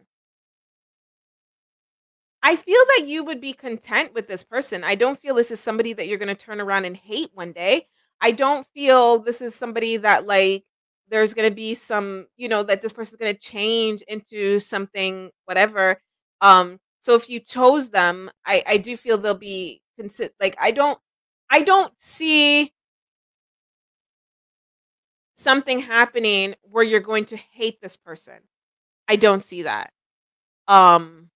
[2.48, 4.82] I feel that you would be content with this person.
[4.82, 7.86] I don't feel this is somebody that you're gonna turn around and hate one day.
[8.22, 10.64] I don't feel this is somebody that, like,
[11.10, 16.00] there's gonna be some you know, that this person's gonna change into something whatever.
[16.40, 20.70] Um, so if you chose them, I I do feel they'll be consi like, I
[20.72, 20.98] don't
[21.50, 22.72] I don't see
[25.38, 28.34] something happening where you're going to hate this person.
[29.08, 29.92] I don't see that.
[30.68, 31.30] Um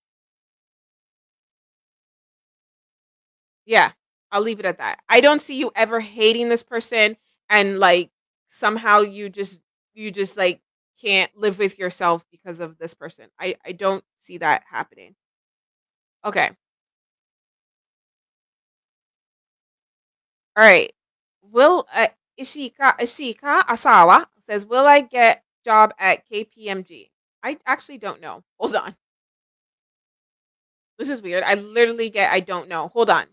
[3.67, 3.93] Yeah,
[4.31, 4.99] I'll leave it at that.
[5.09, 7.17] I don't see you ever hating this person
[7.49, 8.11] and, like,
[8.49, 9.61] somehow you just
[9.95, 10.61] you just, like,
[11.01, 13.27] can't live with yourself because of this person.
[13.39, 15.15] I I don't see that happening.
[16.25, 16.53] Okay.
[20.59, 20.93] Alright.
[21.43, 22.09] Will, uh,
[22.39, 27.11] Ishika Ishika Asawa says, "Will I get job at KPMG?"
[27.43, 28.43] I actually don't know.
[28.59, 28.97] Hold on.
[30.99, 31.43] This is weird.
[31.45, 32.89] I literally get I don't know.
[32.89, 33.27] Hold on.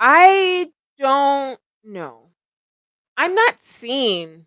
[0.00, 2.30] I don't know.
[3.16, 4.46] I'm not seeing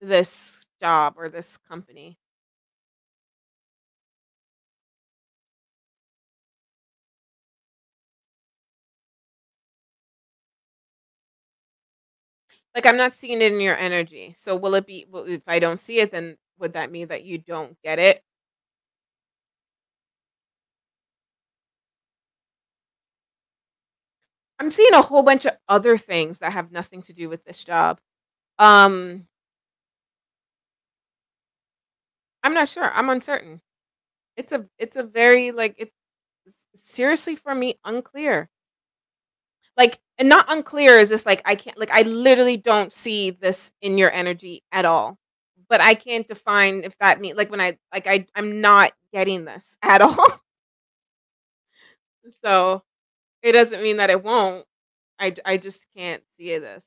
[0.00, 2.18] this job or this company.
[12.74, 14.34] Like, I'm not seeing it in your energy.
[14.38, 17.38] So will it be if I don't see it, then would that mean that you
[17.38, 18.22] don't get it?
[24.60, 27.62] I'm seeing a whole bunch of other things that have nothing to do with this
[27.64, 28.00] job.
[28.58, 29.26] Um
[32.42, 32.90] I'm not sure.
[32.92, 33.60] I'm uncertain.
[34.36, 35.94] It's a it's a very, like, it's
[36.76, 38.48] seriously for me unclear.
[39.76, 43.72] Like and not unclear is just, like, I can't like, I literally don't see this
[43.80, 45.16] in your energy at all.
[45.68, 49.44] But I can't define if that means like, when I like, I I'm not getting
[49.44, 50.40] this at all.
[52.42, 52.82] So,
[53.42, 54.64] it doesn't mean that it won't.
[55.20, 56.84] I, I just can't see this.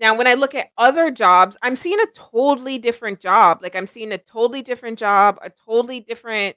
[0.00, 3.60] Now when I look at other jobs, I'm seeing a totally different job.
[3.62, 6.56] Like, I'm seeing a totally different job, a totally different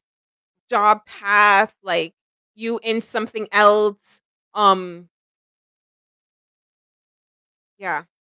[0.70, 2.14] job path, like,
[2.56, 4.22] you in something else.
[4.56, 5.10] Um
[7.80, 8.04] yeah.
[8.04, 8.17] Yeah.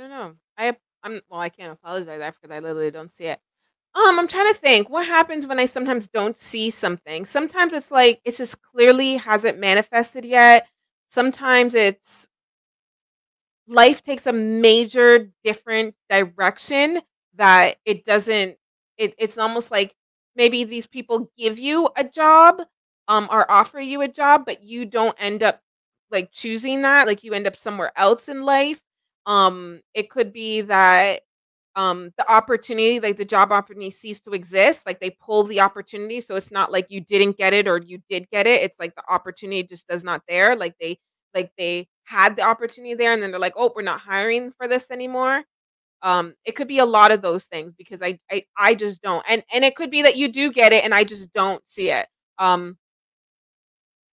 [0.00, 0.34] Don't know.
[0.58, 3.40] I I'm well, I can't apologize after because I literally don't see it.
[3.94, 7.24] Um, I'm trying to think, what happens when I sometimes don't see something?
[7.26, 10.68] Sometimes it's like, it just clearly hasn't manifested yet.
[11.08, 12.28] Sometimes it's
[13.66, 17.00] life takes a major different direction
[17.36, 18.56] that it doesn't
[18.98, 19.94] it, it's almost like
[20.36, 22.62] maybe these people give you a job
[23.08, 25.60] um or offer you a job but you don't end up
[26.10, 28.80] like choosing that like you end up somewhere else in life
[29.26, 31.20] um it could be that
[31.76, 36.20] um the opportunity like the job opportunity ceased to exist like they pull the opportunity
[36.20, 38.94] so it's not like you didn't get it or you did get it it's like
[38.96, 40.98] the opportunity just does not there like they
[41.34, 44.66] like they had the opportunity there and then they're like oh we're not hiring for
[44.68, 45.44] this anymore.
[46.02, 49.24] Um it could be a lot of those things because i i, I just don't
[49.28, 51.90] and and it could be that you do get it and i just don't see
[51.90, 52.06] it.
[52.38, 52.78] Um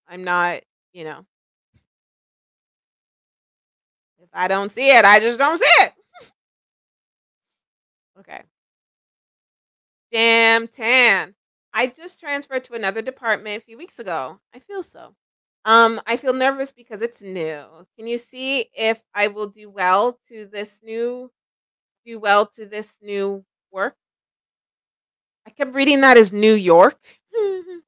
[0.07, 0.61] i'm not
[0.93, 1.25] you know
[4.37, 5.93] i don't see it i just don't see it
[8.19, 8.41] okay
[10.11, 11.35] Damn tan.
[11.73, 14.39] I just transferred to another department a few weeks ago.
[14.53, 15.13] I feel so.
[15.65, 17.65] Um, I feel nervous because it's new.
[17.97, 21.29] Can you see if I will do well to this new
[22.05, 23.95] do well to this new work?
[25.45, 26.99] I kept reading that as New York.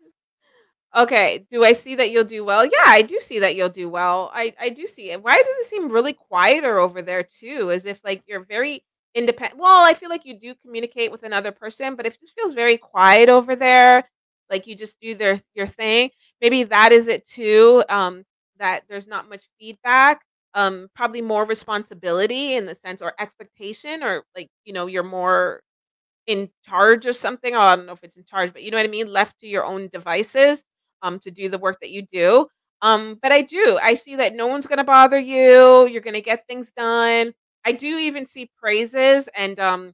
[0.95, 2.65] okay, do I see that you'll do well?
[2.65, 4.31] Yeah, I do see that you'll do well.
[4.33, 5.23] I I do see it.
[5.23, 7.71] Why does it seem really quieter over there too?
[7.71, 8.83] As if like you're very
[9.15, 9.59] independent.
[9.59, 12.53] Well, I feel like you do communicate with another person, but if it just feels
[12.53, 14.09] very quiet over there.
[14.49, 16.09] Like you just do their your thing.
[16.41, 17.83] Maybe that is it too.
[17.89, 18.25] Um,
[18.57, 20.21] that there's not much feedback.
[20.55, 25.61] Um, probably more responsibility in the sense or expectation, or like you know you're more
[26.27, 27.55] in charge of something.
[27.55, 29.11] Oh, I don't know if it's in charge, but you know what I mean.
[29.11, 30.63] Left to your own devices,
[31.01, 32.47] um, to do the work that you do.
[32.81, 33.77] Um, but I do.
[33.81, 35.87] I see that no one's gonna bother you.
[35.87, 37.33] You're gonna get things done.
[37.65, 39.93] I do even see praises and um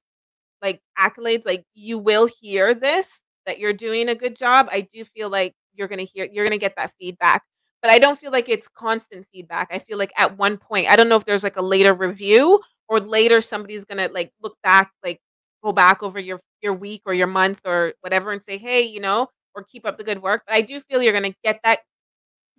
[0.62, 1.46] like accolades.
[1.46, 4.68] Like you will hear this that you're doing a good job.
[4.72, 6.28] I do feel like you're gonna hear.
[6.32, 7.44] You're gonna get that feedback.
[7.82, 9.70] But I don't feel like it's constant feedback.
[9.72, 12.60] I feel like at one point, I don't know if there's like a later review
[12.90, 15.20] or later somebody's gonna like look back, like
[15.64, 19.00] go back over your your week or your month or whatever and say, "Hey, you
[19.00, 20.44] know," or keep up the good work.
[20.48, 21.80] But I do feel you're going to get that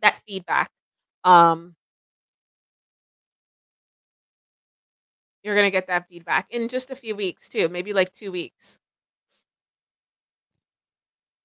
[0.02, 0.70] that feedback.
[1.24, 1.76] Um
[5.42, 8.32] you're going to get that feedback in just a few weeks too, maybe like 2
[8.32, 8.78] weeks.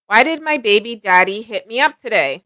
[0.05, 2.43] Why did my baby daddy hit me up today?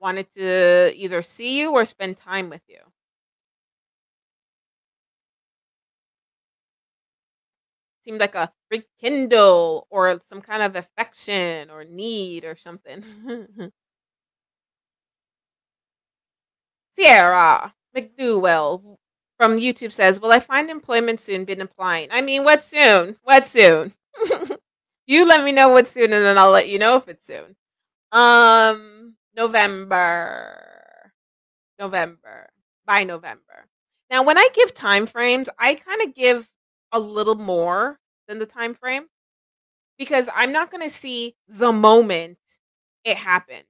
[0.00, 2.89] Wanted to either see you or spend time with you.
[8.10, 13.04] Seemed like a rekindle or some kind of affection or need or something.
[16.90, 18.96] Sierra McDowell
[19.38, 21.44] from YouTube says, "Will I find employment soon?
[21.44, 22.08] Been applying.
[22.10, 23.16] I mean, what soon?
[23.22, 23.94] What soon?
[25.06, 27.54] you let me know what soon, and then I'll let you know if it's soon.
[28.10, 31.12] Um, November,
[31.78, 32.48] November,
[32.84, 33.68] by November.
[34.10, 36.50] Now, when I give time frames, I kind of give
[36.92, 39.06] a little more than the time frame
[39.98, 42.38] because I'm not going to see the moment
[43.04, 43.64] it happened.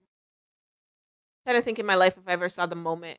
[1.44, 3.18] trying to think in my life if I ever saw the moment.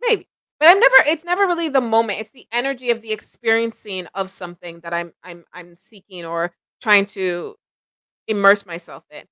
[0.00, 0.28] Maybe.
[0.60, 2.20] But I'm never it's never really the moment.
[2.20, 7.06] It's the energy of the experiencing of something that I'm I'm I'm seeking or trying
[7.06, 7.56] to
[8.28, 9.24] immerse myself in.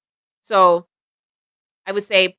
[0.42, 0.86] So,
[1.86, 2.36] I would say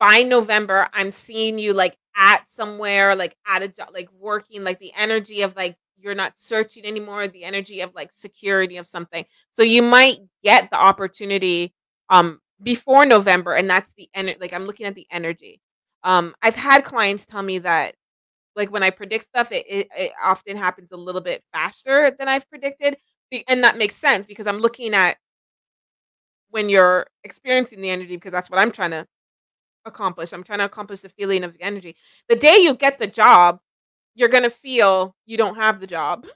[0.00, 4.78] by November, I'm seeing you like at somewhere, like at a job, like working, like
[4.80, 9.24] the energy of like you're not searching anymore, the energy of like security of something.
[9.52, 11.74] So you might get the opportunity
[12.10, 14.38] um before November, and that's the energy.
[14.40, 15.60] Like I'm looking at the energy.
[16.04, 17.94] Um, I've had clients tell me that
[18.56, 22.28] like when I predict stuff, it, it, it often happens a little bit faster than
[22.28, 22.96] I've predicted,
[23.48, 25.16] and that makes sense because I'm looking at
[26.50, 29.06] when you're experiencing the energy because that's what I'm trying to
[29.84, 30.32] accomplish.
[30.32, 31.96] I'm trying to accomplish the feeling of the energy.
[32.28, 33.58] The day you get the job,
[34.14, 36.26] you're gonna feel you don't have the job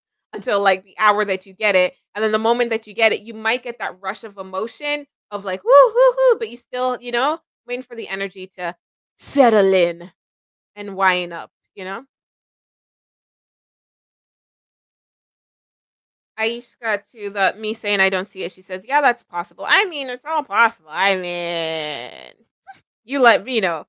[0.32, 3.12] until like the hour that you get it, and then the moment that you get
[3.12, 6.56] it, you might get that rush of emotion of like whoo whoo whoo, but you
[6.56, 8.74] still, you know, waiting for the energy to
[9.16, 10.10] settle in
[10.76, 12.04] and wind up, you know?
[16.38, 18.52] Ishika to the me saying I don't see it.
[18.52, 20.90] She says, "Yeah, that's possible." I mean, it's all possible.
[20.90, 22.34] I mean,
[23.04, 23.86] you let me know.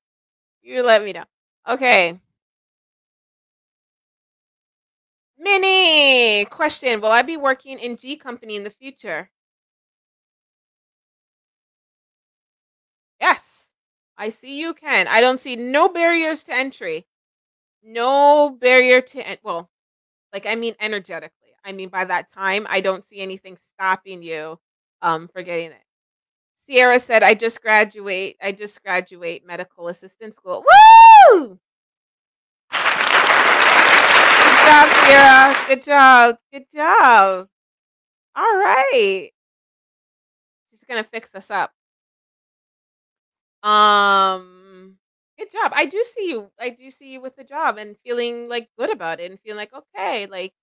[0.61, 1.25] You let me know.
[1.67, 2.19] Okay.
[5.43, 9.29] Minnie, question: Will I be working in G Company in the future?
[13.19, 13.69] Yes,
[14.17, 15.07] I see you can.
[15.07, 17.07] I don't see no barriers to entry.
[17.83, 19.69] No barrier to en- well,
[20.33, 21.53] like I mean energetically.
[21.65, 24.59] I mean by that time, I don't see anything stopping you
[25.01, 25.83] um for getting it.
[26.67, 28.37] Sierra said, "I just graduate.
[28.41, 30.65] I just graduate medical assistant school.
[31.31, 31.59] Woo!
[34.37, 35.65] Good job, Sierra.
[35.67, 36.37] Good job.
[36.51, 37.47] Good job.
[38.35, 39.31] All right.
[40.71, 41.73] She's gonna fix us up.
[43.63, 44.97] Um,
[45.37, 45.71] good job.
[45.75, 46.51] I do see you.
[46.59, 49.57] I do see you with the job and feeling like good about it and feeling
[49.57, 50.53] like okay, like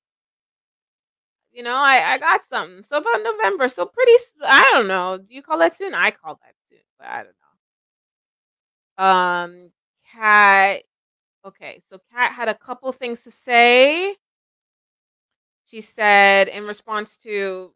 [1.52, 2.82] you know, I I got something.
[2.84, 3.68] So about November.
[3.68, 4.12] So pretty.
[4.44, 5.18] I don't know.
[5.18, 5.94] Do you call that soon?
[5.94, 7.34] I call that soon, but I don't
[8.98, 9.04] know.
[9.04, 9.70] Um,
[10.12, 10.82] Kat.
[11.44, 14.14] Okay, so Kat had a couple things to say.
[15.66, 17.72] She said in response to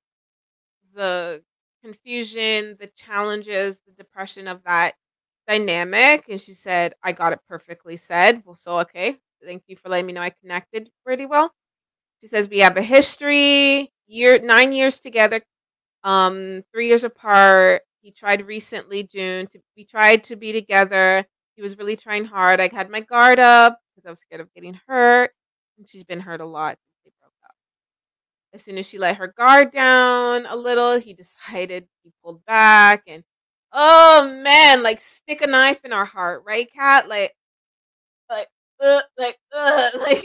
[0.95, 1.43] the
[1.83, 4.95] confusion, the challenges, the depression of that
[5.49, 9.19] dynamic, and she said, "I got it perfectly said." Well, so okay.
[9.45, 11.53] Thank you for letting me know I connected pretty well.
[12.21, 15.43] She says we have a history, year 9 years together,
[16.05, 17.83] um 3 years apart.
[18.03, 21.27] He tried recently June to we tried to be together.
[21.57, 22.61] He was really trying hard.
[22.61, 25.33] I had my guard up because I was scared of getting hurt.
[25.87, 27.55] She's been hurt a lot since they broke up.
[28.53, 33.05] As soon as she let her guard down a little, he decided he pulled back
[33.07, 33.25] and
[33.73, 37.09] oh man, like stick a knife in our heart, right, Kat?
[37.09, 37.35] Like
[38.31, 38.49] like
[38.81, 40.25] uh, like uh, like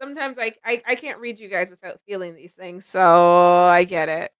[0.00, 4.08] sometimes I, I I can't read you guys without feeling these things, so I get
[4.08, 4.32] it.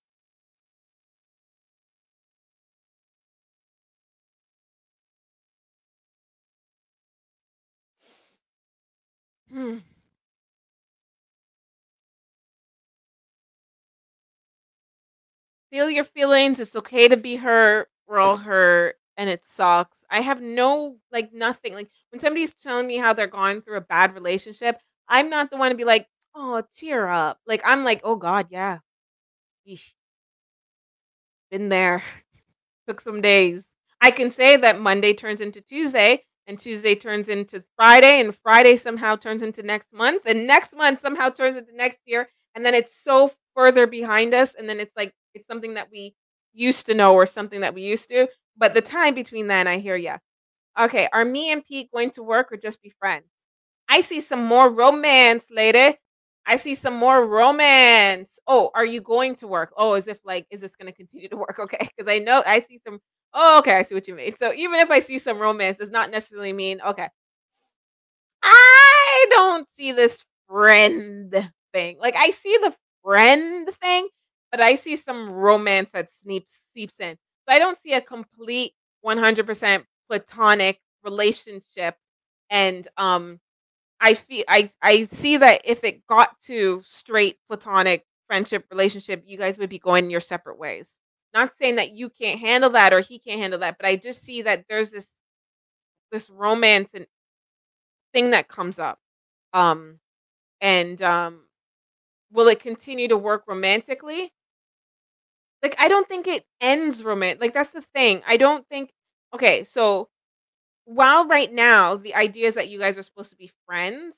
[9.52, 9.78] Hmm.
[15.70, 16.60] Feel your feelings.
[16.60, 17.90] It's okay to be hurt.
[18.06, 19.96] We're all hurt and it sucks.
[20.10, 21.74] I have no like nothing.
[21.74, 25.56] Like when somebody's telling me how they're going through a bad relationship, I'm not the
[25.56, 28.78] one to be like, "Oh, cheer up." Like I'm like, "Oh god, yeah.
[31.50, 32.02] Been there.
[32.88, 33.68] Took some days."
[34.00, 38.76] I can say that Monday turns into Tuesday and Tuesday turns into Friday and Friday
[38.76, 42.74] somehow turns into next month and next month somehow turns into next year and then
[42.74, 46.14] it's so further behind us and then it's like it's something that we
[46.52, 49.78] used to know or something that we used to but the time between then I
[49.78, 50.18] hear ya.
[50.78, 53.26] Okay, are me and Pete going to work or just be friends?
[53.88, 55.96] I see some more romance, lady.
[56.46, 58.38] I see some more romance.
[58.46, 59.72] Oh, are you going to work?
[59.76, 61.58] Oh, as if like, is this going to continue to work?
[61.60, 63.00] Okay, because I know I see some.
[63.34, 64.34] Oh, okay, I see what you mean.
[64.38, 67.08] So even if I see some romance, does not necessarily mean okay.
[68.42, 71.98] I don't see this friend thing.
[71.98, 74.08] Like I see the friend thing,
[74.50, 77.16] but I see some romance that sneaks seeps in.
[77.48, 81.96] So I don't see a complete 100% platonic relationship
[82.50, 83.40] and um
[84.00, 89.38] I feel I I see that if it got to straight platonic friendship relationship, you
[89.38, 90.98] guys would be going your separate ways.
[91.34, 94.22] Not saying that you can't handle that or he can't handle that, but I just
[94.22, 95.12] see that there's this
[96.12, 97.06] this romance and
[98.12, 98.98] thing that comes up.
[99.52, 99.98] Um
[100.60, 101.42] and um
[102.32, 104.32] will it continue to work romantically?
[105.62, 107.40] Like I don't think it ends romantic.
[107.40, 108.22] Like that's the thing.
[108.26, 108.90] I don't think
[109.34, 110.08] okay, so
[110.86, 114.16] while right now the idea is that you guys are supposed to be friends,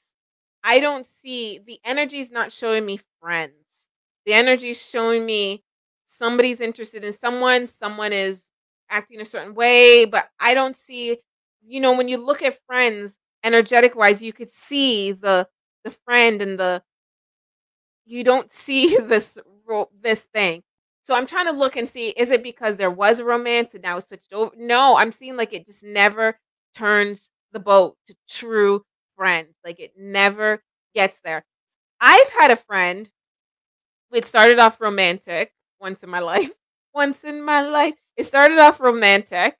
[0.65, 3.55] I don't see the energy's not showing me friends.
[4.27, 5.65] The energy's showing me
[6.17, 8.45] somebody's interested in someone, someone is
[8.91, 11.19] acting a certain way, but I don't see
[11.67, 15.49] you know, when you look at friends energetic wise, you could see the
[15.85, 16.83] the friend and the
[18.05, 19.39] you don't see this
[20.03, 20.63] this thing.
[21.05, 23.83] So I'm trying to look and see is it because there was a romance and
[23.83, 24.53] now it's switched over?
[24.57, 26.39] No, I'm seeing like it just never
[26.75, 28.85] turns the boat to true
[29.17, 29.55] friends.
[29.65, 30.63] Like it never
[30.95, 31.45] gets there.
[32.01, 33.11] I've had a friend,
[34.13, 35.53] it started off romantic
[35.85, 36.51] once in my life.
[36.95, 37.97] Once in my life.
[38.17, 39.59] It started off romantic,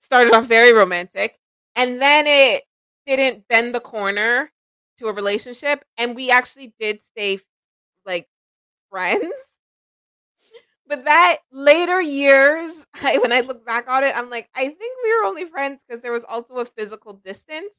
[0.00, 1.38] started off very romantic,
[1.76, 2.64] and then it
[3.06, 4.50] didn't bend the corner
[4.98, 5.84] to a relationship.
[5.96, 7.40] And we actually did stay
[8.06, 8.28] like
[8.90, 9.32] friends.
[10.86, 14.96] But that later years, I, when I look back on it, I'm like, I think
[15.02, 17.72] we were only friends because there was also a physical distance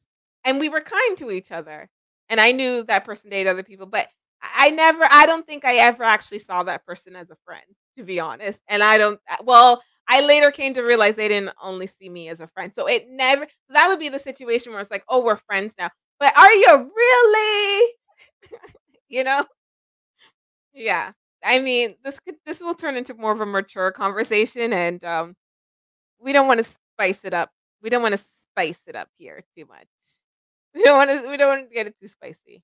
[0.44, 1.90] and we were kind to each other.
[2.30, 4.08] and I knew that person dated other people, but
[4.54, 7.64] I never I don't think I ever actually saw that person as a friend,
[7.98, 8.60] to be honest.
[8.68, 12.30] And I don't uh, well, I later came to realize they didn't only see me
[12.30, 12.74] as a friend.
[12.74, 15.90] So it never that would be the situation where it's like, "Oh, we're friends now."
[16.20, 17.92] But are you really?
[19.10, 19.46] you know?
[20.74, 21.12] Yeah.
[21.44, 25.36] I mean, this could this will turn into more of a mature conversation and um
[26.20, 27.52] we don't want to spice it up.
[27.84, 29.88] We don't want to spice it up here too much.
[30.76, 32.64] We don't want to we don't want to get it too spicy.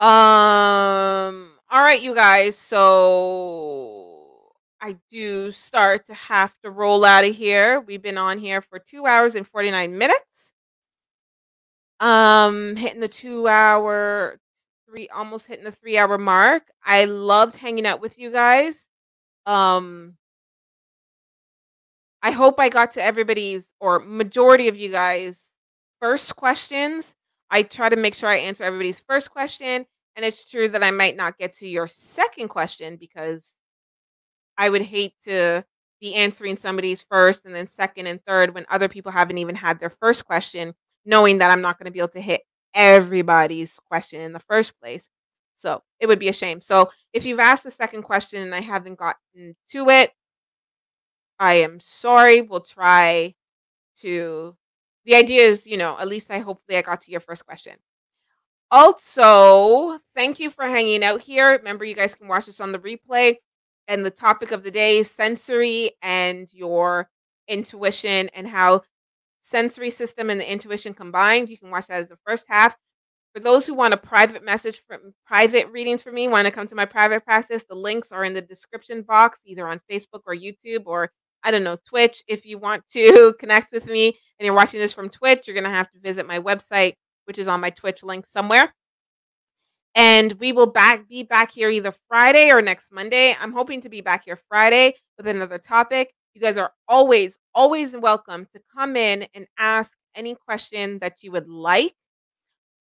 [0.00, 2.56] Um all right you guys.
[2.58, 7.80] So I do start to have to roll out of here.
[7.80, 10.52] We've been on here for 2 hours and 49 minutes.
[12.00, 14.38] Um hitting the 2 hour
[14.88, 16.64] 3 almost hitting the 3 hour mark.
[16.84, 18.88] I loved hanging out with you guys.
[19.46, 20.16] Um
[22.22, 25.50] I hope I got to everybody's or majority of you guys'
[26.00, 27.14] first questions.
[27.54, 30.90] I try to make sure I answer everybody's first question, and it's true that I
[30.90, 33.54] might not get to your second question because
[34.58, 35.64] I would hate to
[36.00, 39.78] be answering somebody's first and then second and third when other people haven't even had
[39.78, 40.74] their first question,
[41.04, 42.42] knowing that I'm not going to be able to hit
[42.74, 45.08] everybody's question in the first place.
[45.54, 46.60] So it would be a shame.
[46.60, 50.10] So if you've asked the second question and I haven't gotten to it,
[51.38, 52.42] I am sorry.
[52.42, 53.36] We'll try
[54.00, 54.56] to.
[55.04, 57.74] The idea is, you know, at least I hopefully I got to your first question.
[58.70, 61.52] Also, thank you for hanging out here.
[61.52, 63.36] Remember, you guys can watch this on the replay.
[63.86, 67.08] And the topic of the day is sensory and your
[67.48, 68.82] intuition and how
[69.40, 71.50] sensory system and the intuition combined.
[71.50, 72.74] You can watch that as the first half.
[73.34, 76.66] For those who want a private message from private readings from me, want to come
[76.68, 80.34] to my private practice, the links are in the description box, either on Facebook or
[80.34, 81.10] YouTube or
[81.44, 82.22] I don't know, Twitch.
[82.26, 85.64] If you want to connect with me and you're watching this from Twitch, you're going
[85.64, 86.94] to have to visit my website,
[87.26, 88.74] which is on my Twitch link somewhere.
[89.94, 93.36] And we will back be back here either Friday or next Monday.
[93.38, 96.12] I'm hoping to be back here Friday with another topic.
[96.34, 101.30] You guys are always, always welcome to come in and ask any question that you
[101.30, 101.94] would like.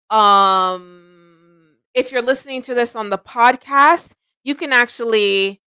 [0.09, 4.09] Um, if you're listening to this on the podcast,
[4.43, 5.61] you can actually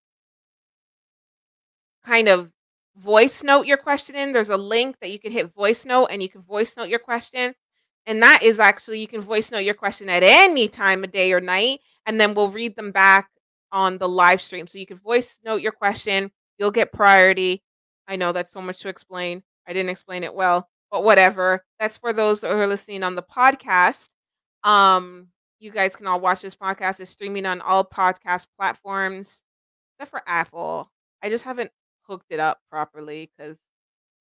[2.05, 2.50] kind of
[2.97, 4.33] voice note your question in.
[4.33, 6.99] There's a link that you can hit voice note and you can voice note your
[6.99, 7.55] question.
[8.07, 11.33] And that is actually you can voice note your question at any time of day
[11.33, 13.28] or night, and then we'll read them back
[13.73, 14.66] on the live stream.
[14.66, 17.62] So you can voice note your question, you'll get priority.
[18.07, 19.42] I know that's so much to explain.
[19.66, 21.65] I didn't explain it well, but whatever.
[21.81, 24.08] That's for those who are listening on the podcast.
[24.62, 27.00] Um, you guys can all watch this podcast.
[27.00, 29.42] It's streaming on all podcast platforms,
[29.99, 30.91] except for Apple.
[31.23, 31.73] I just haven't
[32.07, 33.59] hooked it up properly because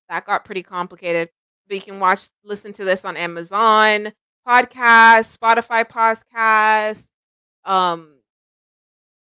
[0.08, 1.30] that got pretty complicated.
[1.68, 4.12] But you can watch, listen to this on Amazon
[4.46, 7.06] podcast, Spotify podcast,
[7.64, 8.18] um,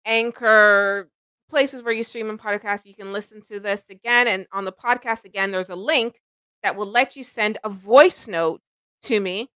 [0.06, 1.10] Anchor,
[1.50, 2.86] places where you stream and podcast.
[2.86, 6.20] You can listen to this again, and on the podcast again, there's a link
[6.64, 8.62] that will let you send a voice note
[9.04, 9.50] to me,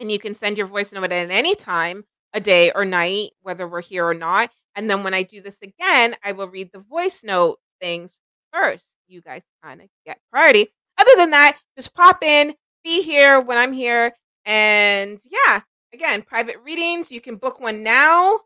[0.00, 3.68] and you can send your voice note at any time, a day or night, whether
[3.68, 4.50] we're here or not.
[4.74, 8.16] And then when I do this again, I will read the voice note things
[8.52, 8.86] first.
[9.06, 10.68] You guys kind of get priority.
[10.98, 12.54] Other than that, just pop in,
[12.84, 14.12] be here when I'm here.
[14.44, 15.60] And yeah,
[15.92, 17.10] again, private readings.
[17.10, 18.40] You can book one now.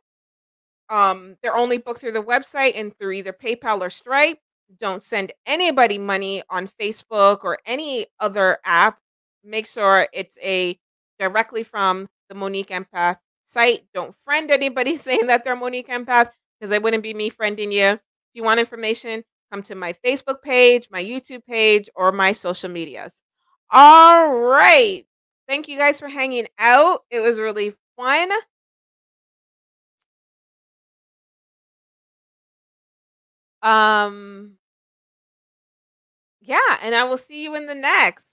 [0.88, 4.38] Um, they're only booked through the website and through either PayPal or Stripe.
[4.78, 8.98] Don't send anybody money on Facebook or any other app.
[9.44, 10.78] Make sure it's a
[11.18, 13.84] directly from the Monique Empath site.
[13.94, 17.92] Don't friend anybody saying that they're Monique Empath because it wouldn't be me friending you.
[17.92, 18.00] If
[18.34, 23.20] you want information, come to my Facebook page, my YouTube page, or my social medias.
[23.70, 25.04] All right.
[25.48, 27.02] Thank you guys for hanging out.
[27.10, 28.30] It was really fun.
[33.62, 34.56] Um
[36.40, 38.24] yeah, and I will see you in the next.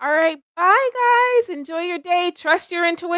[0.00, 0.88] All right, bye
[1.48, 1.56] guys.
[1.56, 2.32] Enjoy your day.
[2.34, 3.12] Trust your intuition.